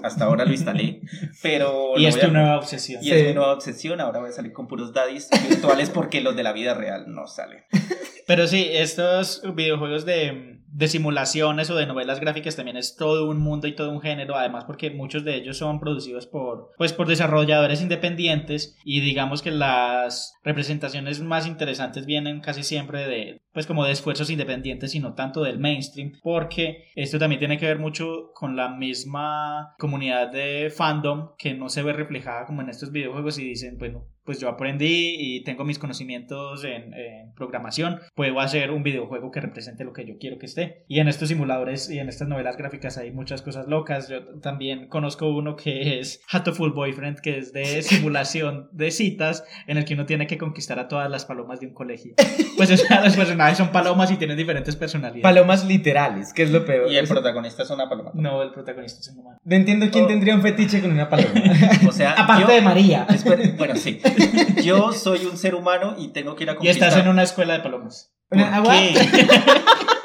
hasta 0.03 0.25
ahora 0.25 0.45
lo 0.45 0.51
instalé, 0.51 1.01
pero... 1.43 1.93
Y 1.97 2.05
es 2.05 2.15
voy 2.15 2.23
a- 2.23 2.27
tu 2.27 2.33
nueva 2.33 2.57
obsesión. 2.57 3.03
y 3.03 3.11
es 3.11 3.27
mi 3.27 3.33
nueva 3.33 3.53
obsesión, 3.53 4.01
ahora 4.01 4.19
voy 4.19 4.29
a 4.29 4.33
salir 4.33 4.53
con 4.53 4.67
puros 4.67 4.93
daddies 4.93 5.29
virtuales 5.49 5.89
porque 5.89 6.21
los 6.21 6.35
de 6.35 6.43
la 6.43 6.53
vida 6.53 6.73
real 6.73 7.05
no 7.07 7.27
salen. 7.27 7.63
Pero 8.25 8.47
sí, 8.47 8.69
estos 8.71 9.41
videojuegos 9.53 10.05
de, 10.05 10.61
de 10.73 10.87
simulaciones 10.87 11.69
o 11.69 11.75
de 11.75 11.85
novelas 11.85 12.19
gráficas 12.19 12.55
también 12.55 12.77
es 12.77 12.95
todo 12.95 13.29
un 13.29 13.39
mundo 13.39 13.67
y 13.67 13.75
todo 13.75 13.91
un 13.91 14.01
género, 14.01 14.35
además 14.35 14.65
porque 14.65 14.89
muchos 14.89 15.23
de 15.23 15.35
ellos 15.35 15.57
son 15.57 15.79
producidos 15.79 16.25
por, 16.25 16.71
pues, 16.77 16.93
por 16.93 17.07
desarrolladores 17.07 17.81
independientes 17.81 18.75
y 18.83 19.01
digamos 19.01 19.43
que 19.43 19.51
las 19.51 20.33
representaciones 20.43 21.21
más 21.21 21.45
interesantes 21.45 22.07
vienen 22.07 22.41
casi 22.41 22.63
siempre 22.63 23.07
de, 23.07 23.41
pues 23.53 23.67
como 23.67 23.85
de 23.85 23.91
esfuerzos 23.91 24.31
independientes 24.31 24.95
y 24.95 24.99
no 24.99 25.13
tanto 25.13 25.43
del 25.43 25.59
mainstream, 25.59 26.13
porque 26.23 26.85
esto 26.95 27.19
también 27.19 27.39
tiene 27.39 27.59
que 27.59 27.67
ver 27.67 27.77
mucho 27.77 28.31
con 28.33 28.55
la 28.55 28.69
misma 28.69 29.75
comunidad 29.77 30.31
de 30.31 30.73
fandom 30.75 31.29
que 31.37 31.53
no 31.53 31.69
se 31.69 31.83
ve 31.83 31.93
reflejada 31.93 32.47
como 32.47 32.61
en 32.63 32.69
estos 32.69 32.91
videojuegos 32.91 33.37
y 33.37 33.43
dicen, 33.43 33.77
bueno, 33.77 34.07
pues 34.25 34.39
yo 34.39 34.49
aprendí 34.49 35.15
y 35.17 35.43
tengo 35.43 35.63
mis 35.65 35.79
conocimientos 35.79 36.63
en, 36.63 36.93
en 36.93 37.33
programación, 37.35 37.99
puedo 38.15 38.39
hacer 38.39 38.71
un 38.71 38.83
videojuego 38.83 39.31
que 39.31 39.41
represente 39.41 39.83
lo 39.83 39.93
que 39.93 40.05
yo 40.05 40.17
quiero 40.19 40.37
que 40.39 40.45
esté. 40.45 40.83
Y 40.87 40.99
en 40.99 41.07
estos 41.07 41.29
simuladores 41.29 41.89
y 41.89 41.99
en 41.99 42.09
estas 42.09 42.27
novelas 42.27 42.57
gráficas 42.57 42.97
hay 42.97 43.11
muchas 43.11 43.41
cosas 43.41 43.67
locas. 43.67 44.09
Yo 44.09 44.39
también 44.39 44.87
conozco 44.87 45.27
uno 45.29 45.55
que 45.55 45.99
es 45.99 46.21
Hatoful 46.31 46.73
Boyfriend, 46.73 47.19
que 47.19 47.37
es 47.37 47.53
de 47.53 47.81
simulación 47.81 48.69
de 48.71 48.91
citas 48.91 49.43
en 49.67 49.77
el 49.77 49.85
que 49.85 49.93
uno 49.93 50.05
tiene 50.05 50.27
que 50.27 50.37
conquistar 50.37 50.79
a 50.79 50.87
todas 50.87 51.09
las 51.09 51.25
palomas 51.25 51.59
de 51.59 51.67
un 51.67 51.73
colegio. 51.73 52.13
Pues 52.57 52.71
o 52.71 52.77
sea, 52.77 53.03
los 53.03 53.15
personajes 53.15 53.57
son 53.57 53.69
palomas 53.71 54.11
y 54.11 54.17
tienen 54.17 54.37
diferentes 54.37 54.75
personalidades. 54.75 55.23
Palomas 55.23 55.65
literales, 55.65 56.33
que 56.33 56.43
es 56.43 56.51
lo 56.51 56.65
peor. 56.65 56.91
Y 56.91 56.97
el 56.97 57.07
protagonista 57.07 57.63
es 57.63 57.69
una 57.69 57.89
paloma. 57.89 58.11
No, 58.13 58.41
el 58.43 58.51
protagonista 58.51 58.99
es 58.99 59.09
un 59.09 59.19
humano. 59.19 59.37
No 59.43 59.55
entiendo 59.55 59.87
quién 59.91 60.07
tendría 60.07 60.35
un 60.35 60.41
fetiche 60.41 60.81
con 60.81 60.91
una 60.91 61.09
paloma. 61.09 61.33
O 61.87 61.91
sea, 61.91 62.11
Aparte 62.17 62.43
yo- 62.43 62.47
de 62.53 62.61
María. 62.61 63.05
Espera, 63.09 63.43
bueno, 63.57 63.75
sí. 63.75 63.99
Yo 64.63 64.91
soy 64.93 65.25
un 65.25 65.37
ser 65.37 65.55
humano 65.55 65.95
y 65.97 66.09
tengo 66.09 66.35
que 66.35 66.43
ir 66.43 66.49
a 66.49 66.53
Y 66.53 66.55
conquistar. 66.57 66.89
estás 66.89 67.03
en 67.03 67.09
una 67.09 67.23
escuela 67.23 67.53
de 67.53 67.59
palomas. 67.59 68.13
¿Por 68.29 68.39
qué? 68.39 69.07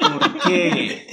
¿Por 0.00 0.38
qué? 0.42 1.06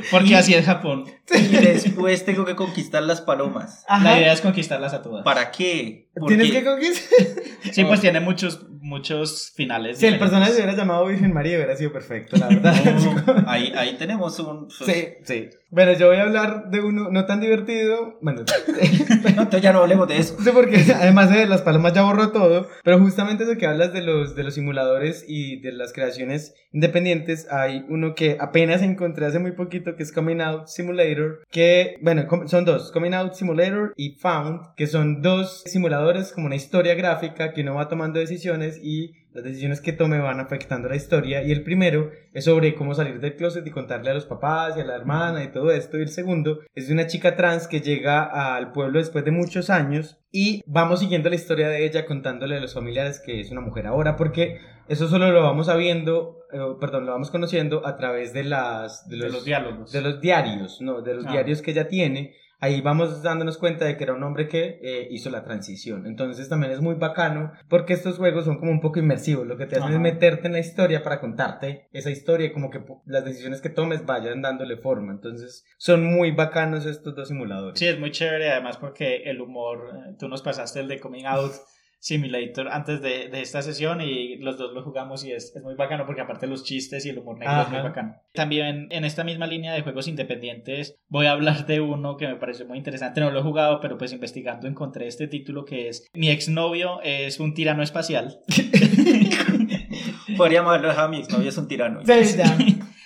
Porque 0.10 0.36
así 0.36 0.54
es 0.54 0.64
Japón. 0.64 1.04
Y 1.34 1.56
después 1.56 2.24
tengo 2.24 2.44
que 2.44 2.54
conquistar 2.54 3.02
las 3.02 3.20
palomas. 3.20 3.84
La 3.88 4.18
idea 4.18 4.32
es 4.32 4.40
conquistarlas 4.40 4.94
a 4.94 5.02
todas. 5.02 5.24
¿Para 5.24 5.50
qué? 5.50 6.05
Tienes 6.26 6.50
que 6.50 6.64
conquistar. 6.64 7.18
Sí, 7.72 7.82
pues 7.82 8.00
tiene 8.00 8.20
muchos, 8.20 8.64
muchos 8.80 9.52
finales. 9.56 9.98
Si 9.98 10.06
el 10.06 10.12
diferentes. 10.12 10.20
personaje 10.20 10.52
se 10.52 10.62
hubiera 10.62 10.76
llamado 10.78 11.06
Virgen 11.06 11.32
María, 11.32 11.56
hubiera 11.56 11.74
sido 11.74 11.92
perfecto, 11.92 12.36
la 12.36 12.46
verdad. 12.46 12.74
Ahí, 13.48 13.72
ahí 13.76 13.96
tenemos 13.98 14.38
un. 14.38 14.68
pues, 14.68 14.88
Sí, 14.88 15.04
sí. 15.24 15.48
Bueno, 15.68 15.92
yo 15.94 16.06
voy 16.06 16.18
a 16.18 16.22
hablar 16.22 16.70
de 16.70 16.80
uno 16.80 17.10
no 17.10 17.26
tan 17.26 17.40
divertido. 17.40 18.18
Bueno, 18.22 18.42
No, 18.46 19.42
entonces 19.42 19.62
ya 19.62 19.72
no 19.72 19.80
hablemos 19.80 20.06
de 20.06 20.18
eso. 20.18 20.36
Sí, 20.40 20.50
porque 20.54 20.76
además 20.94 21.28
de 21.30 21.44
las 21.46 21.62
palomas 21.62 21.92
ya 21.92 22.02
borró 22.02 22.30
todo, 22.30 22.68
pero 22.84 23.00
justamente 23.00 23.42
eso 23.42 23.56
que 23.56 23.66
hablas 23.66 23.92
de 23.92 24.02
los, 24.02 24.36
de 24.36 24.44
los 24.44 24.54
simuladores 24.54 25.24
y 25.26 25.60
de 25.60 25.72
las 25.72 25.92
creaciones 25.92 26.54
independientes, 26.72 27.48
hay 27.50 27.84
uno 27.88 28.14
que 28.14 28.36
apenas 28.38 28.80
encontré 28.82 29.26
hace 29.26 29.40
muy 29.40 29.52
poquito 29.52 29.96
que 29.96 30.04
es 30.04 30.12
Coming 30.12 30.40
Out 30.40 30.68
Simulator, 30.68 31.40
que, 31.50 31.96
bueno, 32.00 32.26
son 32.46 32.64
dos, 32.64 32.92
Coming 32.92 33.14
Out 33.14 33.34
Simulator 33.34 33.92
y 33.96 34.14
Found, 34.20 34.60
que 34.76 34.86
son 34.86 35.20
dos 35.20 35.62
simuladores 35.66 36.05
como 36.34 36.46
una 36.46 36.54
historia 36.56 36.94
gráfica 36.94 37.52
que 37.52 37.62
uno 37.62 37.74
va 37.74 37.88
tomando 37.88 38.18
decisiones 38.20 38.78
y 38.82 39.12
las 39.32 39.44
decisiones 39.44 39.80
que 39.80 39.92
tome 39.92 40.18
van 40.18 40.40
afectando 40.40 40.88
la 40.88 40.96
historia 40.96 41.42
y 41.42 41.52
el 41.52 41.62
primero 41.62 42.10
es 42.32 42.44
sobre 42.44 42.74
cómo 42.74 42.94
salir 42.94 43.20
del 43.20 43.36
closet 43.36 43.66
y 43.66 43.70
contarle 43.70 44.10
a 44.10 44.14
los 44.14 44.24
papás 44.24 44.76
y 44.76 44.80
a 44.80 44.84
la 44.84 44.94
hermana 44.94 45.42
y 45.44 45.48
todo 45.52 45.70
esto 45.72 45.98
y 45.98 46.02
el 46.02 46.08
segundo 46.08 46.60
es 46.74 46.86
de 46.88 46.94
una 46.94 47.06
chica 47.06 47.36
trans 47.36 47.66
que 47.66 47.80
llega 47.80 48.22
al 48.56 48.72
pueblo 48.72 48.98
después 48.98 49.24
de 49.24 49.32
muchos 49.32 49.68
años 49.68 50.18
y 50.32 50.62
vamos 50.66 51.00
siguiendo 51.00 51.28
la 51.28 51.34
historia 51.34 51.68
de 51.68 51.84
ella 51.84 52.06
contándole 52.06 52.56
a 52.56 52.60
los 52.60 52.72
familiares 52.72 53.20
que 53.24 53.40
es 53.40 53.50
una 53.50 53.60
mujer 53.60 53.86
ahora 53.86 54.16
porque 54.16 54.58
eso 54.88 55.08
solo 55.08 55.30
lo 55.32 55.42
vamos 55.42 55.66
sabiendo 55.66 56.38
eh, 56.52 56.58
perdón 56.80 57.04
lo 57.04 57.12
vamos 57.12 57.30
conociendo 57.30 57.86
a 57.86 57.96
través 57.96 58.32
de 58.32 58.44
las 58.44 59.06
De 59.08 59.16
los 59.16 59.44
diálogos. 59.44 59.92
de 59.92 60.00
los 60.00 60.20
diarios 60.20 60.80
no 60.80 61.02
de 61.02 61.14
los 61.14 61.26
Ah. 61.26 61.32
diarios 61.32 61.60
que 61.60 61.72
ella 61.72 61.88
tiene 61.88 62.34
ahí 62.58 62.80
vamos 62.80 63.22
dándonos 63.22 63.58
cuenta 63.58 63.84
de 63.84 63.96
que 63.96 64.04
era 64.04 64.14
un 64.14 64.22
hombre 64.22 64.48
que 64.48 64.78
eh, 64.82 65.08
hizo 65.10 65.30
la 65.30 65.44
transición. 65.44 66.06
Entonces 66.06 66.48
también 66.48 66.72
es 66.72 66.80
muy 66.80 66.94
bacano 66.94 67.52
porque 67.68 67.92
estos 67.92 68.18
juegos 68.18 68.44
son 68.44 68.58
como 68.58 68.70
un 68.70 68.80
poco 68.80 68.98
inmersivos. 68.98 69.46
Lo 69.46 69.56
que 69.56 69.66
te 69.66 69.76
hacen 69.78 69.92
es 69.92 70.00
meterte 70.00 70.46
en 70.46 70.52
la 70.54 70.58
historia 70.58 71.02
para 71.02 71.20
contarte 71.20 71.88
esa 71.92 72.10
historia 72.10 72.46
y 72.46 72.52
como 72.52 72.70
que 72.70 72.82
las 73.04 73.24
decisiones 73.24 73.60
que 73.60 73.70
tomes 73.70 74.06
vayan 74.06 74.42
dándole 74.42 74.76
forma. 74.76 75.12
Entonces 75.12 75.64
son 75.78 76.04
muy 76.04 76.30
bacanos 76.30 76.86
estos 76.86 77.14
dos 77.14 77.28
simuladores. 77.28 77.78
Sí, 77.78 77.86
es 77.86 77.98
muy 77.98 78.10
chévere, 78.10 78.50
además 78.50 78.76
porque 78.76 79.22
el 79.24 79.40
humor, 79.40 79.90
eh, 79.94 80.14
tú 80.18 80.28
nos 80.28 80.42
pasaste 80.42 80.80
el 80.80 80.88
de 80.88 81.00
Coming 81.00 81.26
Out 81.26 81.52
Simulator 81.98 82.68
antes 82.68 83.00
de, 83.00 83.28
de 83.28 83.40
esta 83.40 83.62
sesión 83.62 84.00
y 84.00 84.36
los 84.36 84.58
dos 84.58 84.72
lo 84.72 84.82
jugamos 84.82 85.24
y 85.24 85.32
es, 85.32 85.54
es 85.56 85.62
muy 85.62 85.74
bacano 85.74 86.06
porque 86.06 86.20
aparte 86.20 86.46
los 86.46 86.62
chistes 86.64 87.04
y 87.04 87.08
el 87.08 87.18
humor 87.18 87.38
negro 87.38 87.62
es 87.62 87.68
muy 87.68 87.78
Ajá. 87.78 87.88
bacano. 87.88 88.16
También 88.32 88.88
en 88.90 89.04
esta 89.04 89.24
misma 89.24 89.46
línea 89.46 89.72
de 89.72 89.82
juegos 89.82 90.06
independientes 90.06 90.96
voy 91.08 91.26
a 91.26 91.32
hablar 91.32 91.66
de 91.66 91.80
uno 91.80 92.16
que 92.16 92.28
me 92.28 92.36
pareció 92.36 92.66
muy 92.66 92.78
interesante, 92.78 93.20
no 93.20 93.30
lo 93.30 93.40
he 93.40 93.42
jugado, 93.42 93.80
pero 93.80 93.98
pues 93.98 94.12
investigando 94.12 94.68
encontré 94.68 95.06
este 95.06 95.26
título 95.26 95.64
que 95.64 95.88
es 95.88 96.08
Mi 96.14 96.30
exnovio 96.30 97.00
es 97.02 97.40
un 97.40 97.54
tirano 97.54 97.82
espacial. 97.82 98.40
Podríamos 100.36 100.70
haberlo 100.70 100.88
dejado 100.88 101.08
a 101.08 101.10
mi 101.10 101.18
exnovio, 101.18 101.48
es 101.48 101.58
un 101.58 101.68
tirano. 101.68 102.00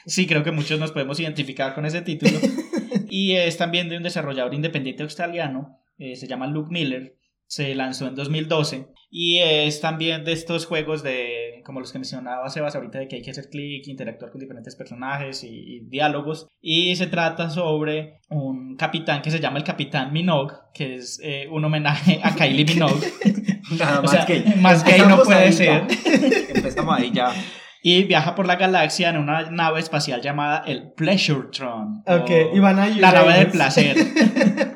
Sí, 0.07 0.27
creo 0.27 0.43
que 0.43 0.51
muchos 0.51 0.81
nos 0.81 0.93
podemos 0.93 1.21
identificar 1.21 1.75
con 1.75 1.85
ese 1.85 2.03
título. 2.03 2.39
y 3.11 3.33
es 3.33 3.57
también 3.59 3.89
de 3.89 3.97
un 3.97 4.03
desarrollador 4.03 4.55
independiente 4.55 5.03
australiano, 5.03 5.79
eh, 5.99 6.17
se 6.17 6.27
llama 6.27 6.47
Luke 6.47 6.71
Miller, 6.73 7.17
se 7.51 7.75
lanzó 7.75 8.07
en 8.07 8.15
2012 8.15 8.87
y 9.11 9.39
es 9.39 9.81
también 9.81 10.25
de 10.25 10.31
estos 10.31 10.67
juegos 10.67 11.03
de, 11.03 11.63
como 11.67 11.81
los 11.81 11.91
que 11.91 11.99
mencionaba 11.99 12.49
Sebas 12.49 12.77
ahorita, 12.77 13.01
de 13.01 13.09
que 13.09 13.17
hay 13.17 13.23
que 13.23 13.33
hacer 13.33 13.49
clic, 13.51 13.89
interactuar 13.89 14.31
con 14.31 14.41
diferentes 14.41 14.77
personajes 14.77 15.43
y, 15.43 15.49
y 15.49 15.81
diálogos. 15.81 16.47
Y 16.63 16.95
se 16.95 17.09
trata 17.09 17.51
sobre 17.51 18.21
un 18.29 18.77
capitán 18.77 19.21
que 19.21 19.33
se 19.33 19.41
llama 19.41 19.59
el 19.59 19.65
Capitán 19.65 20.13
Minogue, 20.13 20.55
que 20.73 20.95
es 20.95 21.21
eh, 21.25 21.49
un 21.51 21.65
homenaje 21.65 22.21
a 22.23 22.37
Kylie 22.37 22.65
Minogue. 22.73 23.13
Nada 23.77 23.99
O 23.99 24.03
más 24.03 24.13
sea, 24.13 24.25
gay. 24.27 24.45
más 24.61 24.85
gay 24.85 25.01
no 25.01 25.21
puede 25.21 25.41
ahí 25.41 25.53
ser. 25.53 25.89
ya. 25.89 26.55
Empezamos 26.55 26.97
ahí 26.97 27.11
ya. 27.13 27.33
Y 27.83 28.05
viaja 28.05 28.37
por 28.37 28.47
la 28.47 28.55
galaxia 28.55 29.09
en 29.11 29.17
una 29.17 29.51
nave 29.51 29.81
espacial 29.81 30.21
llamada 30.21 30.63
el 30.69 30.93
Pleasuretron. 30.93 32.05
Ok, 32.07 32.31
o 32.53 32.57
y 32.57 32.61
van 32.61 32.79
a 32.79 32.87
La 32.91 33.11
nave 33.11 33.33
del 33.39 33.49
placer. 33.49 33.97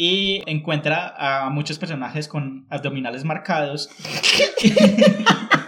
y 0.00 0.42
encuentra 0.46 1.14
a 1.18 1.50
muchos 1.50 1.78
personajes 1.78 2.26
con 2.26 2.64
abdominales 2.70 3.22
marcados. 3.22 3.90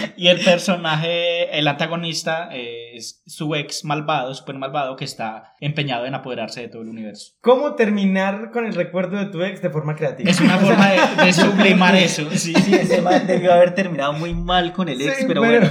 Y 0.16 0.28
el 0.28 0.40
personaje, 0.44 1.58
el 1.58 1.66
antagonista, 1.68 2.48
es 2.52 3.22
su 3.26 3.54
ex 3.54 3.84
malvado, 3.84 4.34
super 4.34 4.56
malvado, 4.56 4.96
que 4.96 5.04
está 5.04 5.54
empeñado 5.60 6.06
en 6.06 6.14
apoderarse 6.14 6.60
de 6.60 6.68
todo 6.68 6.82
el 6.82 6.88
universo. 6.88 7.32
¿Cómo 7.40 7.74
terminar 7.74 8.50
con 8.52 8.66
el 8.66 8.74
recuerdo 8.74 9.18
de 9.18 9.26
tu 9.26 9.42
ex 9.42 9.62
de 9.62 9.70
forma 9.70 9.94
creativa? 9.96 10.30
Es 10.30 10.40
una 10.40 10.58
forma 10.58 10.90
de, 10.90 11.24
de 11.26 11.32
sublimar 11.32 11.94
eso. 11.96 12.28
Sí. 12.32 12.52
Sí, 12.54 12.74
ese 12.74 13.02
man 13.02 13.26
debió 13.26 13.52
haber 13.52 13.74
terminado 13.74 14.12
muy 14.12 14.34
mal 14.34 14.72
con 14.72 14.88
el 14.88 15.00
ex, 15.00 15.16
Sí, 15.18 15.24
pero, 15.26 15.40
bueno. 15.42 15.68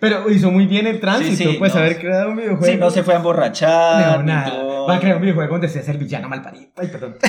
pero 0.00 0.30
hizo 0.30 0.50
muy 0.50 0.66
bien 0.66 0.86
el 0.86 1.00
tránsito, 1.00 1.36
Sí, 1.36 1.44
sí, 1.52 1.56
pues 1.58 1.74
no. 1.74 1.80
haber 1.80 1.98
creado 1.98 2.30
un 2.30 2.36
videojuego. 2.36 2.72
Sí, 2.72 2.76
no 2.78 2.90
se 2.90 3.02
fue 3.02 3.14
a 3.14 3.18
emborrachar. 3.18 4.16
No, 4.18 4.22
ni 4.22 4.32
nada. 4.32 4.50
todo. 4.50 4.86
Va 4.86 4.96
a 4.96 5.00
crear 5.00 5.16
un 5.16 5.22
videojuego 5.22 5.52
donde 5.52 5.68
seas 5.68 5.88
el 5.88 5.98
villano 5.98 6.28
malparido. 6.28 6.70
Ay, 6.76 6.88
perdón. 6.88 7.16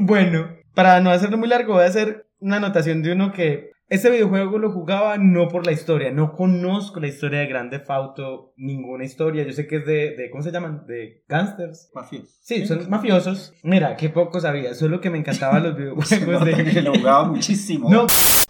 bueno, 0.00 0.48
para 0.78 1.00
no 1.00 1.10
hacerlo 1.10 1.38
muy 1.38 1.48
largo, 1.48 1.72
voy 1.72 1.82
a 1.82 1.86
hacer 1.86 2.28
una 2.38 2.58
anotación 2.58 3.02
de 3.02 3.10
uno 3.10 3.32
que 3.32 3.72
este 3.88 4.10
videojuego 4.10 4.60
lo 4.60 4.70
jugaba 4.70 5.18
no 5.18 5.48
por 5.48 5.66
la 5.66 5.72
historia, 5.72 6.12
no 6.12 6.36
conozco 6.36 7.00
la 7.00 7.08
historia 7.08 7.40
de 7.40 7.48
Grand 7.48 7.68
Theft 7.68 7.90
Auto, 7.90 8.52
ninguna 8.56 9.04
historia. 9.04 9.42
Yo 9.42 9.50
sé 9.50 9.66
que 9.66 9.78
es 9.78 9.86
de, 9.86 10.14
de 10.14 10.30
¿cómo 10.30 10.44
se 10.44 10.52
llaman? 10.52 10.86
De 10.86 11.24
gangsters. 11.26 11.90
Mafioso. 11.92 12.28
Sí, 12.42 12.64
son 12.64 12.88
mafiosos. 12.88 13.54
Mira, 13.64 13.96
qué 13.96 14.08
poco 14.08 14.38
sabía, 14.38 14.72
solo 14.72 15.00
que 15.00 15.10
me 15.10 15.18
encantaban 15.18 15.64
los 15.64 15.76
videojuegos 15.76 16.44
de... 16.44 16.82
Lo 16.82 16.94
jugaba 16.94 17.24
muchísimo. 17.24 17.90
No, 17.92 18.06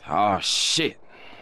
Oh 0.07 0.39
shit. 0.43 0.99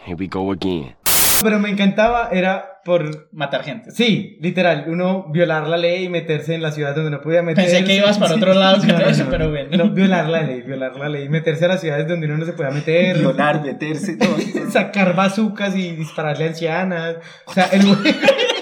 Here 0.07 0.17
we 0.17 0.29
go 0.29 0.53
again. 0.53 0.96
Pero 1.43 1.59
me 1.59 1.71
encantaba, 1.71 2.29
era 2.33 2.81
por 2.85 3.29
Matar 3.33 3.65
gente. 3.65 3.91
Sí, 3.91 4.39
literal, 4.41 4.85
uno 4.87 5.27
violar 5.31 5.67
la 5.67 5.77
ley 5.77 6.05
y 6.05 6.09
meterse 6.09 6.55
en 6.55 6.63
la 6.63 6.71
ciudad 6.71 6.95
donde 6.95 7.11
no 7.11 7.21
podía 7.21 7.43
meterse. 7.43 7.71
Pensé 7.71 7.85
que 7.85 7.97
ibas 7.97 8.17
para 8.19 8.37
otro 8.37 8.55
lado 8.55 8.79
con 8.81 9.01
eso, 9.03 9.27
pero 9.29 9.51
bueno. 9.51 9.77
No, 9.77 9.91
violar 9.91 10.29
la 10.29 10.43
ley, 10.43 10.63
violar 10.63 10.97
la 10.97 11.09
ley, 11.09 11.29
meterse 11.29 11.65
a 11.65 11.69
las 11.69 11.81
ciudades 11.81 12.07
donde 12.07 12.27
uno 12.27 12.39
no 12.39 12.47
se 12.47 12.53
podía 12.53 12.71
meter. 12.71 13.19
Violar, 13.19 13.63
meterse, 13.63 14.17
todo. 14.17 14.37
Sacar 14.71 15.17
bazucas 15.17 15.75
y 15.77 15.97
dispararle 15.97 16.45
a 16.45 16.49
ancianas. 16.49 17.17
O 17.45 17.53
sea, 17.53 17.67
el. 17.73 17.83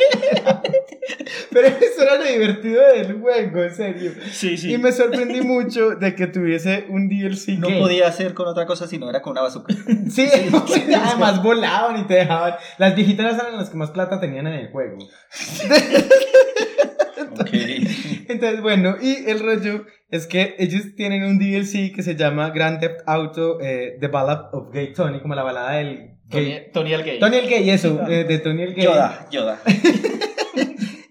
Pero 1.54 1.68
eso 1.68 2.02
era 2.02 2.16
lo 2.16 2.24
divertido 2.24 2.82
del 2.92 3.20
juego, 3.20 3.62
en 3.62 3.74
serio. 3.74 4.12
Sí, 4.32 4.56
sí. 4.58 4.74
Y 4.74 4.78
me 4.78 4.90
sorprendí 4.90 5.40
mucho 5.46 5.90
de 5.90 6.14
que 6.16 6.26
tuviese 6.26 6.86
un 6.88 7.08
DLC 7.08 7.58
No 7.60 7.68
podía 7.78 8.08
hacer 8.08 8.34
con 8.34 8.48
otra 8.48 8.66
cosa 8.66 8.88
si 8.88 8.98
no 8.98 9.08
era 9.08 9.22
con 9.22 9.30
una 9.30 9.42
bazooka. 9.42 9.72
Sí, 10.10 10.28
además 10.94 11.42
volaban 11.42 12.00
y 12.00 12.06
te 12.06 12.14
dejaban. 12.14 12.54
Las 12.78 12.96
viejitas 12.96 13.38
eran 13.38 13.56
las 13.56 13.70
que 13.70 13.76
más 13.76 13.90
plata 13.92 14.20
tenían 14.20 14.48
en 14.48 14.54
el 14.54 14.68
juego. 14.70 14.98
Ok. 17.40 17.50
Entonces, 18.28 18.60
bueno, 18.60 18.96
y 19.00 19.28
el 19.28 19.40
rollo 19.40 19.86
es 20.08 20.26
que 20.28 20.54
ellos 20.58 20.94
tienen 20.96 21.24
un 21.24 21.38
DLC 21.38 21.92
que 21.92 22.02
se 22.02 22.14
llama 22.14 22.50
Grand 22.50 22.78
Theft 22.78 23.00
Auto 23.06 23.60
eh, 23.60 23.96
The 24.00 24.06
Ballad 24.06 24.50
of 24.52 24.72
Gay 24.72 24.92
Tony, 24.92 25.20
como 25.20 25.34
la 25.34 25.42
balada 25.42 25.72
del 25.72 26.18
Tony, 26.30 26.44
gay. 26.44 26.70
Tony 26.72 26.92
el 26.92 27.02
gay. 27.02 27.18
Tony 27.18 27.36
el 27.36 27.48
Gay, 27.48 27.70
eso, 27.70 28.06
eh, 28.08 28.24
de 28.24 28.38
Tony 28.38 28.62
el 28.62 28.74
Gay. 28.74 28.84
Yoda, 28.84 29.26
Yoda. 29.30 29.60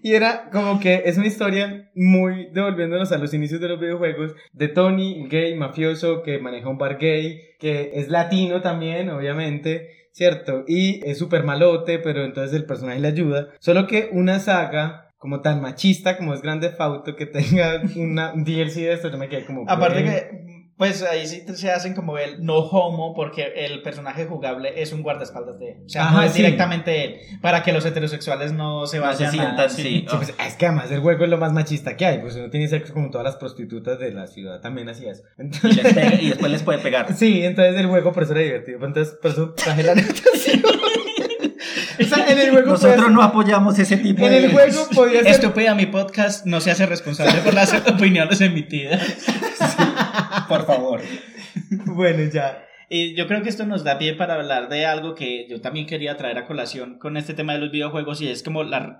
Y 0.04 0.12
era 0.12 0.50
como 0.50 0.80
que 0.80 1.04
es 1.06 1.16
una 1.16 1.28
historia 1.28 1.90
muy 1.94 2.50
devolviéndonos 2.52 3.10
a 3.10 3.16
los 3.16 3.32
inicios 3.32 3.58
de 3.62 3.68
los 3.68 3.80
videojuegos 3.80 4.34
de 4.52 4.68
Tony, 4.68 5.26
gay 5.30 5.54
mafioso 5.54 6.22
que 6.22 6.38
maneja 6.38 6.68
un 6.68 6.76
bar 6.76 6.98
gay, 6.98 7.40
que 7.58 7.92
es 7.94 8.10
latino 8.10 8.60
también, 8.60 9.08
obviamente, 9.08 10.08
¿cierto? 10.12 10.64
Y 10.68 11.00
es 11.08 11.16
súper 11.16 11.42
malote, 11.44 11.98
pero 12.00 12.22
entonces 12.22 12.54
el 12.54 12.66
personaje 12.66 13.00
le 13.00 13.08
ayuda. 13.08 13.48
Solo 13.60 13.86
que 13.86 14.10
una 14.12 14.40
saga 14.40 15.14
como 15.16 15.40
tan 15.40 15.62
machista 15.62 16.18
como 16.18 16.34
es 16.34 16.42
Grande 16.42 16.68
Fauto 16.68 17.16
que 17.16 17.24
tenga 17.24 17.80
una, 17.96 18.32
un 18.34 18.44
DLC 18.44 18.74
de 18.74 18.92
esto, 18.92 19.10
yo 19.10 19.16
me 19.16 19.30
quedé 19.30 19.46
como... 19.46 19.64
Aparte 19.66 20.04
que, 20.04 20.53
pues 20.76 21.02
ahí 21.02 21.26
sí 21.26 21.44
se 21.54 21.70
hacen 21.70 21.94
como 21.94 22.18
el 22.18 22.44
no 22.44 22.56
homo, 22.56 23.14
porque 23.14 23.52
el 23.56 23.80
personaje 23.82 24.26
jugable 24.26 24.82
es 24.82 24.92
un 24.92 25.02
guardaespaldas 25.02 25.58
de 25.60 25.70
él. 25.72 25.76
O 25.86 25.88
sea, 25.88 26.10
no 26.10 26.20
es 26.22 26.32
sí. 26.32 26.38
directamente 26.42 27.04
él. 27.04 27.16
Para 27.40 27.62
que 27.62 27.72
los 27.72 27.84
heterosexuales 27.86 28.52
no 28.52 28.86
se 28.86 28.98
No 28.98 29.04
se 29.14 29.24
vayan 29.24 29.30
sientan, 29.30 29.60
a... 29.60 29.68
sí. 29.68 29.82
Sí, 29.82 30.06
pues, 30.10 30.34
es 30.44 30.54
que 30.54 30.66
además 30.66 30.90
el 30.90 31.00
juego 31.00 31.24
es 31.24 31.30
lo 31.30 31.38
más 31.38 31.52
machista 31.52 31.96
que 31.96 32.06
hay, 32.06 32.18
pues 32.18 32.34
uno 32.36 32.50
tiene 32.50 32.66
sexo 32.68 32.92
como 32.92 33.10
todas 33.10 33.24
las 33.24 33.36
prostitutas 33.36 33.98
de 34.00 34.10
la 34.12 34.26
ciudad, 34.26 34.60
también 34.60 34.88
así 34.88 35.06
es. 35.06 35.22
Y, 35.38 35.72
les 35.74 35.94
pega- 35.94 36.20
y 36.20 36.28
después 36.30 36.50
les 36.50 36.62
puede 36.62 36.78
pegar. 36.80 37.06
Sí, 37.16 37.44
entonces 37.44 37.76
el 37.76 37.86
juego 37.86 38.12
por 38.12 38.24
eso 38.24 38.32
era 38.32 38.40
divertido. 38.42 38.78
pues, 38.80 38.88
Entonces, 38.88 39.14
por 39.22 39.30
eso 39.30 39.54
traje 39.54 39.82
la 39.84 39.92
o 42.00 42.04
sea, 42.04 42.26
en 42.28 42.38
el 42.38 42.50
juego 42.50 42.72
Nosotros 42.72 43.10
no 43.10 43.22
apoyamos 43.22 43.78
ese 43.78 43.96
tipo 43.98 44.24
En 44.26 44.32
de... 44.32 44.38
el 44.46 44.50
juego 44.52 44.88
podía 44.94 45.20
ser. 45.22 45.28
Estúpida, 45.32 45.74
mi 45.74 45.86
podcast 45.86 46.44
no 46.46 46.60
se 46.60 46.70
hace 46.72 46.86
responsable 46.86 47.40
por 47.42 47.54
las 47.54 47.72
opiniones 47.88 48.40
emitidas. 48.40 49.00
Por 50.48 50.66
favor. 50.66 51.00
Bueno, 51.70 52.30
ya. 52.30 52.66
Yo 53.16 53.26
creo 53.26 53.42
que 53.42 53.48
esto 53.48 53.66
nos 53.66 53.82
da 53.82 53.98
pie 53.98 54.14
para 54.14 54.34
hablar 54.34 54.68
de 54.68 54.86
algo 54.86 55.16
que 55.16 55.48
yo 55.50 55.60
también 55.60 55.86
quería 55.86 56.16
traer 56.16 56.38
a 56.38 56.46
colación 56.46 56.96
con 57.00 57.16
este 57.16 57.34
tema 57.34 57.52
de 57.52 57.58
los 57.58 57.72
videojuegos 57.72 58.22
y 58.22 58.28
es 58.28 58.44
como 58.44 58.62
la, 58.62 58.98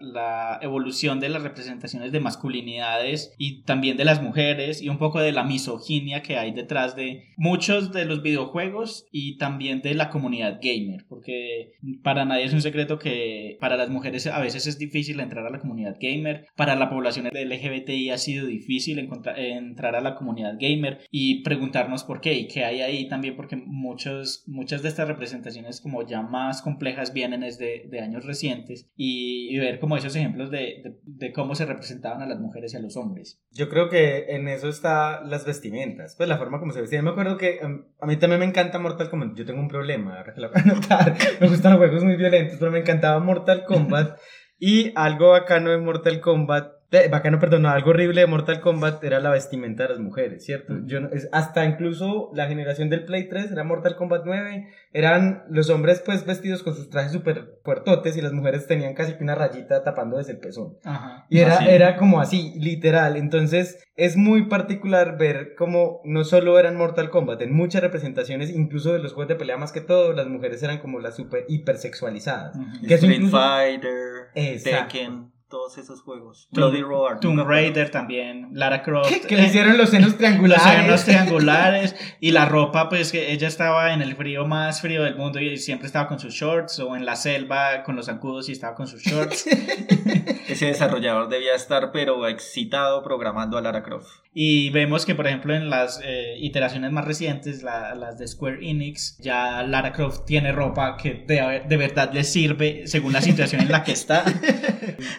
evolución 0.63 1.21
de 1.21 1.29
las 1.29 1.45
representaciones 1.45 2.11
de 2.11 2.19
masculinidades 2.19 3.33
y 3.39 3.63
también 3.63 3.97
de 3.97 4.05
las 4.05 4.21
mujeres 4.21 4.83
y 4.83 4.89
un 4.89 4.99
poco 4.99 5.21
de 5.21 5.31
la 5.31 5.45
misoginia 5.45 6.23
que 6.23 6.39
hay 6.39 6.51
detrás 6.51 6.97
de 6.97 7.29
muchos 7.37 7.93
de 7.93 8.05
los 8.05 8.21
videojuegos 8.23 9.07
y 9.13 9.37
también 9.37 9.81
de 9.81 9.95
la 9.95 10.11
comunidad 10.11 10.59
gamer, 10.61 11.05
porque 11.09 11.75
para 12.03 12.25
nadie 12.25 12.47
es 12.47 12.53
un 12.53 12.63
secreto 12.63 12.99
que 12.99 13.59
para 13.61 13.77
las 13.77 13.91
mujeres 13.91 14.27
a 14.27 14.41
veces 14.41 14.67
es 14.67 14.77
difícil 14.77 15.21
entrar 15.21 15.47
a 15.47 15.51
la 15.51 15.61
comunidad 15.61 15.97
gamer, 16.01 16.47
para 16.57 16.75
la 16.75 16.91
población 16.91 17.29
LGBTI 17.29 18.11
ha 18.11 18.19
sido 18.19 18.47
difícil 18.47 18.99
entrar 18.99 19.95
a 19.95 20.01
la 20.01 20.17
comunidad 20.17 20.57
gamer 20.59 21.01
y 21.13 21.43
preguntarnos 21.43 22.03
por 22.03 22.21
qué 22.21 22.35
y 22.35 22.49
qué 22.49 22.65
hay 22.65 22.81
ahí 22.81 23.07
también 23.09 23.37
porque 23.37 23.57
muchos, 23.85 24.43
muchas 24.47 24.83
de 24.83 24.89
estas 24.89 25.07
representaciones 25.09 25.81
como 25.81 26.07
ya 26.07 26.23
más 26.23 26.63
complejas 26.63 27.13
vienen 27.13 27.41
desde 27.43 27.87
de 27.89 28.01
años 28.01 28.25
recientes 28.25 28.91
y, 28.97 29.55
y 29.55 29.59
ver 29.59 29.79
como 29.79 29.97
esos 29.97 30.17
ejemplos 30.17 30.51
de, 30.51 30.59
de- 30.83 30.97
de 31.05 31.33
cómo 31.33 31.55
se 31.55 31.67
representaban 31.67 32.23
a 32.23 32.27
las 32.27 32.41
mujeres 32.41 32.73
y 32.75 32.77
a 32.77 32.81
los 32.81 32.97
hombres. 32.97 33.41
Yo 33.53 33.69
creo 33.69 33.89
que 33.89 34.35
en 34.35 34.49
eso 34.49 34.69
está 34.69 35.23
las 35.23 35.45
vestimentas, 35.47 36.15
pues 36.17 36.29
la 36.29 36.39
forma 36.39 36.59
como 36.59 36.73
se 36.73 36.81
vestían. 36.81 37.05
Me 37.05 37.11
acuerdo 37.11 37.37
que 37.37 37.61
um, 37.63 37.83
a 38.01 38.07
mí 38.07 38.17
también 38.17 38.41
me 38.41 38.47
encanta 38.47 38.79
Mortal 38.79 39.11
Kombat. 39.11 39.37
Yo 39.37 39.45
tengo 39.45 39.61
un 39.61 39.69
problema, 39.69 40.17
ahora 40.19 40.35
que 40.35 40.41
lo 40.41 40.51
voy 40.51 40.61
a 40.63 40.65
notar. 40.75 41.17
Me 41.41 41.49
gustan 41.49 41.73
los 41.73 41.79
juegos 41.81 42.03
muy 42.05 42.17
violentos, 42.17 42.57
pero 42.59 42.71
me 42.73 42.81
encantaba 42.81 43.21
Mortal 43.21 43.65
Kombat. 43.67 44.19
Y 44.57 44.93
algo 44.95 45.31
bacano 45.31 45.71
de 45.73 45.79
Mortal 45.79 46.21
Kombat 46.21 46.74
bacano, 47.11 47.41
perdón, 47.41 47.67
algo 47.67 47.91
horrible 47.91 48.21
de 48.21 48.27
Mortal 48.29 48.61
Kombat 48.61 49.03
era 49.03 49.19
la 49.19 49.31
vestimenta 49.31 49.83
de 49.83 49.89
las 49.91 49.99
mujeres, 49.99 50.45
¿cierto? 50.45 50.75
Yo 50.85 51.01
no- 51.01 51.09
es, 51.11 51.29
hasta 51.33 51.65
incluso 51.65 52.31
la 52.35 52.47
generación 52.47 52.89
del 52.89 53.05
Play 53.05 53.29
3 53.29 53.51
era 53.51 53.65
Mortal 53.65 53.97
Kombat 53.97 54.23
9, 54.25 54.69
eran 54.93 55.43
los 55.51 55.71
hombres 55.71 56.01
pues 56.07 56.25
vestidos 56.25 56.63
con 56.63 56.75
sus 56.77 56.91
trajes 56.91 57.11
súper 57.13 57.59
puertotes 57.65 58.17
y 58.17 58.23
las 58.23 58.33
mujeres 58.33 58.67
tenían 58.69 58.95
casi 58.95 59.15
que 59.15 59.25
una 59.25 59.35
rayita 59.35 59.83
tapando 59.83 60.19
desde 60.19 60.33
el 60.33 60.39
pezón. 60.39 60.77
Ajá. 60.85 61.27
Y 61.29 61.41
era, 61.41 61.55
Así. 61.55 61.69
era 61.69 61.97
como 61.97 62.21
así, 62.21 62.53
literal. 62.61 63.17
Entonces 63.17 63.83
es 63.97 64.17
muy 64.17 64.47
particular 64.47 65.19
ver 65.19 65.55
cómo 65.59 66.01
no 66.05 66.23
solo 66.25 66.59
eran 66.61 66.77
Mortal 66.77 67.11
Kombat, 67.11 67.43
en 67.43 67.53
muchas 67.55 67.83
representaciones, 67.83 68.51
incluso 68.51 68.93
de 68.93 69.01
los 69.01 69.13
juegos 69.15 69.29
de 69.29 69.37
pelea 69.37 69.57
más 69.57 69.73
que 69.73 69.81
todo, 69.81 70.13
las 70.13 70.27
mujeres 70.29 70.63
eran 70.63 70.79
como 70.79 71.01
las 71.01 71.17
super 71.17 71.45
hipersexualizadas. 71.49 72.57
Que 72.87 72.95
eso 72.95 73.07
Street 73.07 73.17
incluso- 73.17 73.37
Fighter, 73.37 73.91
Exacto. 74.37 74.93
Tekken, 74.93 75.33
todos 75.55 75.79
esos 75.79 76.03
juegos. 76.03 76.49
Tomb- 76.51 76.57
Bloody 76.57 76.83
Roar. 76.83 77.21
Tomb. 77.21 77.47
Raider 77.47 77.89
también, 77.89 78.49
Lara 78.55 78.83
Croft. 78.83 79.27
Que 79.29 79.37
le 79.37 79.45
hicieron 79.47 79.79
los 79.79 79.91
senos 79.91 80.09
los 80.09 80.19
triangulares. 80.19 80.65
senos 80.65 81.05
triangulares 81.05 81.95
y 82.19 82.33
la 82.33 82.45
ropa, 82.47 82.89
pues 82.89 83.13
que 83.13 83.31
ella 83.31 83.47
estaba 83.47 83.93
en 83.95 84.03
el 84.03 84.17
frío 84.17 84.47
más 84.47 84.81
frío 84.81 85.05
del 85.05 85.15
mundo 85.15 85.39
y 85.39 85.57
siempre 85.59 85.87
estaba 85.87 86.09
con 86.09 86.19
sus 86.19 86.35
shorts 86.35 86.81
o 86.81 86.97
en 86.97 87.07
la 87.07 87.15
selva 87.15 87.85
con 87.85 87.95
los 87.95 88.07
zancudos 88.07 88.49
y 88.49 88.53
estaba 88.53 88.75
con 88.75 88.89
sus 88.89 89.01
shorts. 89.05 89.47
Ese 90.49 90.67
desarrollador 90.67 91.29
debía 91.29 91.55
estar, 91.55 91.91
pero 91.93 92.27
excitado 92.27 93.03
programando 93.05 93.57
a 93.57 93.63
Lara 93.63 93.83
Croft. 93.85 94.09
Y 94.37 94.71
vemos 94.71 95.07
que, 95.07 95.15
por 95.15 95.29
ejemplo, 95.29 95.55
en 95.55 95.71
las 95.71 96.01
eh, 96.05 96.35
iteraciones 96.41 96.91
más 96.91 97.05
recientes, 97.05 97.63
la- 97.63 97.95
las 97.95 98.19
de 98.19 98.27
Square 98.27 98.59
Enix, 98.69 99.17
ya 99.21 99.63
Lara 99.63 99.93
Croft 99.93 100.25
tiene 100.27 100.51
ropa 100.51 100.97
que 100.97 101.25
de, 101.27 101.63
de 101.69 101.77
verdad 101.77 102.11
le 102.13 102.25
sirve 102.25 102.89
según 102.89 103.13
la 103.13 103.21
situación 103.23 103.61
en 103.63 103.71
la 103.71 103.85
que 103.85 103.93
está. 103.93 104.25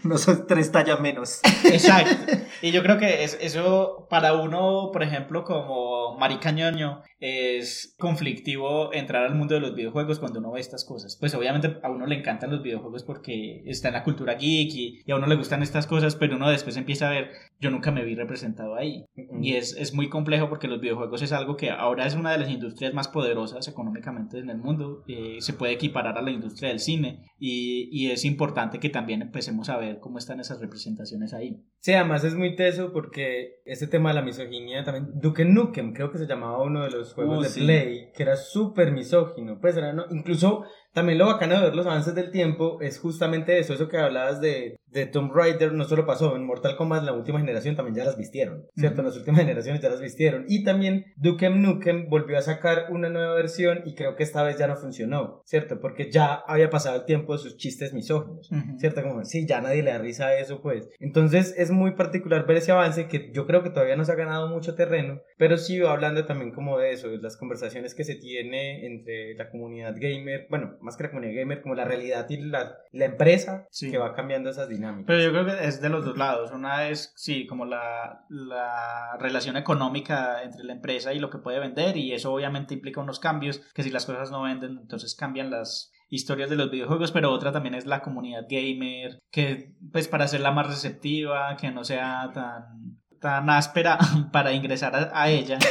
No 0.03 0.17
son 0.25 0.45
tres 0.47 0.71
tallas 0.71 0.99
menos. 0.99 1.39
Exacto. 1.65 2.33
Y 2.61 2.71
yo 2.71 2.81
creo 2.81 2.97
que 2.97 3.23
es- 3.23 3.37
eso 3.41 4.07
para 4.09 4.33
uno, 4.33 4.89
por 4.91 5.03
ejemplo, 5.03 5.43
como 5.43 6.17
marica 6.17 6.51
ñoño, 6.51 7.01
es 7.19 7.95
conflictivo 7.99 8.93
entrar 8.93 9.25
al 9.25 9.35
mundo 9.35 9.55
de 9.55 9.59
los 9.61 9.75
videojuegos 9.75 10.19
cuando 10.19 10.39
uno 10.39 10.51
ve 10.53 10.61
estas 10.61 10.85
cosas. 10.85 11.17
Pues 11.19 11.35
obviamente 11.35 11.77
a 11.83 11.89
uno 11.91 12.05
le 12.07 12.15
encantan 12.15 12.49
los 12.51 12.63
videojuegos 12.63 13.03
porque 13.03 13.61
está 13.65 13.89
en 13.89 13.95
la 13.95 14.03
cultura 14.03 14.35
geek 14.35 14.73
y, 14.73 15.01
y 15.05 15.11
a 15.11 15.15
uno 15.17 15.27
le 15.27 15.35
gustan 15.35 15.61
estas 15.63 15.85
cosas, 15.85 16.15
pero 16.15 16.37
uno 16.37 16.49
después 16.49 16.77
empieza 16.77 17.07
a 17.07 17.11
ver, 17.11 17.29
yo 17.59 17.69
nunca 17.71 17.91
me 17.91 18.03
vi 18.05 18.15
representado 18.15 18.75
ahí. 18.75 19.05
Y 19.41 19.55
es, 19.55 19.75
es 19.77 19.93
muy 19.93 20.07
complejo 20.09 20.47
porque 20.49 20.67
los 20.69 20.79
videojuegos 20.79 21.21
es 21.21 21.33
algo 21.33 21.57
que 21.57 21.69
ahora 21.71 22.05
es 22.07 22.15
una 22.15 22.31
de 22.31 22.37
las 22.37 22.49
industrias 22.49 22.93
más 22.93 23.09
poderosas 23.09 23.67
económicamente 23.67 24.39
en 24.39 24.49
el 24.49 24.57
mundo. 24.57 25.03
Eh, 25.07 25.37
se 25.39 25.53
puede 25.53 25.73
equiparar 25.73 26.17
a 26.17 26.21
la 26.21 26.31
industria 26.31 26.69
del 26.69 26.79
cine 26.79 27.25
y, 27.37 27.89
y 27.91 28.11
es 28.11 28.23
importante 28.25 28.79
que 28.79 28.89
también 28.89 29.21
empecemos 29.21 29.69
a 29.69 29.77
ver 29.77 29.99
cómo 30.05 30.19
están 30.19 30.39
esas 30.39 30.59
representaciones 30.59 31.33
ahí. 31.33 31.65
Sí, 31.79 31.91
además 31.93 32.23
es 32.23 32.35
muy 32.35 32.55
teso 32.55 32.93
porque 32.93 33.63
ese 33.65 33.87
tema 33.87 34.09
de 34.09 34.15
la 34.15 34.21
misoginia 34.21 34.83
también. 34.83 35.19
Duke 35.19 35.45
Nukem, 35.45 35.93
creo 35.93 36.11
que 36.11 36.19
se 36.19 36.27
llamaba 36.27 36.61
uno 36.61 36.83
de 36.83 36.91
los 36.91 37.15
juegos 37.15 37.39
Uh, 37.39 37.41
de 37.41 37.49
sí. 37.49 37.61
Play, 37.61 38.11
que 38.13 38.21
era 38.21 38.35
súper 38.35 38.91
misógino. 38.91 39.59
Pues 39.59 39.75
era, 39.75 39.93
¿no? 39.93 40.05
Incluso 40.11 40.63
también 40.95 41.19
lo 41.19 41.27
bacano 41.27 41.55
de 41.55 41.65
ver 41.65 41.75
los 41.75 41.85
avances 41.85 42.15
del 42.15 42.31
tiempo 42.31 42.79
es 42.81 42.99
justamente 42.99 43.59
eso, 43.59 43.73
eso 43.73 43.89
que 43.89 43.97
hablabas 43.97 44.39
de, 44.39 44.77
de 44.87 45.05
Tomb 45.05 45.31
Raider, 45.33 45.73
no 45.73 45.83
solo 45.83 46.05
pasó 46.05 46.35
en 46.35 46.45
Mortal 46.45 46.77
Kombat, 46.77 47.03
la 47.03 47.13
última 47.13 47.39
generación 47.39 47.75
también 47.75 47.97
ya 47.97 48.05
las 48.05 48.17
vistieron, 48.17 48.65
¿cierto? 48.75 49.01
En 49.01 49.07
las 49.07 49.17
últimas 49.17 49.41
generaciones 49.41 49.81
ya 49.81 49.89
las 49.89 50.01
vistieron. 50.01 50.45
Y 50.47 50.63
también 50.63 51.13
Duke 51.17 51.49
Nukem 51.49 52.07
volvió 52.09 52.37
a 52.37 52.41
sacar 52.41 52.87
una 52.89 53.09
nueva 53.09 53.35
versión 53.35 53.81
y 53.85 53.93
creo 53.93 54.15
que 54.15 54.23
esta 54.23 54.41
vez 54.41 54.57
ya 54.57 54.67
no 54.67 54.77
funcionó, 54.77 55.41
¿cierto? 55.45 55.79
Porque 55.79 56.09
ya 56.09 56.33
había 56.47 56.69
pasado 56.69 56.95
el 56.95 57.05
tiempo 57.05 57.33
de 57.33 57.39
sus 57.39 57.57
chistes 57.57 57.93
misóginos. 57.93 58.49
Ujú. 58.51 58.79
¿cierto? 58.79 59.03
Como, 59.03 59.23
sí, 59.25 59.45
ya 59.45 59.61
nadie 59.61 59.83
le 59.83 59.91
da 59.91 59.97
risa 59.97 60.27
a 60.27 60.39
eso, 60.39 60.61
pues. 60.61 60.89
Entonces 60.99 61.53
es 61.57 61.71
muy 61.71 61.91
particular 61.91 62.45
ver 62.45 62.57
ese 62.57 62.71
avance 62.71 63.07
que 63.07 63.31
yo 63.33 63.45
creo 63.45 63.63
que 63.63 63.69
todavía 63.69 63.95
no 63.95 64.05
se 64.05 64.11
ha 64.11 64.15
ganado 64.15 64.47
mucho 64.47 64.75
terreno, 64.75 65.21
pero 65.37 65.57
sí 65.57 65.79
hablando 65.81 66.25
también 66.25 66.51
como 66.51 66.77
de 66.77 66.91
eso, 66.91 67.09
de 67.09 67.17
las 67.17 67.37
conversaciones 67.37 67.95
que 67.95 68.03
se 68.03 68.15
tiene 68.15 68.85
entre 68.85 69.35
la 69.35 69.49
comunidad 69.49 69.95
gamer, 69.97 70.47
bueno, 70.49 70.77
más 70.85 70.95
que 70.95 71.03
la 71.03 71.09
comunidad 71.09 71.33
gamer, 71.41 71.61
como 71.61 71.75
la 71.75 71.83
realidad 71.83 72.25
y 72.29 72.37
la, 72.37 72.77
la 72.93 73.05
empresa 73.05 73.65
Sí. 73.71 73.91
que 73.91 73.97
va 73.97 74.13
cambiando 74.13 74.49
esas 74.49 74.69
dinámicas. 74.69 75.05
Pero 75.07 75.21
yo 75.21 75.31
creo 75.31 75.45
que 75.45 75.65
es 75.67 75.81
de 75.81 75.89
los 75.89 76.05
dos 76.05 76.17
lados. 76.17 76.51
Una 76.51 76.87
es, 76.87 77.11
sí, 77.17 77.45
como 77.47 77.65
la, 77.65 78.25
la 78.29 79.17
relación 79.19 79.57
económica 79.57 80.43
entre 80.43 80.63
la 80.63 80.73
empresa 80.73 81.13
y 81.13 81.19
lo 81.19 81.29
que 81.29 81.39
puede 81.39 81.59
vender, 81.59 81.97
y 81.97 82.13
eso 82.13 82.33
obviamente 82.33 82.73
implica 82.73 83.01
unos 83.01 83.19
cambios, 83.19 83.61
que 83.73 83.83
si 83.83 83.89
las 83.89 84.05
cosas 84.05 84.31
no 84.31 84.43
venden, 84.43 84.77
entonces 84.81 85.15
cambian 85.15 85.49
las 85.49 85.91
historias 86.09 86.49
de 86.51 86.55
los 86.55 86.69
videojuegos, 86.71 87.11
pero 87.11 87.31
otra 87.31 87.51
también 87.51 87.73
es 87.75 87.85
la 87.87 88.01
comunidad 88.01 88.45
gamer, 88.47 89.17
que 89.31 89.73
pues 89.91 90.07
para 90.07 90.25
hacerla 90.25 90.51
más 90.51 90.67
receptiva, 90.67 91.57
que 91.57 91.71
no 91.71 91.83
sea 91.83 92.29
tan 92.33 92.99
tan 93.19 93.49
áspera 93.49 93.97
para 94.31 94.51
ingresar 94.51 94.95
a, 94.95 95.09
a 95.19 95.29
ella. 95.29 95.57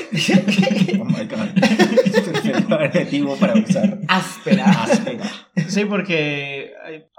Oh 1.00 1.04
my 1.04 1.24
god. 1.26 1.48
Perfecto 2.68 3.36
para 3.38 3.54
usar. 3.54 3.98
áspera. 4.08 4.64
Sí, 5.74 5.84
porque 5.86 6.72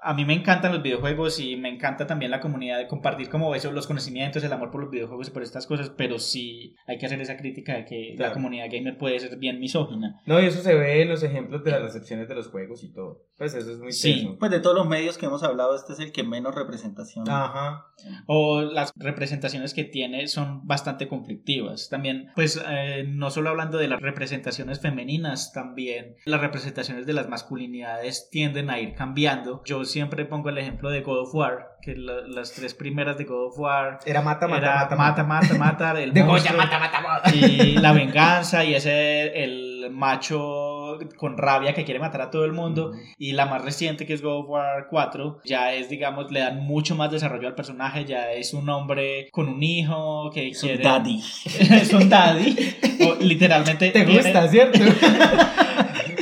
a 0.05 0.13
mí 0.13 0.23
me 0.25 0.33
encantan 0.33 0.71
los 0.71 0.83
videojuegos 0.83 1.39
y 1.39 1.55
me 1.55 1.69
encanta 1.69 2.05
también 2.07 2.31
la 2.31 2.39
comunidad 2.39 2.77
de 2.77 2.87
compartir 2.87 3.29
como 3.29 3.53
eso, 3.55 3.71
los 3.71 3.87
conocimientos, 3.87 4.43
el 4.43 4.53
amor 4.53 4.71
por 4.71 4.81
los 4.81 4.91
videojuegos 4.91 5.27
y 5.27 5.31
por 5.31 5.43
estas 5.43 5.65
cosas, 5.67 5.89
pero 5.89 6.19
sí 6.19 6.75
hay 6.87 6.97
que 6.97 7.05
hacer 7.07 7.19
esa 7.21 7.37
crítica 7.37 7.75
de 7.75 7.85
que 7.85 8.09
la 8.11 8.15
Claro. 8.17 8.33
comunidad 8.35 8.67
gamer 8.71 8.97
puede 8.97 9.19
ser 9.19 9.37
bien 9.37 9.59
misógina. 9.59 10.21
No, 10.25 10.39
y 10.41 10.45
eso 10.45 10.61
se 10.61 10.75
ve 10.75 11.01
en 11.01 11.09
los 11.09 11.23
ejemplos 11.23 11.63
de 11.63 11.71
las 11.71 11.81
recepciones 11.81 12.27
de 12.27 12.35
los 12.35 12.47
juegos 12.49 12.83
y 12.83 12.93
todo. 12.93 13.23
Pues 13.37 13.53
eso 13.53 13.71
es 13.71 13.79
muy 13.79 13.91
Sí. 13.91 14.13
teso. 14.15 14.37
Pues 14.39 14.51
de 14.51 14.59
todos 14.59 14.75
los 14.75 14.87
medios 14.87 15.17
que 15.17 15.25
hemos 15.25 15.43
hablado, 15.43 15.75
este 15.75 15.93
es 15.93 15.99
el 15.99 16.11
que 16.11 16.23
menos 16.23 16.55
representación. 16.55 17.27
Ajá. 17.29 17.87
O 18.27 18.61
las 18.61 18.93
representaciones 18.95 19.73
que 19.73 19.83
tiene 19.83 20.27
son 20.27 20.65
bastante 20.67 21.07
conflictivas. 21.07 21.89
También, 21.89 22.29
pues, 22.35 22.63
eh, 22.69 23.03
no 23.07 23.29
solo 23.31 23.49
hablando 23.49 23.77
de 23.77 23.87
las 23.87 24.01
representaciones 24.01 24.79
femeninas, 24.79 25.51
también 25.53 26.15
las 26.25 26.41
representaciones 26.41 27.05
de 27.05 27.13
las 27.13 27.27
masculinidades 27.29 28.29
tienden 28.31 28.69
a 28.69 28.79
ir 28.79 28.93
cambiando. 28.95 29.61
Yo 29.65 29.83
siempre 29.95 30.25
pongo 30.25 30.49
el 30.49 30.57
ejemplo 30.57 30.89
de 30.89 31.01
God 31.01 31.19
of 31.21 31.33
War, 31.33 31.77
que 31.81 31.95
la- 31.95 32.21
las 32.27 32.51
tres 32.51 32.73
primeras 32.73 33.17
de 33.17 33.23
God 33.23 33.47
of 33.47 33.57
War 33.59 33.99
Era 34.05 34.21
mata, 34.21 34.45
mata, 34.47 34.57
era 34.65 34.75
mata, 34.83 34.95
mata, 34.95 35.23
mata, 35.23 35.53
mata, 35.57 36.01
el 36.03 36.11
De 36.13 36.23
monstruo, 36.23 36.53
Goya, 36.57 36.65
mata, 36.65 36.79
mata, 36.79 37.01
mata. 37.01 37.33
y 37.35 37.77
la 37.77 37.91
venganza 37.93 38.63
y 38.65 38.75
ese 38.75 39.43
el 39.43 39.89
macho 39.91 40.97
con 41.17 41.37
rabia 41.37 41.73
que 41.73 41.83
quiere 41.85 41.99
matar 41.99 42.21
a 42.21 42.29
todo 42.31 42.43
el 42.45 42.51
mundo 42.53 42.91
y 43.17 43.31
la 43.33 43.45
más 43.45 43.63
reciente 43.63 44.05
que 44.05 44.13
es 44.13 44.21
God 44.21 44.39
of 44.43 44.49
War 44.49 44.87
4 44.89 45.39
ya 45.45 45.73
es 45.73 45.89
digamos 45.89 46.31
le 46.31 46.39
dan 46.41 46.59
mucho 46.59 46.95
más 46.95 47.11
desarrollo 47.11 47.47
al 47.47 47.55
personaje 47.55 48.03
ya 48.05 48.31
es 48.31 48.53
un 48.53 48.67
hombre 48.69 49.29
con 49.31 49.47
un 49.47 49.61
hijo 49.63 50.29
que 50.33 50.49
Es 50.49 50.61
un 50.63 50.69
quiere 50.69 50.83
daddy. 50.83 51.21
es 51.45 51.93
un 51.93 52.09
daddy 52.09 52.55
o 53.07 53.15
literalmente 53.23 53.91
Te 53.91 54.03
tiene- 54.05 54.21
gusta, 54.23 54.47
¿cierto? 54.47 54.79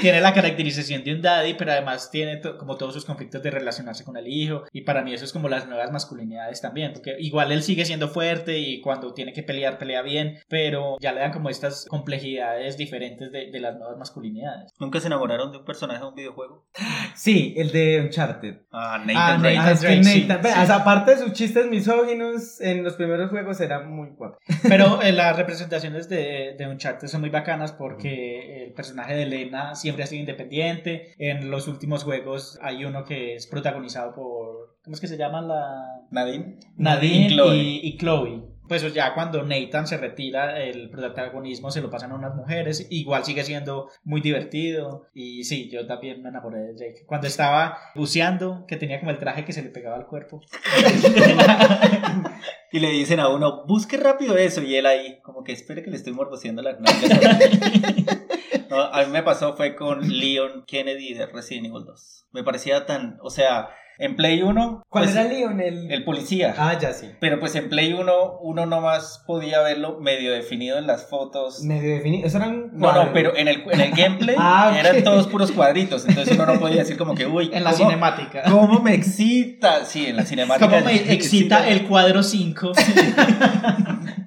Tiene 0.03 0.21
la 0.21 0.33
caracterización 0.33 1.03
de 1.03 1.13
un 1.15 1.21
daddy, 1.21 1.55
pero 1.55 1.71
además 1.71 2.11
tiene 2.11 2.37
to- 2.37 2.57
como 2.57 2.77
todos 2.77 2.93
sus 2.93 3.05
conflictos 3.05 3.41
de 3.41 3.49
relacionarse 3.51 4.03
con 4.03 4.17
el 4.17 4.27
hijo. 4.27 4.63
Y 4.71 4.81
para 4.81 5.01
mí 5.03 5.13
eso 5.13 5.25
es 5.25 5.33
como 5.33 5.49
las 5.49 5.67
nuevas 5.67 5.91
masculinidades 5.91 6.61
también, 6.61 6.93
porque 6.93 7.15
igual 7.19 7.51
él 7.51 7.63
sigue 7.63 7.85
siendo 7.85 8.07
fuerte 8.09 8.59
y 8.59 8.81
cuando 8.81 9.13
tiene 9.13 9.33
que 9.33 9.43
pelear, 9.43 9.77
pelea 9.77 10.01
bien, 10.01 10.37
pero 10.47 10.97
ya 10.99 11.11
le 11.13 11.21
dan 11.21 11.31
como 11.31 11.49
estas 11.49 11.85
complejidades 11.89 12.77
diferentes 12.77 13.31
de, 13.31 13.49
de 13.51 13.59
las 13.59 13.75
nuevas 13.77 13.97
masculinidades. 13.97 14.71
¿Nunca 14.79 14.99
se 14.99 15.07
enamoraron 15.07 15.51
de 15.51 15.57
un 15.59 15.65
personaje 15.65 15.99
de 16.01 16.05
un 16.07 16.15
videojuego? 16.15 16.65
Sí, 17.15 17.53
el 17.57 17.71
de 17.71 18.01
Uncharted. 18.01 18.57
Ah, 18.71 18.97
Nathan 19.05 19.15
Ah, 19.15 19.37
Drake. 19.39 19.57
Ah, 19.57 19.73
Drake, 19.73 20.03
sí, 20.03 20.25
Nathan- 20.27 20.53
sí. 20.53 20.59
o 20.61 20.65
sea, 20.65 20.75
aparte 20.75 21.11
de 21.11 21.17
sus 21.21 21.33
chistes 21.33 21.67
misóginos, 21.67 22.59
en 22.61 22.83
los 22.83 22.93
primeros 22.95 23.29
juegos 23.29 23.59
era 23.61 23.79
muy 23.81 24.09
guapo. 24.09 24.37
Pero 24.67 25.01
eh, 25.01 25.11
las 25.11 25.37
representaciones 25.37 26.09
de, 26.09 26.55
de 26.57 26.67
Uncharted 26.67 27.07
son 27.07 27.21
muy 27.21 27.29
bacanas 27.29 27.71
porque 27.71 28.65
el 28.65 28.73
personaje 28.73 29.13
de 29.15 29.23
Elena 29.23 29.75
siempre 29.75 29.92
ha 30.01 30.07
sido 30.07 30.21
independiente. 30.21 31.13
En 31.19 31.51
los 31.51 31.67
últimos 31.67 32.03
juegos 32.03 32.57
hay 32.63 32.85
uno 32.85 33.03
que 33.05 33.35
es 33.35 33.45
protagonizado 33.45 34.15
por... 34.15 34.77
¿Cómo 34.83 34.95
es 34.95 34.99
que 35.01 35.07
se 35.07 35.17
llama 35.17 35.41
la...? 35.41 36.05
Nadine. 36.09 36.57
Nadine 36.77 37.25
Y 37.27 37.29
Chloe. 37.29 37.55
y, 37.57 37.79
y 37.83 37.97
Chloe. 37.97 38.52
Pues 38.67 38.93
ya 38.93 39.13
cuando 39.13 39.43
Nathan 39.43 39.87
se 39.87 39.97
retira, 39.97 40.61
el 40.61 40.89
protagonismo 40.89 41.69
se 41.69 41.81
lo 41.81 41.89
pasan 41.89 42.11
a 42.11 42.15
unas 42.15 42.35
mujeres. 42.35 42.87
Igual 42.89 43.25
sigue 43.25 43.43
siendo 43.43 43.89
muy 44.03 44.21
divertido. 44.21 45.07
Y 45.13 45.43
sí, 45.43 45.69
yo 45.69 45.85
también 45.85 46.21
me 46.21 46.29
enamoré 46.29 46.59
de 46.59 46.75
Jake. 46.75 47.05
Cuando 47.05 47.27
estaba 47.27 47.77
buceando, 47.95 48.65
que 48.67 48.77
tenía 48.77 48.99
como 48.99 49.11
el 49.11 49.19
traje 49.19 49.45
que 49.45 49.53
se 49.53 49.61
le 49.61 49.69
pegaba 49.69 49.97
al 49.97 50.07
cuerpo. 50.07 50.41
Y 52.73 52.79
le 52.79 52.89
dicen 52.89 53.19
a 53.19 53.29
uno, 53.29 53.65
busque 53.67 53.97
rápido 53.97 54.35
eso. 54.35 54.63
Y 54.63 54.75
él 54.75 54.87
ahí, 54.87 55.19
como 55.21 55.43
que 55.43 55.51
espere 55.51 55.83
que 55.83 55.91
le 55.91 55.95
estoy 55.95 56.11
morboseando 56.11 56.63
las 56.63 56.79
nalgas. 56.79 58.19
No, 58.69 58.81
a 58.81 59.05
mí 59.05 59.11
me 59.11 59.21
pasó 59.21 59.55
fue 59.55 59.75
con 59.75 60.09
Leon 60.09 60.63
Kennedy 60.65 61.13
de 61.13 61.27
Resident 61.27 61.67
Evil 61.67 61.85
2. 61.85 62.25
Me 62.31 62.43
parecía 62.43 62.87
tan, 62.87 63.19
o 63.21 63.29
sea, 63.29 63.69
En 64.03 64.17
Play 64.17 64.41
1. 64.41 64.83
¿Cuál 64.89 65.05
pues, 65.05 65.15
era 65.15 65.23
Leon? 65.29 65.61
El... 65.61 65.89
El 65.89 66.03
policía. 66.03 66.53
Ah, 66.57 66.77
ya 66.77 66.91
sí. 66.91 67.09
Pero 67.21 67.39
pues 67.39 67.55
en 67.55 67.69
Play 67.69 67.93
1 67.93 68.39
uno 68.41 68.65
nomás 68.65 69.23
podía 69.25 69.61
verlo 69.61 69.97
medio 70.01 70.33
definido 70.33 70.77
en 70.77 70.87
las 70.87 71.07
fotos. 71.07 71.63
Medio 71.63 71.95
definido. 71.95 72.27
Eso 72.27 72.35
eran. 72.35 72.71
No, 72.73 72.91
no, 72.91 73.13
pero 73.13 73.33
en 73.37 73.47
el, 73.47 73.63
en 73.71 73.79
el 73.79 73.91
gameplay 73.91 74.35
Ah, 74.39 74.75
eran 74.77 75.05
todos 75.05 75.27
puros 75.27 75.53
cuadritos. 75.53 76.05
Entonces 76.05 76.35
uno 76.35 76.45
no 76.45 76.59
podía 76.59 76.79
decir 76.79 76.97
como 76.97 77.15
que, 77.15 77.25
uy, 77.25 77.49
En 77.53 77.63
la 77.63 77.71
¿cómo- 77.71 77.85
cinemática. 77.85 78.43
¿Cómo 78.43 78.81
me 78.81 78.93
excita? 78.93 79.85
Sí, 79.85 80.07
en 80.07 80.17
la 80.17 80.25
cinemática. 80.25 80.69
¿Cómo 80.69 80.83
me 80.83 80.95
excita 81.13 81.65
el 81.69 81.87
cuadro 81.87 82.23
5? 82.23 82.73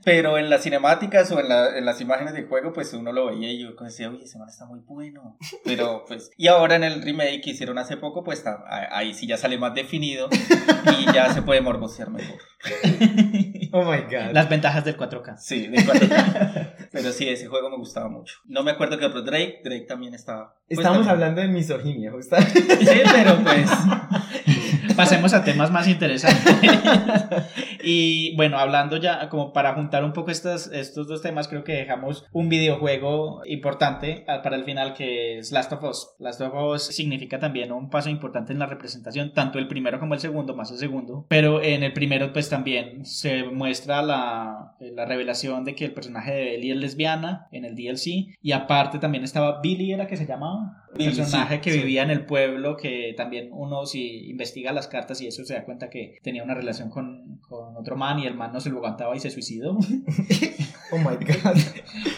Pero 0.07 0.39
en 0.39 0.49
las 0.49 0.63
cinemáticas 0.63 1.33
o 1.33 1.41
en, 1.41 1.49
la- 1.49 1.77
en 1.77 1.85
las 1.85 2.01
imágenes 2.01 2.33
del 2.33 2.47
juego, 2.47 2.73
pues 2.73 2.93
uno 2.95 3.11
lo 3.11 3.27
veía 3.27 3.51
y 3.51 3.59
yo 3.61 3.73
decía, 3.81 4.09
uy, 4.09 4.21
ese 4.23 4.39
man 4.39 4.49
está 4.49 4.65
muy 4.65 4.79
bueno. 4.87 5.37
Pero 5.65 6.05
pues, 6.07 6.31
y 6.37 6.47
ahora 6.47 6.77
en 6.77 6.85
el 6.85 7.03
remake 7.03 7.41
que 7.43 7.51
hicieron 7.51 7.77
hace 7.77 7.97
poco, 7.97 8.23
pues 8.23 8.45
ahí 8.93 9.15
sí 9.15 9.27
ya 9.27 9.37
sale 9.37 9.59
más 9.59 9.75
definido 9.75 10.29
y 10.97 11.13
ya 11.13 11.35
se 11.35 11.43
puede 11.43 11.61
morbosear 11.61 12.11
mejor. 12.11 12.39
Oh 13.73 13.83
my 13.85 14.03
god. 14.03 14.33
Las 14.33 14.49
ventajas 14.49 14.85
del 14.85 14.97
4K. 14.97 15.37
Sí, 15.39 15.67
de 15.67 15.79
4K. 15.79 16.89
Pero 16.93 17.11
sí, 17.13 17.29
ese 17.29 17.47
juego 17.49 17.69
me 17.69 17.77
gustaba 17.77 18.09
mucho. 18.09 18.37
No 18.47 18.63
me 18.63 18.71
acuerdo 18.71 18.97
que 18.97 19.05
otro 19.05 19.21
Drake, 19.23 19.61
Drake 19.65 19.85
también 19.87 20.15
estaba. 20.15 20.55
pues, 20.67 20.79
Estamos 20.79 20.99
también- 20.99 21.11
hablando 21.13 21.41
de 21.43 21.49
misoginia, 21.49 22.11
justamente. 22.13 22.63
Sí, 22.63 23.01
pero 23.13 23.39
pues. 23.43 23.69
Pasemos 24.97 25.35
a 25.35 25.45
temas 25.45 25.71
más 25.71 25.89
interesantes. 25.89 26.55
y 27.85 28.35
bueno, 28.37 28.59
hablando 28.59 28.97
ya, 28.97 29.29
como 29.29 29.53
para 29.53 29.75
juntar 29.75 30.05
un 30.05 30.13
poco 30.13 30.31
estas, 30.31 30.71
estos 30.73 31.07
dos 31.07 31.23
temas, 31.23 31.49
creo 31.49 31.65
que 31.65 31.75
dejamos 31.75 32.25
un 32.33 32.49
videojuego 32.49 33.43
importante 33.47 34.25
para 34.27 34.57
el 34.57 34.65
final 34.65 34.95
que 34.95 35.39
es 35.39 35.53
Last 35.53 35.73
of 35.73 35.85
Us. 35.85 36.15
Last 36.19 36.41
of 36.41 36.55
Us 36.55 36.83
significa 36.83 37.39
también 37.39 37.73
un 37.73 37.91
paso 37.91 38.09
importante 38.09 38.53
en 38.53 38.59
la 38.59 38.67
representación, 38.67 39.33
tanto 39.33 39.59
el 39.59 39.69
primero 39.69 40.01
como 40.01 40.15
el 40.15 40.21
segundo, 40.21 40.57
más 40.57 40.71
el 40.71 40.79
segundo. 40.79 41.27
Pero 41.29 41.63
en 41.63 41.83
el 41.83 41.93
primero, 41.93 42.33
pues 42.33 42.49
también 42.49 43.05
se 43.05 43.45
muestra 43.45 44.03
la, 44.03 44.75
la 44.81 45.05
revelación 45.05 45.65
de 45.65 45.75
que 45.75 45.85
el 45.85 45.93
personaje 45.93 46.33
de 46.33 46.55
Ellie 46.55 46.73
es 46.73 46.79
lesbiana 46.79 47.49
en 47.53 47.65
el 47.65 47.75
DLC. 47.75 48.37
Y 48.41 48.53
aparte 48.53 48.99
también 48.99 49.25
estaba 49.25 49.61
Billy, 49.61 49.93
¿era 49.93 50.07
que 50.07 50.17
se 50.17 50.27
llamaba? 50.27 50.85
El 50.99 51.07
personaje 51.07 51.57
sí, 51.57 51.61
que 51.61 51.73
sí. 51.73 51.79
vivía 51.79 52.03
en 52.03 52.11
el 52.11 52.25
pueblo, 52.25 52.77
que 52.77 53.15
también 53.17 53.51
uno 53.53 53.87
si 53.87 54.29
investiga 54.31 54.73
las 54.73 54.86
cartas 54.89 55.21
y 55.21 55.27
eso 55.27 55.45
se 55.45 55.55
da 55.55 55.65
cuenta 55.65 55.91
que 55.91 56.19
tenía 56.23 56.43
una 56.43 56.55
relación 56.55 56.91
con, 56.91 57.39
con 57.49 57.77
otro 57.77 57.97
man 57.97 58.19
y 58.19 58.27
el 58.27 58.35
man 58.35 58.53
no 58.53 58.61
se 58.61 58.71
lo 58.71 58.79
aguantaba 58.79 59.17
y 59.17 59.21
se 59.21 59.31
suicidó. 59.31 59.79
Oh 60.93 60.99
my 60.99 61.17
god. 61.27 61.59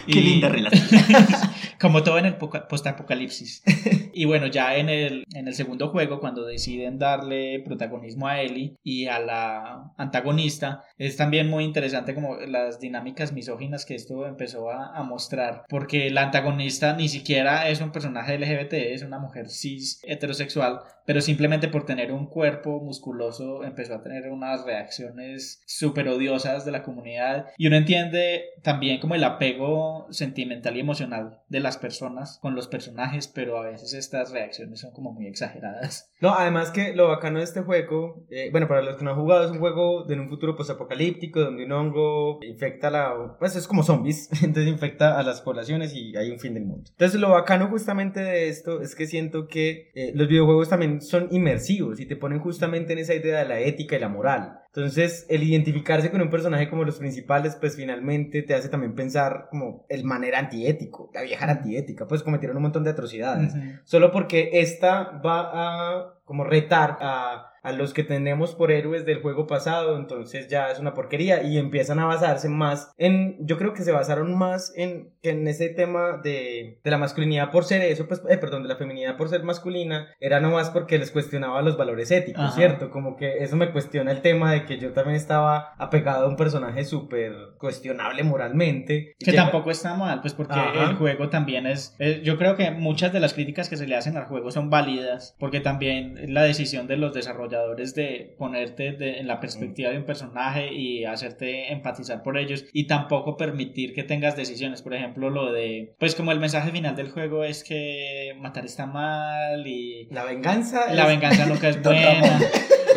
Qué 0.05 0.21
linda 0.21 0.49
relación. 0.49 1.01
Como 1.79 2.03
todo 2.03 2.17
en 2.19 2.25
el 2.25 2.35
poca- 2.37 2.67
postapocalipsis. 2.67 3.63
Y 4.11 4.25
bueno, 4.25 4.47
ya 4.47 4.75
en 4.75 4.89
el, 4.89 5.23
en 5.33 5.47
el 5.47 5.53
segundo 5.53 5.89
juego, 5.89 6.19
cuando 6.19 6.43
deciden 6.43 6.99
darle 6.99 7.61
protagonismo 7.63 8.27
a 8.27 8.41
Ellie 8.41 8.75
y 8.83 9.05
a 9.05 9.17
la 9.19 9.93
antagonista, 9.97 10.83
es 10.97 11.15
también 11.15 11.47
muy 11.49 11.63
interesante 11.63 12.13
como 12.13 12.35
las 12.35 12.81
dinámicas 12.81 13.31
misóginas 13.31 13.85
que 13.85 13.95
esto 13.95 14.25
empezó 14.25 14.71
a, 14.71 14.97
a 14.97 15.03
mostrar. 15.03 15.63
Porque 15.69 16.09
la 16.09 16.23
antagonista 16.23 16.93
ni 16.97 17.07
siquiera 17.07 17.69
es 17.69 17.79
un 17.79 17.91
personaje 17.93 18.37
LGBT, 18.37 18.73
es 18.73 19.03
una 19.03 19.19
mujer 19.19 19.47
cis 19.49 20.01
heterosexual, 20.03 20.81
pero 21.05 21.21
simplemente 21.21 21.69
por 21.69 21.85
tener 21.85 22.11
un 22.11 22.25
cuerpo 22.27 22.81
musculoso 22.81 23.63
empezó 23.63 23.93
a 23.95 24.03
tener 24.03 24.29
unas 24.29 24.65
reacciones 24.65 25.61
súper 25.65 26.09
odiosas 26.09 26.65
de 26.65 26.71
la 26.71 26.83
comunidad. 26.83 27.45
Y 27.57 27.67
uno 27.67 27.77
entiende 27.77 28.43
también 28.63 28.99
como 28.99 29.15
el 29.15 29.23
apego 29.23 30.07
sentimental 30.09 30.75
y 30.75 30.81
emocional 30.81 31.39
de 31.47 31.59
las 31.69 31.77
personas 31.77 32.39
con 32.41 32.55
los 32.55 32.67
personajes, 32.67 33.27
pero 33.27 33.59
a 33.59 33.69
veces 33.69 33.93
estas 33.93 34.31
reacciones 34.31 34.79
son 34.79 34.91
como 34.91 35.11
muy 35.11 35.27
exageradas. 35.27 36.08
No, 36.21 36.33
además 36.33 36.71
que 36.71 36.93
lo 36.93 37.07
bacano 37.07 37.39
de 37.39 37.45
este 37.45 37.61
juego, 37.61 38.25
eh, 38.29 38.49
bueno, 38.51 38.67
para 38.67 38.81
los 38.81 38.97
que 38.97 39.05
no 39.05 39.11
han 39.11 39.17
jugado, 39.17 39.45
es 39.45 39.51
un 39.51 39.59
juego 39.59 40.03
de 40.03 40.19
un 40.19 40.27
futuro 40.27 40.55
postapocalíptico 40.55 41.39
donde 41.39 41.65
un 41.65 41.71
hongo 41.71 42.39
infecta 42.43 42.89
la. 42.89 43.37
Pues 43.39 43.55
es 43.55 43.67
como 43.67 43.83
zombies, 43.83 44.29
entonces 44.43 44.67
infecta 44.67 45.17
a 45.17 45.23
las 45.23 45.41
poblaciones 45.41 45.93
y 45.93 46.15
hay 46.17 46.31
un 46.31 46.39
fin 46.39 46.53
del 46.53 46.65
mundo. 46.65 46.89
Entonces, 46.91 47.19
lo 47.19 47.29
bacano 47.29 47.67
justamente 47.67 48.19
de 48.19 48.49
esto 48.49 48.81
es 48.81 48.95
que 48.95 49.07
siento 49.07 49.47
que 49.47 49.91
eh, 49.95 50.11
los 50.13 50.27
videojuegos 50.27 50.69
también 50.69 51.01
son 51.01 51.27
inmersivos 51.31 51.99
y 51.99 52.05
te 52.05 52.17
ponen 52.17 52.39
justamente 52.39 52.93
en 52.93 52.99
esa 52.99 53.13
idea 53.13 53.39
de 53.39 53.47
la 53.47 53.59
ética 53.59 53.95
y 53.95 53.99
la 53.99 54.09
moral. 54.09 54.59
Entonces, 54.67 55.25
el 55.29 55.41
identificarse 55.41 56.11
con 56.11 56.21
un 56.21 56.29
personaje 56.29 56.69
como 56.69 56.83
los 56.83 56.99
principales, 56.99 57.55
pues 57.55 57.75
finalmente 57.75 58.43
te 58.43 58.53
hace 58.53 58.69
también 58.69 58.93
pensar 58.93 59.47
como 59.49 59.85
el 59.89 60.03
manera 60.03 60.37
antiético, 60.37 61.09
la 61.13 61.23
vieja 61.23 61.49
antiética, 61.49 62.07
pues 62.07 62.21
cometieron 62.21 62.57
un 62.57 62.63
montón 62.63 62.83
de 62.83 62.91
atrocidades. 62.91 63.53
Solo 63.83 64.11
porque 64.11 64.51
esta 64.53 65.19
va 65.25 65.49
a 65.53 66.08
como 66.29 66.43
retar 66.43 66.99
a, 67.01 67.48
a 67.63 67.71
los 67.71 67.93
que 67.93 68.03
tenemos 68.03 68.55
por 68.55 68.71
héroes 68.71 69.05
del 69.05 69.21
juego 69.21 69.47
pasado, 69.47 69.97
entonces 69.97 70.47
ya 70.47 70.69
es 70.71 70.79
una 70.79 70.93
porquería 70.93 71.43
y 71.43 71.57
empiezan 71.57 71.99
a 71.99 72.05
basarse 72.05 72.49
más 72.49 72.91
en, 72.97 73.37
yo 73.45 73.57
creo 73.57 73.73
que 73.73 73.83
se 73.83 73.91
basaron 73.91 74.37
más 74.37 74.73
en, 74.75 75.09
en 75.23 75.47
ese 75.47 75.69
tema 75.69 76.19
de, 76.23 76.79
de 76.83 76.91
la 76.91 76.97
masculinidad 76.97 77.51
por 77.51 77.65
ser 77.65 77.81
eso, 77.81 78.07
pues, 78.07 78.21
eh, 78.29 78.37
perdón, 78.37 78.63
de 78.63 78.69
la 78.69 78.75
feminidad 78.77 79.17
por 79.17 79.29
ser 79.29 79.43
masculina, 79.43 80.07
era 80.19 80.39
nomás 80.39 80.69
porque 80.69 80.97
les 80.97 81.11
cuestionaba 81.11 81.61
los 81.61 81.77
valores 81.77 82.11
éticos, 82.11 82.43
Ajá. 82.43 82.55
¿cierto? 82.55 82.89
Como 82.91 83.17
que 83.17 83.39
eso 83.43 83.55
me 83.55 83.71
cuestiona 83.71 84.11
el 84.11 84.21
tema 84.21 84.51
de 84.53 84.65
que 84.65 84.77
yo 84.79 84.93
también 84.93 85.15
estaba 85.17 85.73
apegado 85.77 86.25
a 86.25 86.29
un 86.29 86.35
personaje 86.37 86.83
súper 86.85 87.33
cuestionable 87.57 88.23
moralmente. 88.23 89.13
Que 89.19 89.31
Llega- 89.31 89.43
tampoco 89.43 89.71
está 89.71 89.95
mal, 89.95 90.21
pues 90.21 90.33
porque 90.33 90.53
Ajá. 90.53 90.89
el 90.89 90.95
juego 90.95 91.29
también 91.29 91.65
es... 91.67 91.95
Yo 92.23 92.37
creo 92.37 92.55
que 92.55 92.71
muchas 92.71 93.11
de 93.11 93.19
las 93.19 93.33
críticas 93.33 93.69
que 93.69 93.77
se 93.77 93.87
le 93.87 93.95
hacen 93.95 94.15
al 94.17 94.25
juego 94.25 94.51
son 94.51 94.69
válidas, 94.69 95.35
porque 95.39 95.59
también 95.59 96.33
la 96.33 96.43
decisión 96.43 96.87
de 96.87 96.97
los 96.97 97.13
desarrolladores 97.13 97.48
de 97.49 98.35
ponerte 98.37 98.91
de- 98.93 99.19
en 99.19 99.27
la 99.27 99.39
perspectiva 99.39 99.89
de 99.91 99.97
un 99.97 100.05
personaje 100.05 100.73
y 100.73 101.05
hacerte 101.05 101.71
empatizar 101.71 102.23
por 102.23 102.37
ellos 102.37 102.65
y 102.73 102.87
tampoco 102.87 103.37
permitir 103.37 103.93
que 103.93 104.03
tengas 104.03 104.35
decisiones. 104.35 104.81
Por 104.81 104.93
ejemplo, 104.93 105.29
lo 105.29 105.51
de... 105.51 105.93
Pues 105.99 106.15
como 106.15 106.31
el 106.31 106.39
mensaje 106.39 106.71
final 106.71 106.95
del 106.95 107.09
juego 107.11 107.43
es 107.43 107.63
que 107.63 108.33
matar 108.39 108.65
está 108.65 108.85
mal 108.85 109.65
y... 109.65 110.07
La 110.11 110.23
venganza. 110.23 110.93
La 110.93 111.03
es- 111.03 111.07
venganza 111.09 111.45
nunca 111.45 111.69
es 111.69 111.81
buena. 111.83 112.39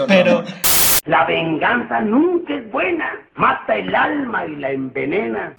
Pero... 0.09 0.45
La 1.07 1.25
venganza 1.27 2.01
nunca 2.01 2.55
es 2.55 2.71
buena. 2.71 3.29
Mata 3.35 3.75
el 3.77 3.93
alma 3.95 4.47
y 4.47 4.55
la 4.57 4.71
envenena. 4.71 5.57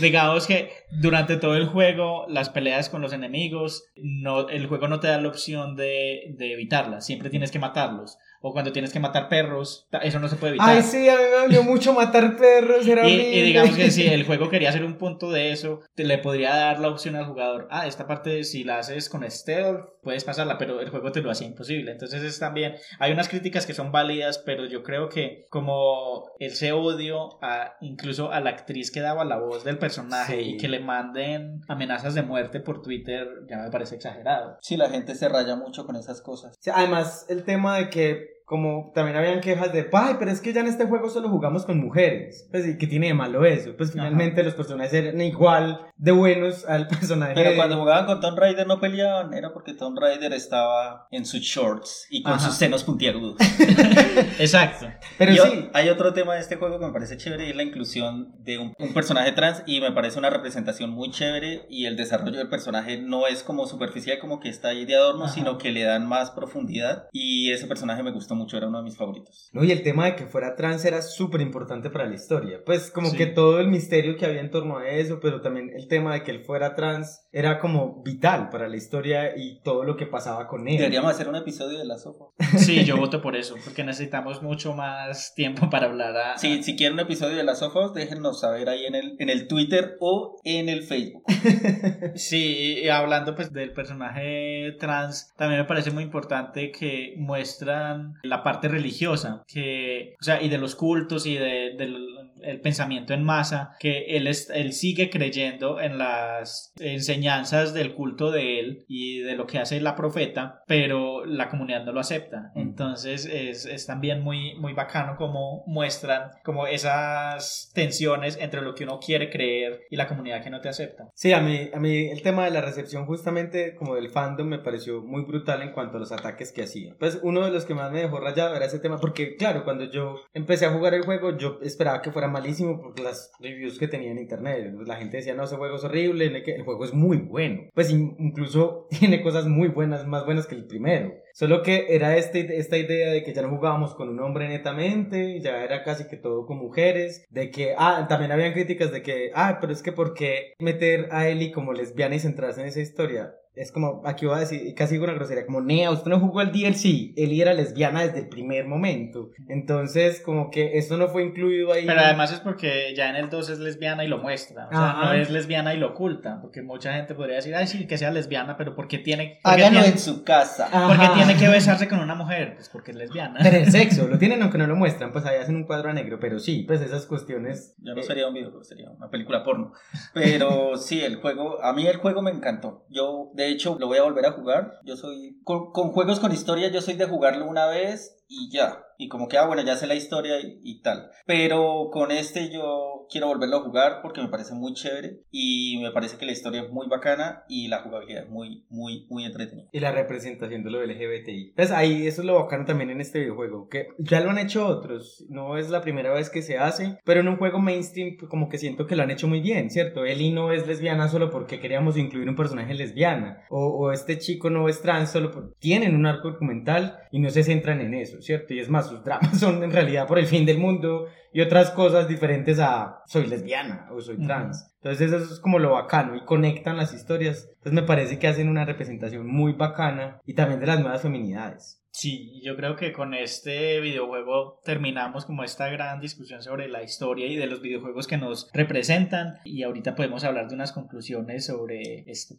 Digamos 0.00 0.46
que 0.46 0.70
durante 0.90 1.36
todo 1.36 1.54
el 1.54 1.66
juego, 1.66 2.24
las 2.28 2.48
peleas 2.48 2.88
con 2.88 3.02
los 3.02 3.12
enemigos, 3.12 3.84
no, 3.96 4.48
el 4.48 4.66
juego 4.66 4.88
no 4.88 4.98
te 4.98 5.06
da 5.08 5.20
la 5.20 5.28
opción 5.28 5.76
de, 5.76 6.34
de 6.38 6.54
evitarlas, 6.54 7.06
siempre 7.06 7.30
tienes 7.30 7.52
que 7.52 7.58
matarlos. 7.60 8.18
O 8.42 8.52
cuando 8.52 8.72
tienes 8.72 8.92
que 8.92 9.00
matar 9.00 9.28
perros, 9.28 9.86
eso 10.02 10.18
no 10.18 10.28
se 10.28 10.36
puede 10.36 10.50
evitar. 10.52 10.68
Ay, 10.68 10.82
sí, 10.82 11.08
a 11.08 11.16
mí 11.16 11.22
me 11.22 11.36
dolió 11.42 11.62
mucho 11.62 11.92
matar 11.92 12.36
perros, 12.36 12.86
era 12.86 13.08
Y, 13.08 13.12
y 13.14 13.42
digamos 13.42 13.76
que 13.76 13.90
si 13.90 14.06
el 14.06 14.24
juego 14.24 14.48
quería 14.48 14.68
hacer 14.68 14.84
un 14.84 14.98
punto 14.98 15.30
de 15.30 15.52
eso, 15.52 15.80
te 15.94 16.04
le 16.04 16.18
podría 16.18 16.54
dar 16.54 16.80
la 16.80 16.88
opción 16.88 17.16
al 17.16 17.26
jugador, 17.26 17.66
ah, 17.70 17.86
esta 17.86 18.06
parte 18.06 18.44
si 18.44 18.64
la 18.64 18.78
haces 18.78 19.08
con 19.08 19.28
stealth, 19.30 19.80
puedes 20.02 20.24
pasarla, 20.24 20.58
pero 20.58 20.80
el 20.80 20.90
juego 20.90 21.10
te 21.12 21.20
lo 21.20 21.30
hacía 21.30 21.46
imposible. 21.46 21.90
Entonces 21.92 22.22
es 22.22 22.38
también, 22.38 22.74
hay 22.98 23.12
unas 23.12 23.28
críticas 23.28 23.66
que 23.66 23.74
son 23.74 23.90
válidas, 23.92 24.38
pero 24.38 24.66
yo 24.66 24.82
creo 24.82 25.08
que 25.08 25.46
como 25.50 26.30
ese 26.38 26.72
odio 26.72 27.38
a, 27.42 27.74
incluso 27.80 28.30
a 28.32 28.40
la 28.40 28.50
actriz 28.50 28.90
que 28.90 29.00
daba 29.00 29.24
la 29.24 29.38
voz 29.38 29.64
del 29.64 29.78
personaje 29.78 30.36
Sí. 30.36 30.50
y 30.50 30.56
que 30.56 30.68
le 30.68 30.80
manden 30.80 31.60
amenazas 31.68 32.14
de 32.14 32.22
muerte 32.22 32.60
por 32.60 32.82
Twitter, 32.82 33.28
ya 33.48 33.58
me 33.58 33.70
parece 33.70 33.96
exagerado. 33.96 34.56
Sí, 34.60 34.76
la 34.76 34.88
gente 34.90 35.14
se 35.14 35.28
raya 35.28 35.56
mucho 35.56 35.86
con 35.86 35.96
esas 35.96 36.20
cosas. 36.22 36.54
Además, 36.72 37.26
el 37.28 37.44
tema 37.44 37.78
de 37.78 37.90
que, 37.90 38.35
como 38.46 38.92
también 38.94 39.16
habían 39.16 39.40
quejas 39.40 39.72
de, 39.72 39.88
ay, 39.92 40.14
pero 40.20 40.30
es 40.30 40.40
que 40.40 40.52
ya 40.52 40.60
en 40.60 40.68
este 40.68 40.86
juego 40.86 41.10
solo 41.10 41.28
jugamos 41.28 41.66
con 41.66 41.78
mujeres. 41.80 42.46
Pues, 42.52 42.66
¿y 42.66 42.78
qué 42.78 42.86
tiene 42.86 43.08
de 43.08 43.14
malo 43.14 43.44
eso? 43.44 43.76
Pues 43.76 43.90
finalmente 43.92 44.42
los 44.44 44.54
personajes 44.54 44.92
eran 44.94 45.20
igual 45.20 45.80
de 45.96 46.12
buenos 46.12 46.64
al 46.64 46.86
personaje. 46.88 47.32
Pero 47.34 47.50
de- 47.50 47.56
cuando 47.56 47.76
jugaban 47.76 48.06
con 48.06 48.20
Tomb 48.20 48.38
Raider 48.38 48.66
no 48.66 48.78
peleaban, 48.80 49.34
era 49.34 49.52
porque 49.52 49.74
Tomb 49.74 49.98
Raider 49.98 50.32
estaba 50.32 51.08
en 51.10 51.26
sus 51.26 51.40
shorts 51.40 52.06
y 52.08 52.22
con 52.22 52.34
Ajá. 52.34 52.46
sus 52.46 52.54
senos 52.54 52.84
puntiagudos. 52.84 53.36
Exacto. 54.38 54.86
Pero 55.18 55.32
sí. 55.44 55.68
Hay 55.74 55.88
otro 55.88 56.12
tema 56.12 56.34
de 56.34 56.40
este 56.40 56.54
juego 56.56 56.78
que 56.78 56.86
me 56.86 56.92
parece 56.92 57.16
chévere 57.16 57.46
y 57.48 57.50
es 57.50 57.56
la 57.56 57.64
inclusión 57.64 58.32
de 58.44 58.58
un, 58.58 58.74
un 58.78 58.94
personaje 58.94 59.32
trans 59.32 59.64
y 59.66 59.80
me 59.80 59.90
parece 59.90 60.20
una 60.20 60.30
representación 60.30 60.90
muy 60.90 61.10
chévere 61.10 61.66
y 61.68 61.86
el 61.86 61.96
desarrollo 61.96 62.38
del 62.38 62.48
personaje 62.48 62.98
no 62.98 63.26
es 63.26 63.42
como 63.42 63.66
superficial 63.66 64.18
como 64.20 64.38
que 64.38 64.48
está 64.48 64.68
ahí 64.68 64.84
de 64.84 64.94
adorno, 64.94 65.24
Ajá. 65.24 65.34
sino 65.34 65.58
que 65.58 65.72
le 65.72 65.82
dan 65.82 66.06
más 66.06 66.30
profundidad 66.30 67.08
y 67.12 67.50
ese 67.50 67.66
personaje 67.66 68.04
me 68.04 68.12
gustó 68.12 68.35
mucho, 68.36 68.56
era 68.56 68.68
uno 68.68 68.78
de 68.78 68.84
mis 68.84 68.96
favoritos. 68.96 69.50
No, 69.52 69.64
y 69.64 69.72
el 69.72 69.82
tema 69.82 70.04
de 70.06 70.14
que 70.16 70.26
fuera 70.26 70.54
trans 70.54 70.84
era 70.84 71.02
súper 71.02 71.40
importante 71.40 71.90
para 71.90 72.06
la 72.06 72.14
historia. 72.14 72.60
Pues 72.64 72.90
como 72.90 73.10
Sí. 73.10 73.16
que 73.16 73.26
todo 73.26 73.58
el 73.60 73.68
misterio 73.68 74.16
que 74.16 74.26
había 74.26 74.40
en 74.40 74.50
torno 74.50 74.78
a 74.78 74.88
eso, 74.88 75.18
pero 75.20 75.40
también 75.40 75.70
el 75.74 75.88
tema 75.88 76.12
de 76.14 76.22
que 76.22 76.30
él 76.30 76.44
fuera 76.44 76.74
trans 76.74 77.26
era 77.32 77.58
como 77.58 78.02
vital 78.04 78.48
para 78.50 78.68
la 78.68 78.76
historia 78.76 79.36
y 79.36 79.60
todo 79.62 79.82
lo 79.84 79.96
que 79.96 80.06
pasaba 80.06 80.46
con 80.46 80.68
él. 80.68 80.76
Deberíamos 80.78 81.10
hacer 81.10 81.28
un 81.28 81.36
episodio 81.36 81.78
de 81.78 81.84
la 81.84 81.98
sopa. 81.98 82.26
Sí, 82.58 82.84
yo 82.84 82.96
voto 82.96 83.20
por 83.22 83.36
eso, 83.36 83.56
porque 83.64 83.82
necesitamos 83.84 84.42
mucho 84.42 84.72
más 84.74 85.34
tiempo 85.34 85.68
para 85.70 85.86
hablar 85.86 86.16
a... 86.16 86.38
Sí, 86.38 86.62
si 86.62 86.76
quieren 86.76 86.94
un 86.94 87.00
episodio 87.00 87.36
de 87.36 87.44
las 87.44 87.58
sofas, 87.60 87.92
déjenos 87.94 88.40
saber 88.40 88.68
ahí 88.68 88.84
en 88.86 88.94
el, 88.94 89.16
en 89.18 89.30
el 89.30 89.48
Twitter 89.48 89.96
o 90.00 90.40
en 90.44 90.68
el 90.68 90.82
Facebook. 90.82 91.24
Sí, 92.14 92.80
y 92.82 92.88
hablando 92.88 93.34
pues 93.34 93.52
del 93.52 93.72
personaje 93.72 94.72
trans, 94.78 95.32
también 95.36 95.60
me 95.60 95.66
parece 95.66 95.90
muy 95.90 96.02
importante 96.02 96.70
que 96.72 97.14
muestran 97.18 98.14
la 98.26 98.42
parte 98.42 98.68
religiosa, 98.68 99.42
que, 99.46 100.14
o 100.20 100.24
sea, 100.24 100.42
y 100.42 100.48
de 100.48 100.58
los 100.58 100.74
cultos 100.74 101.26
y 101.26 101.34
de, 101.34 101.74
del 101.76 102.25
el 102.42 102.60
pensamiento 102.60 103.14
en 103.14 103.24
masa, 103.24 103.76
que 103.78 104.16
él, 104.16 104.26
es, 104.26 104.50
él 104.50 104.72
sigue 104.72 105.10
creyendo 105.10 105.80
en 105.80 105.98
las 105.98 106.72
enseñanzas 106.78 107.74
del 107.74 107.94
culto 107.94 108.30
de 108.30 108.60
él 108.60 108.84
y 108.88 109.20
de 109.20 109.36
lo 109.36 109.46
que 109.46 109.58
hace 109.58 109.80
la 109.80 109.96
profeta, 109.96 110.62
pero 110.66 111.24
la 111.24 111.48
comunidad 111.48 111.84
no 111.84 111.92
lo 111.92 112.00
acepta. 112.00 112.52
Entonces 112.54 113.26
es, 113.26 113.66
es 113.66 113.86
también 113.86 114.22
muy, 114.22 114.54
muy 114.56 114.72
bacano 114.72 115.16
como 115.16 115.64
muestran 115.66 116.30
como 116.44 116.66
esas 116.66 117.70
tensiones 117.74 118.38
entre 118.40 118.62
lo 118.62 118.74
que 118.74 118.84
uno 118.84 118.98
quiere 118.98 119.30
creer 119.30 119.82
y 119.90 119.96
la 119.96 120.08
comunidad 120.08 120.42
que 120.42 120.50
no 120.50 120.60
te 120.60 120.68
acepta. 120.68 121.08
Sí, 121.14 121.32
a 121.32 121.40
mí, 121.40 121.70
a 121.72 121.80
mí 121.80 122.08
el 122.08 122.22
tema 122.22 122.44
de 122.44 122.50
la 122.50 122.60
recepción 122.60 123.06
justamente 123.06 123.74
como 123.76 123.94
del 123.94 124.10
fandom 124.10 124.48
me 124.48 124.58
pareció 124.58 125.02
muy 125.02 125.24
brutal 125.24 125.62
en 125.62 125.72
cuanto 125.72 125.96
a 125.96 126.00
los 126.00 126.12
ataques 126.12 126.52
que 126.52 126.62
hacía. 126.62 126.94
Pues 126.98 127.20
uno 127.22 127.44
de 127.44 127.50
los 127.50 127.64
que 127.64 127.74
más 127.74 127.90
me 127.92 128.00
dejó 128.00 128.20
rayado 128.20 128.54
era 128.54 128.66
ese 128.66 128.78
tema 128.78 128.98
porque 128.98 129.36
claro, 129.36 129.64
cuando 129.64 129.84
yo 129.90 130.20
empecé 130.34 130.66
a 130.66 130.72
jugar 130.72 130.94
el 130.94 131.04
juego 131.04 131.36
yo 131.36 131.58
esperaba 131.62 132.02
que 132.02 132.12
fuera 132.12 132.25
malísimo 132.28 132.80
por 132.80 132.98
las 133.00 133.32
reviews 133.40 133.78
que 133.78 133.88
tenía 133.88 134.10
en 134.10 134.18
internet. 134.18 134.74
La 134.86 134.96
gente 134.96 135.18
decía, 135.18 135.34
no, 135.34 135.44
ese 135.44 135.56
juego 135.56 135.76
es 135.76 135.84
horrible, 135.84 136.26
el 136.26 136.62
juego 136.62 136.84
es 136.84 136.94
muy 136.94 137.18
bueno. 137.18 137.62
Pues 137.74 137.90
incluso 137.90 138.86
tiene 138.98 139.22
cosas 139.22 139.46
muy 139.46 139.68
buenas, 139.68 140.06
más 140.06 140.24
buenas 140.24 140.46
que 140.46 140.54
el 140.54 140.66
primero. 140.66 141.12
Solo 141.32 141.62
que 141.62 141.86
era 141.90 142.16
este, 142.16 142.58
esta 142.58 142.78
idea 142.78 143.10
de 143.10 143.22
que 143.22 143.34
ya 143.34 143.42
no 143.42 143.50
jugábamos 143.50 143.94
con 143.94 144.08
un 144.08 144.20
hombre 144.20 144.48
netamente, 144.48 145.40
ya 145.40 145.62
era 145.62 145.84
casi 145.84 146.06
que 146.08 146.16
todo 146.16 146.46
con 146.46 146.58
mujeres, 146.58 147.26
de 147.30 147.50
que, 147.50 147.74
ah, 147.76 148.06
también 148.08 148.32
habían 148.32 148.52
críticas 148.52 148.90
de 148.90 149.02
que, 149.02 149.30
ah, 149.34 149.58
pero 149.60 149.72
es 149.72 149.82
que 149.82 149.92
¿por 149.92 150.14
qué 150.14 150.54
meter 150.58 151.08
a 151.10 151.28
Ellie 151.28 151.52
como 151.52 151.72
lesbiana 151.72 152.14
y 152.14 152.20
centrarse 152.20 152.62
en 152.62 152.68
esa 152.68 152.80
historia? 152.80 153.34
Es 153.56 153.72
como, 153.72 154.02
aquí 154.04 154.26
voy 154.26 154.36
a 154.36 154.40
decir, 154.40 154.74
casi 154.74 154.94
digo 154.94 155.04
una 155.04 155.14
grosería, 155.14 155.46
como, 155.46 155.62
Nea, 155.62 155.90
usted 155.90 156.10
no 156.10 156.20
jugó 156.20 156.42
el 156.42 156.52
DLC, 156.52 157.14
Eli 157.16 157.40
era 157.40 157.54
lesbiana 157.54 158.02
desde 158.02 158.18
el 158.18 158.28
primer 158.28 158.66
momento. 158.66 159.30
Entonces, 159.48 160.20
como 160.20 160.50
que 160.50 160.76
esto 160.76 160.98
no 160.98 161.08
fue 161.08 161.22
incluido 161.22 161.72
ahí. 161.72 161.86
Pero 161.86 162.00
además 162.00 162.32
es 162.32 162.40
porque 162.40 162.94
ya 162.94 163.08
en 163.08 163.16
el 163.16 163.30
2 163.30 163.48
es 163.48 163.58
lesbiana 163.58 164.04
y 164.04 164.08
lo 164.08 164.18
muestra. 164.18 164.68
O 164.68 164.70
sea, 164.70 165.00
no 165.02 165.12
es 165.14 165.30
lesbiana 165.30 165.74
y 165.74 165.78
lo 165.78 165.88
oculta. 165.88 166.38
Porque 166.42 166.60
mucha 166.60 166.92
gente 166.92 167.14
podría 167.14 167.36
decir, 167.36 167.54
ay, 167.54 167.66
sí, 167.66 167.86
que 167.86 167.96
sea 167.96 168.10
lesbiana, 168.10 168.58
pero 168.58 168.74
¿por 168.74 168.88
qué 168.88 168.98
tiene. 168.98 169.40
Háganlo 169.42 169.82
en 169.84 169.98
su 169.98 170.22
casa. 170.22 170.68
Porque 170.70 171.08
tiene 171.14 171.36
que 171.36 171.48
besarse 171.48 171.88
con 171.88 172.00
una 172.00 172.14
mujer, 172.14 172.56
pues 172.56 172.68
porque 172.68 172.90
es 172.90 172.96
lesbiana. 172.98 173.40
Pero 173.42 173.56
el 173.56 173.72
sexo, 173.72 174.06
lo 174.08 174.18
tienen 174.18 174.42
aunque 174.42 174.58
no 174.58 174.66
lo 174.66 174.76
muestran, 174.76 175.12
pues 175.12 175.24
ahí 175.24 175.38
hacen 175.40 175.56
un 175.56 175.64
cuadro 175.64 175.88
a 175.88 175.94
negro. 175.94 176.18
Pero 176.20 176.38
sí, 176.38 176.64
pues 176.66 176.82
esas 176.82 177.06
cuestiones. 177.06 177.74
Ya 177.78 177.94
no 177.94 178.02
sería 178.02 178.28
un 178.28 178.34
videojuego, 178.34 178.64
sería 178.64 178.90
una 178.90 179.08
película 179.08 179.42
porno. 179.42 179.72
Pero 180.12 180.76
sí, 180.76 181.02
el 181.02 181.16
juego, 181.16 181.62
a 181.62 181.72
mí 181.72 181.86
el 181.86 181.96
juego 181.96 182.20
me 182.20 182.30
encantó. 182.30 182.84
Yo, 182.90 183.30
de 183.34 183.45
hecho, 183.50 183.76
lo 183.78 183.86
voy 183.86 183.98
a 183.98 184.02
volver 184.02 184.26
a 184.26 184.32
jugar. 184.32 184.80
Yo 184.84 184.96
soy, 184.96 185.40
con, 185.44 185.72
juegos 185.92 186.20
con 186.20 186.32
historia, 186.32 186.68
yo 186.68 186.80
soy 186.80 186.94
de 186.94 187.06
jugarlo 187.06 187.46
una 187.46 187.66
vez 187.66 188.24
y 188.28 188.50
ya. 188.50 188.85
Y 188.98 189.08
como 189.08 189.28
que, 189.28 189.38
ah, 189.38 189.46
bueno, 189.46 189.62
ya 189.62 189.76
sé 189.76 189.86
la 189.86 189.94
historia 189.94 190.36
y, 190.40 190.80
tal. 190.82 191.10
Pero 191.26 191.88
con 191.90 192.10
este 192.10 192.50
yo 192.50 193.06
quiero 193.10 193.28
volverlo 193.28 193.56
a 193.58 193.62
jugar 193.62 194.00
porque 194.02 194.20
me 194.20 194.28
parece 194.28 194.54
muy 194.54 194.74
chévere 194.74 195.20
y 195.30 195.78
me 195.82 195.90
parece 195.90 196.18
que 196.18 196.26
la 196.26 196.32
historia 196.32 196.62
es 196.62 196.70
muy 196.70 196.86
bacana 196.88 197.44
y 197.48 197.68
la 197.68 197.82
jugabilidad 197.82 198.24
es 198.24 198.28
muy, 198.28 198.64
muy, 198.68 199.06
muy 199.08 199.24
entretenida. 199.24 199.68
Y 199.72 199.80
la 199.80 199.92
representación 199.92 200.62
de 200.62 200.70
lo 200.70 200.84
LGBTI. 200.84 201.54
Pues 201.56 201.70
ahí 201.70 202.06
eso 202.06 202.20
es 202.20 202.26
lo 202.26 202.34
bacano 202.34 202.64
también 202.64 202.90
en 202.90 203.00
este 203.00 203.20
videojuego, 203.20 203.68
que 203.68 203.88
ya 203.98 204.20
lo 204.20 204.30
han 204.30 204.38
hecho 204.38 204.66
otros. 204.66 205.24
No 205.28 205.56
es 205.56 205.70
la 205.70 205.80
primera 205.80 206.12
vez 206.12 206.30
que 206.30 206.42
se 206.42 206.58
hace, 206.58 206.98
pero 207.04 207.20
en 207.20 207.28
un 207.28 207.36
juego 207.36 207.58
mainstream 207.58 208.16
pues, 208.18 208.30
como 208.30 208.48
que 208.48 208.58
siento 208.58 208.86
que 208.86 208.96
lo 208.96 209.02
han 209.02 209.10
hecho 209.10 209.28
muy 209.28 209.40
bien, 209.40 209.70
¿cierto? 209.70 210.04
Ellie 210.04 210.32
no 210.32 210.52
es 210.52 210.66
lesbiana 210.66 211.08
solo 211.08 211.30
porque 211.30 211.60
queríamos 211.60 211.96
incluir 211.96 212.28
un 212.28 212.36
personaje 212.36 212.74
lesbiana. 212.74 213.44
O, 213.50 213.66
o 213.66 213.92
este 213.92 214.18
chico 214.18 214.50
no 214.50 214.68
es 214.68 214.82
trans 214.82 215.10
solo 215.10 215.30
porque 215.30 215.54
tienen 215.58 215.94
un 215.94 216.06
arco 216.06 216.30
documental 216.30 216.98
y 217.10 217.18
no 217.18 217.30
se 217.30 217.42
centran 217.42 217.80
en 217.80 217.94
eso, 217.94 218.20
¿cierto? 218.20 218.54
Y 218.54 218.60
es 218.60 218.68
más, 218.68 218.85
sus 218.88 219.04
dramas 219.04 219.38
son 219.38 219.62
en 219.62 219.72
realidad 219.72 220.06
por 220.06 220.18
el 220.18 220.26
fin 220.26 220.46
del 220.46 220.58
mundo 220.58 221.06
y 221.32 221.40
otras 221.40 221.70
cosas 221.70 222.08
diferentes 222.08 222.58
a 222.58 223.02
soy 223.06 223.26
lesbiana 223.26 223.88
o 223.92 224.00
soy 224.00 224.18
trans. 224.18 224.74
Entonces 224.80 225.12
eso 225.12 225.34
es 225.34 225.40
como 225.40 225.58
lo 225.58 225.72
bacano 225.72 226.16
y 226.16 226.24
conectan 226.24 226.76
las 226.76 226.94
historias. 226.94 227.48
Entonces 227.56 227.72
me 227.72 227.82
parece 227.82 228.18
que 228.18 228.28
hacen 228.28 228.48
una 228.48 228.64
representación 228.64 229.26
muy 229.26 229.52
bacana 229.52 230.20
y 230.24 230.34
también 230.34 230.60
de 230.60 230.66
las 230.66 230.80
nuevas 230.80 231.02
feminidades. 231.02 231.82
Sí, 231.90 232.42
yo 232.44 232.56
creo 232.56 232.76
que 232.76 232.92
con 232.92 233.14
este 233.14 233.80
videojuego 233.80 234.60
terminamos 234.64 235.24
como 235.24 235.44
esta 235.44 235.68
gran 235.68 235.98
discusión 235.98 236.42
sobre 236.42 236.68
la 236.68 236.82
historia 236.82 237.26
y 237.26 237.36
de 237.36 237.46
los 237.46 237.62
videojuegos 237.62 238.06
que 238.06 238.18
nos 238.18 238.50
representan 238.52 239.38
y 239.44 239.62
ahorita 239.62 239.94
podemos 239.94 240.22
hablar 240.22 240.48
de 240.48 240.54
unas 240.54 240.72
conclusiones 240.72 241.46
sobre 241.46 242.04
esto. 242.06 242.34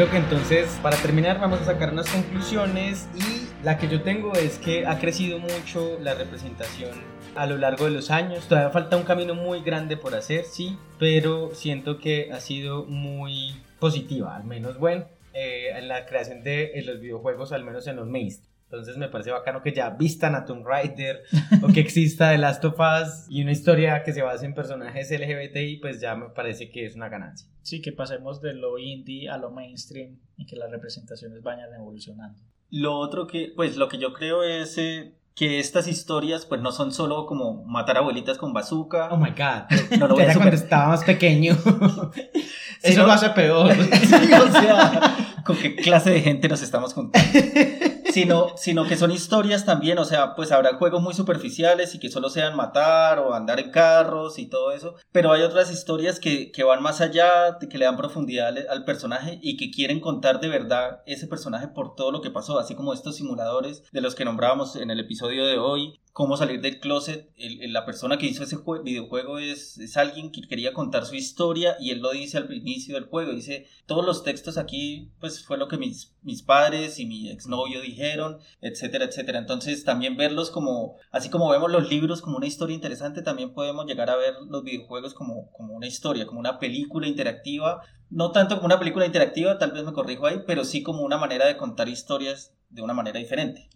Creo 0.00 0.12
que 0.12 0.16
entonces, 0.16 0.66
para 0.82 0.96
terminar, 0.96 1.38
vamos 1.38 1.60
a 1.60 1.64
sacar 1.66 1.92
unas 1.92 2.08
conclusiones 2.08 3.06
y 3.14 3.62
la 3.62 3.76
que 3.76 3.86
yo 3.86 4.00
tengo 4.00 4.32
es 4.32 4.56
que 4.56 4.86
ha 4.86 4.98
crecido 4.98 5.38
mucho 5.38 5.98
la 6.00 6.14
representación 6.14 6.92
a 7.34 7.44
lo 7.44 7.58
largo 7.58 7.84
de 7.84 7.90
los 7.90 8.10
años. 8.10 8.48
Todavía 8.48 8.70
falta 8.70 8.96
un 8.96 9.02
camino 9.02 9.34
muy 9.34 9.60
grande 9.60 9.98
por 9.98 10.14
hacer, 10.14 10.46
sí, 10.46 10.78
pero 10.98 11.54
siento 11.54 11.98
que 11.98 12.32
ha 12.32 12.40
sido 12.40 12.86
muy 12.86 13.60
positiva, 13.78 14.36
al 14.36 14.44
menos 14.44 14.78
bueno, 14.78 15.04
eh, 15.34 15.68
en 15.76 15.86
la 15.88 16.06
creación 16.06 16.42
de 16.44 16.82
los 16.82 16.98
videojuegos, 16.98 17.52
al 17.52 17.64
menos 17.64 17.86
en 17.86 17.96
los 17.96 18.08
mainstream. 18.08 18.49
Entonces 18.70 18.96
me 18.98 19.08
parece 19.08 19.32
bacano 19.32 19.62
que 19.62 19.72
ya 19.72 19.90
vistan 19.90 20.36
a 20.36 20.44
Tomb 20.44 20.64
Raider 20.64 21.24
o 21.60 21.72
que 21.72 21.80
exista 21.80 22.30
The 22.30 22.38
Last 22.38 22.64
of 22.64 22.78
Us 22.78 23.26
y 23.28 23.42
una 23.42 23.50
historia 23.50 24.04
que 24.04 24.12
se 24.12 24.22
base 24.22 24.46
en 24.46 24.54
personajes 24.54 25.10
LGBTI, 25.10 25.78
pues 25.78 26.00
ya 26.00 26.14
me 26.14 26.28
parece 26.28 26.70
que 26.70 26.86
es 26.86 26.94
una 26.94 27.08
ganancia. 27.08 27.48
Sí, 27.62 27.82
que 27.82 27.90
pasemos 27.90 28.40
de 28.40 28.54
lo 28.54 28.78
indie 28.78 29.28
a 29.28 29.38
lo 29.38 29.50
mainstream 29.50 30.20
y 30.36 30.46
que 30.46 30.54
las 30.54 30.70
representaciones 30.70 31.42
vayan 31.42 31.74
evolucionando. 31.74 32.38
Lo 32.70 32.96
otro 32.96 33.26
que, 33.26 33.52
pues 33.56 33.76
lo 33.76 33.88
que 33.88 33.98
yo 33.98 34.12
creo 34.12 34.44
es 34.44 34.78
eh, 34.78 35.16
que 35.34 35.58
estas 35.58 35.88
historias 35.88 36.46
pues 36.46 36.60
no 36.60 36.70
son 36.70 36.92
solo 36.92 37.26
como 37.26 37.64
matar 37.64 37.96
abuelitas 37.96 38.38
con 38.38 38.52
bazooka. 38.52 39.08
Oh 39.10 39.16
my 39.16 39.30
god. 39.30 39.98
No 39.98 40.06
lo 40.06 40.14
voy 40.14 40.22
a 40.22 40.34
cuando 40.34 40.54
estaba 40.54 40.86
más 40.86 41.02
pequeño. 41.02 41.54
Eso 42.82 43.04
lo 43.04 43.10
hace 43.10 43.30
peor. 43.30 43.70
o 43.72 44.52
sea, 44.52 45.42
¿con 45.44 45.56
qué 45.56 45.74
clase 45.74 46.10
de 46.10 46.20
gente 46.20 46.48
nos 46.48 46.62
estamos 46.62 46.94
juntando? 46.94 47.28
sino, 48.12 48.56
sino 48.56 48.86
que 48.86 48.96
son 48.96 49.10
historias 49.10 49.64
también, 49.64 49.98
o 49.98 50.04
sea, 50.04 50.34
pues 50.34 50.52
habrá 50.52 50.76
juegos 50.76 51.02
muy 51.02 51.14
superficiales 51.14 51.94
y 51.94 51.98
que 51.98 52.10
solo 52.10 52.30
sean 52.30 52.56
matar 52.56 53.18
o 53.18 53.34
andar 53.34 53.60
en 53.60 53.70
carros 53.70 54.38
y 54.38 54.46
todo 54.46 54.72
eso, 54.72 54.94
pero 55.12 55.32
hay 55.32 55.42
otras 55.42 55.72
historias 55.72 56.20
que, 56.20 56.50
que 56.50 56.64
van 56.64 56.82
más 56.82 57.00
allá, 57.00 57.58
que 57.58 57.78
le 57.78 57.84
dan 57.84 57.96
profundidad 57.96 58.48
al, 58.48 58.66
al, 58.68 58.84
personaje 58.84 59.38
y 59.42 59.56
que 59.56 59.70
quieren 59.70 60.00
contar 60.00 60.40
de 60.40 60.48
verdad 60.48 61.02
ese 61.06 61.26
personaje 61.26 61.68
por 61.68 61.94
todo 61.94 62.10
lo 62.10 62.20
que 62.20 62.30
pasó, 62.30 62.58
así 62.58 62.74
como 62.74 62.92
estos 62.92 63.16
simuladores 63.16 63.82
de 63.92 64.00
los 64.00 64.14
que 64.14 64.24
nombrábamos 64.24 64.76
en 64.76 64.90
el 64.90 65.00
episodio 65.00 65.46
de 65.46 65.58
hoy, 65.58 66.00
cómo 66.12 66.36
salir 66.36 66.60
del 66.60 66.80
closet. 66.80 67.30
la 67.36 67.84
persona 67.84 68.18
que 68.18 68.26
hizo 68.26 68.42
ese 68.42 68.58
videojuego 68.84 69.38
es, 69.38 69.78
es, 69.78 69.96
alguien 69.96 70.32
que 70.32 70.42
quería 70.42 70.72
contar 70.72 71.06
su 71.06 71.14
historia 71.14 71.76
y 71.80 71.90
él 71.90 72.00
lo 72.00 72.10
dice 72.10 72.38
al 72.38 72.52
inicio 72.52 72.94
del 72.94 73.06
juego. 73.06 73.32
Dice, 73.32 73.66
todos 73.86 74.04
los 74.04 74.24
textos 74.24 74.58
aquí, 74.58 75.12
pues 75.20 75.44
fue 75.44 75.58
lo 75.58 75.68
que 75.68 75.78
mis, 75.78 76.14
mis 76.22 76.42
padres 76.42 76.98
y 76.98 77.06
mi 77.06 77.30
exnovio 77.30 77.80
dijeron, 77.80 78.38
etcétera, 78.60 79.04
etcétera. 79.04 79.38
Entonces 79.38 79.84
también 79.84 80.16
verlos 80.16 80.50
como, 80.50 80.96
así 81.10 81.30
como 81.30 81.48
vemos 81.50 81.70
los 81.70 81.88
libros 81.88 82.22
como 82.22 82.36
una 82.36 82.46
historia 82.46 82.74
interesante, 82.74 83.22
también 83.22 83.54
podemos 83.54 83.86
llegar 83.86 84.10
a 84.10 84.16
ver 84.16 84.34
los 84.48 84.64
videojuegos 84.64 85.14
como, 85.14 85.50
como 85.52 85.74
una 85.74 85.86
historia, 85.86 86.26
como 86.26 86.40
una 86.40 86.58
película 86.58 87.06
interactiva. 87.06 87.82
No 88.10 88.32
tanto 88.32 88.56
como 88.56 88.66
una 88.66 88.80
película 88.80 89.06
interactiva, 89.06 89.58
tal 89.58 89.70
vez 89.70 89.84
me 89.84 89.92
corrijo 89.92 90.26
ahí, 90.26 90.42
pero 90.44 90.64
sí 90.64 90.82
como 90.82 91.02
una 91.02 91.16
manera 91.16 91.46
de 91.46 91.56
contar 91.56 91.88
historias 91.88 92.56
de 92.68 92.82
una 92.82 92.94
manera 92.94 93.20
diferente. 93.20 93.68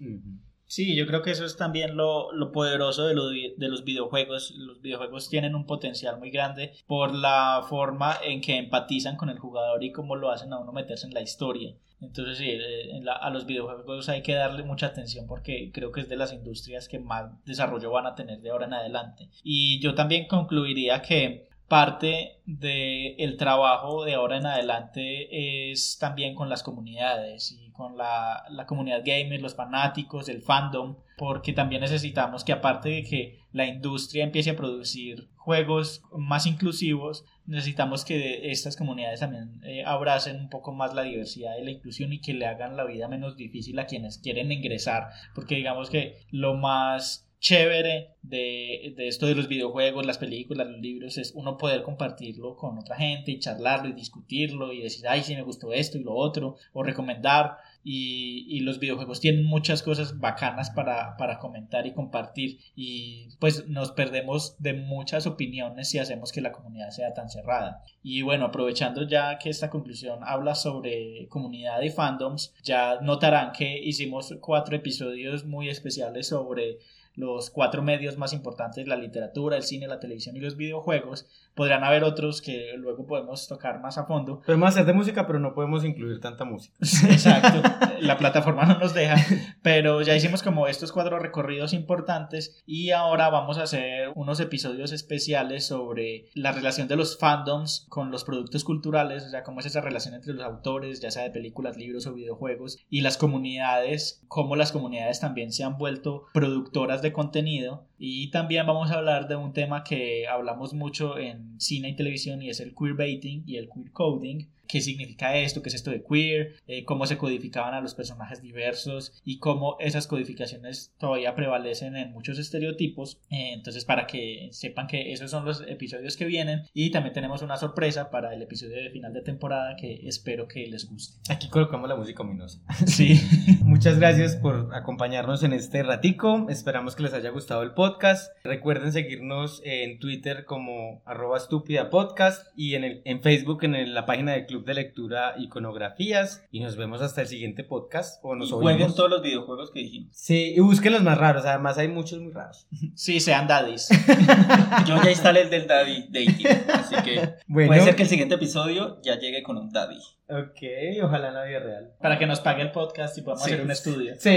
Sí, 0.75 0.97
yo 0.97 1.07
creo 1.07 1.23
que 1.23 1.31
eso 1.31 1.45
es 1.45 1.57
también 1.57 1.97
lo, 1.97 2.33
lo 2.33 2.51
poderoso 2.51 3.07
de, 3.07 3.55
de, 3.57 3.69
los 3.69 3.85
videojuegos. 3.85 4.51
Los 4.57 4.83
videojuegos 4.83 5.29
tienen 5.29 5.55
un 5.55 5.67
potencial 5.67 6.19
muy 6.19 6.31
grande 6.31 6.73
por 6.89 7.15
la 7.15 7.65
forma 7.69 8.17
en 8.25 8.41
que 8.41 8.57
empatizan 8.59 9.17
con 9.17 9.31
el 9.31 9.39
jugador 9.39 9.85
y 9.85 9.93
cómo 9.93 10.17
lo 10.17 10.33
hacen 10.33 10.53
a 10.53 10.59
uno 10.59 10.73
meterse 10.73 11.07
en 11.07 11.15
la 11.15 11.23
historia. 11.23 11.77
Entonces, 12.01 12.39
sí, 12.39 12.51
eh, 12.51 13.05
a 13.09 13.31
los 13.31 13.47
videojuegos 13.47 14.09
hay 14.09 14.23
que 14.23 14.35
darle 14.35 14.65
mucha 14.65 14.87
atención 14.87 15.29
porque 15.29 15.71
creo 15.73 15.93
que 15.93 16.01
es 16.01 16.09
de 16.09 16.17
las 16.17 16.33
industrias 16.33 16.89
que 16.89 16.99
más 16.99 17.31
desarrollo 17.45 17.93
van 17.93 18.07
a 18.07 18.17
tener 18.17 18.41
de 18.41 18.51
ahora 18.51 18.67
en 18.67 18.75
adelante. 18.75 19.29
Y 19.45 19.79
yo 19.79 19.95
también 19.95 20.27
concluiría 20.27 21.03
que 21.03 21.47
parte 21.69 22.41
del 22.47 23.15
el 23.19 23.37
trabajo 23.37 24.05
de 24.05 24.15
ahora 24.15 24.39
en 24.39 24.47
adelante 24.47 25.71
es 25.71 25.99
también 25.99 26.35
con 26.35 26.49
las 26.49 26.65
comunidades 26.65 27.53
y 27.53 27.64
con 27.75 27.97
la, 27.97 28.45
la, 28.51 28.67
comunidad 28.67 29.03
gamer, 29.05 29.43
los 29.43 29.55
fanáticos, 29.55 30.29
el 30.29 30.43
fandom, 30.43 30.97
porque 31.19 31.53
también 31.53 31.83
necesitamos 31.83 32.45
que 32.45 32.53
aparte 32.53 32.89
de 32.89 33.03
que 33.03 33.41
la 33.53 33.67
industria 33.67 34.25
empiece 34.25 34.51
a 34.51 34.57
producir 34.57 35.29
juegos 35.37 36.03
más 36.17 36.47
inclusivos, 36.47 37.25
necesitamos 37.47 38.05
que 38.05 38.51
estas 38.51 38.77
comunidades 38.77 39.21
también 39.21 39.61
eh, 39.65 39.85
abracen 39.85 40.41
un 40.41 40.49
poco 40.49 40.73
más 40.73 40.95
la 40.95 41.03
diversidad 41.03 41.57
y 41.59 41.65
la 41.65 41.71
inclusión 41.71 42.13
y 42.13 42.21
que 42.21 42.33
le 42.33 42.47
hagan 42.47 42.77
la 42.77 42.85
vida 42.85 43.09
menos 43.09 43.37
difícil 43.37 43.79
a 43.79 43.87
quienes 43.87 44.19
quieren 44.19 44.51
ingresar, 44.51 45.09
porque 45.35 45.57
digamos 45.57 45.91
que 45.91 46.19
lo 46.31 46.55
más 46.55 47.24
chévere 47.45 48.15
de, 48.23 48.95
de, 48.97 49.07
esto 49.07 49.27
de 49.27 49.35
los 49.35 49.49
videojuegos, 49.49 50.07
las 50.07 50.17
películas, 50.17 50.67
los 50.67 50.81
libros, 50.81 51.19
es 51.19 51.33
uno 51.35 51.59
poder 51.59 51.83
compartirlo 51.83 52.57
con 52.57 52.79
otra 52.79 52.97
gente 52.97 53.33
y 53.33 53.39
charlarlo 53.39 53.91
y 53.91 53.93
discutirlo 53.93 54.73
y 54.73 54.81
decir, 54.81 55.07
ay, 55.07 55.23
sí 55.23 55.37
me 55.37 55.43
gustó 55.43 55.71
esto 55.75 55.99
y 55.99 56.05
lo 56.05 56.15
otro, 56.15 56.57
o 56.73 56.83
recomendar. 56.83 57.59
Y, 57.87 58.47
y 58.49 58.61
los 58.61 58.79
videojuegos 58.79 59.21
tienen 59.21 59.45
muchas 59.45 59.83
cosas 59.83 60.19
bacanas 60.19 60.71
para, 60.71 61.19
para, 61.19 61.39
comentar 61.39 61.87
y 61.87 61.93
compartir 61.93 62.59
y 62.75 63.29
pues 63.41 63.69
nos 63.69 63.93
perdemos 63.93 64.57
de 64.59 64.73
muchas 64.73 65.27
opiniones 65.27 65.91
si 65.91 65.99
hacemos 65.99 66.33
que 66.33 66.41
la 66.41 66.51
comunidad 66.51 66.89
sea 66.93 67.13
tan 67.13 67.29
cerrada. 67.29 67.85
Y 68.03 68.23
bueno, 68.23 68.47
aprovechando 68.47 69.07
ya 69.07 69.37
que 69.37 69.51
esta 69.51 69.69
conclusión 69.69 70.21
habla 70.23 70.55
sobre 70.55 71.29
comunidad 71.29 71.83
y 71.83 71.91
fandoms, 71.91 72.55
ya 72.63 73.01
notarán 73.03 73.53
que 73.53 73.79
hicimos 73.79 74.35
cuatro 74.41 74.77
episodios 74.77 75.45
muy 75.45 75.69
especiales 75.69 76.29
sobre 76.29 76.79
los 77.17 77.51
cuatro 77.51 77.83
medios 77.83 78.19
más 78.19 78.33
importantes, 78.33 78.87
la 78.87 78.97
literatura, 78.97 79.57
el 79.57 79.63
cine, 79.63 79.87
la 79.87 80.01
televisión 80.01 80.37
y 80.37 80.41
los 80.41 80.57
videojuegos. 80.57 81.27
Podrán 81.55 81.85
haber 81.85 82.05
otros 82.05 82.43
que 82.43 82.73
luego 82.77 83.07
podemos 83.07 83.47
tocar 83.47 83.81
más 83.81 83.99
a 83.99 84.07
fondo. 84.07 84.41
Podemos 84.45 84.71
hacer 84.71 84.87
de 84.87 84.93
música, 84.93 85.27
pero 85.27 85.39
no 85.39 85.55
podemos 85.55 85.85
incluir 85.85 86.21
tanta 86.21 86.45
música. 86.45 86.75
Exacto, 86.81 87.63
la 88.01 88.19
plataforma 88.19 88.65
no 88.65 88.79
nos 88.79 88.95
deja, 88.95 89.17
pero 89.63 90.03
ya 90.03 90.17
hicimos 90.17 90.43
como 90.43 90.67
estos 90.67 90.93
cuatro 90.93 91.19
recorridos 91.19 91.73
importantes 91.73 92.63
y 92.67 92.91
ahora 92.91 93.31
vamos 93.31 93.59
a 93.59 93.63
hacer 93.63 94.11
unos 94.15 94.41
episodios 94.41 94.93
especiales 94.93 95.67
sobre 95.67 96.27
la 96.35 96.53
relación 96.53 96.89
de 96.89 96.97
los 96.97 97.19
fandoms 97.19 97.87
con 97.89 98.11
los 98.11 98.25
productos 98.25 98.65
culturales, 98.65 99.25
o 99.25 99.31
sea, 99.31 99.43
cómo 99.43 99.61
es 99.61 99.67
esa 99.67 99.81
relación 99.81 100.15
entre 100.15 100.35
los 100.35 100.45
autores, 100.45 101.01
ya 101.01 101.11
sea 101.11 101.23
de 101.23 101.31
películas, 101.31 101.77
libros 101.77 102.07
o 102.07 102.15
videojuegos, 102.15 102.79
y 102.91 103.01
las 103.03 103.17
comunidades, 103.17 104.23
cómo 104.29 104.57
las 104.57 104.73
comunidades 104.73 105.21
también 105.21 105.53
se 105.53 105.65
han 105.65 105.79
vuelto 105.79 106.25
productoras 106.33 107.03
de 107.05 107.13
contenido. 107.13 107.87
Y 107.99 108.31
también 108.31 108.67
vamos 108.67 108.91
a 108.91 108.95
hablar 108.95 109.29
de 109.29 109.37
un 109.37 109.53
tema 109.53 109.85
que 109.85 110.27
hablamos 110.27 110.75
mucho 110.75 111.19
en 111.19 111.61
cine 111.61 111.91
y 111.91 111.97
televisión 111.97 112.43
y 112.43 112.51
es 112.51 112.59
el 112.59 112.75
queerbaiting 112.75 113.45
y 113.47 113.57
el 113.57 113.69
queer 113.69 113.93
coding 113.93 114.47
qué 114.67 114.81
significa 114.81 115.37
esto, 115.37 115.63
qué 115.63 115.69
es 115.69 115.75
esto 115.75 115.91
de 115.91 116.03
queer, 116.03 116.57
eh, 116.67 116.85
cómo 116.85 117.07
se 117.07 117.19
codificaban 117.19 117.75
a 117.75 117.81
los 117.81 117.95
personajes 117.95 118.43
diversos 118.43 119.21
y 119.25 119.39
cómo 119.39 119.77
esas 119.81 120.07
codificaciones 120.07 120.95
todavía 120.99 121.35
prevalecen 121.35 121.97
en 121.97 122.13
muchos 122.13 122.39
estereotipos. 122.39 123.21
Eh, 123.31 123.53
entonces, 123.53 123.85
para 123.85 124.07
que 124.07 124.49
sepan 124.53 124.87
que 124.87 125.13
esos 125.13 125.31
son 125.31 125.45
los 125.45 125.63
episodios 125.67 126.17
que 126.17 126.25
vienen 126.25 126.63
y 126.73 126.91
también 126.91 127.15
tenemos 127.15 127.43
una 127.43 127.57
sorpresa 127.57 128.11
para 128.11 128.35
el 128.35 128.43
episodio 128.43 128.77
de 128.77 128.91
final 128.91 129.13
de 129.13 129.23
temporada 129.23 129.77
que 129.77 130.07
espero 130.07 130.49
que 130.49 130.67
les 130.67 130.89
guste. 130.89 131.19
Aquí 131.33 131.49
colocamos 131.49 131.89
la 131.89 131.97
música 131.97 132.23
ominosa. 132.23 132.61
Sí. 132.87 133.21
Muchas 133.63 133.99
gracias 133.99 134.37
por 134.37 134.75
acompañarnos 134.75 135.43
en 135.43 135.53
este 135.53 135.83
ratico. 135.83 136.47
Esperamos 136.49 136.97
que 136.97 137.03
les 137.03 137.15
haya 137.15 137.31
gustado 137.31 137.63
el 137.63 137.73
podcast. 137.73 138.33
Recuerden 138.45 138.93
seguirnos 138.93 139.63
en 139.65 139.99
Twitter 139.99 140.45
como 140.45 141.03
arroba 141.05 141.37
estúpida 141.37 141.91
podcast 141.91 142.47
y 142.57 142.75
en, 142.75 142.85
el, 142.85 143.03
en 143.05 143.23
Facebook 143.23 143.65
en 143.65 143.95
la 143.95 144.07
página 144.07 144.33
de 144.33 144.47
Club 144.47 144.54
de 144.63 144.75
Lectura 144.75 145.35
Iconografías. 145.39 146.45
Y 146.51 146.61
nos 146.61 146.77
vemos 146.77 147.03
hasta 147.03 147.23
el 147.23 147.27
siguiente 147.29 147.65
podcast. 147.65 148.21
O 148.23 148.35
nos 148.37 148.49
y 148.49 148.53
jueguen 148.53 148.95
todos 148.95 149.11
los 149.11 149.23
videojuegos 149.23 149.71
que 149.73 149.81
dijimos. 149.81 150.11
Sí, 150.17 150.53
y 150.57 150.61
busquen 150.61 150.93
los 150.93 151.03
más 151.03 151.19
raros. 151.19 151.45
Además, 151.47 151.79
hay 151.79 151.89
muchos 151.89 152.21
muy 152.21 152.33
raros. 152.33 152.67
Sí, 152.95 153.19
sean 153.21 153.49
daddies. 153.49 153.89
Yo 154.87 155.03
ya 155.03 155.11
instalé 155.11 155.43
el 155.43 155.51
del 155.51 155.67
Daddy 155.67 156.07
Dating. 156.11 156.47
Así 156.73 156.95
que 157.03 157.35
puede 157.49 157.81
ser 157.81 157.97
que 157.97 158.03
el 158.03 158.09
siguiente 158.09 158.35
episodio 158.37 159.01
ya 159.03 159.19
llegue 159.19 159.43
con 159.43 159.57
un 159.59 159.71
Daddy. 159.71 159.99
Ok, 160.29 161.03
ojalá 161.03 161.29
en 161.29 161.35
la 161.35 161.45
vida 161.45 161.59
real. 161.61 161.93
Para 162.01 162.19
que 162.19 162.27
nos 162.27 162.41
pague 162.41 162.63
el 162.63 162.71
podcast 162.71 163.17
y 163.19 163.23
podamos 163.23 163.45
Sí. 163.45 163.51
hacer 163.53 163.65
un 163.65 163.71
estudio. 163.71 164.15
Sí. 164.19 164.37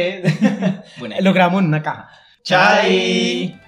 Buena 1.00 1.20
Lo 1.22 1.34
grabamos 1.34 1.62
en 1.62 1.68
una 1.68 1.82
caja. 1.84 2.10
¡Chai! 2.44 3.60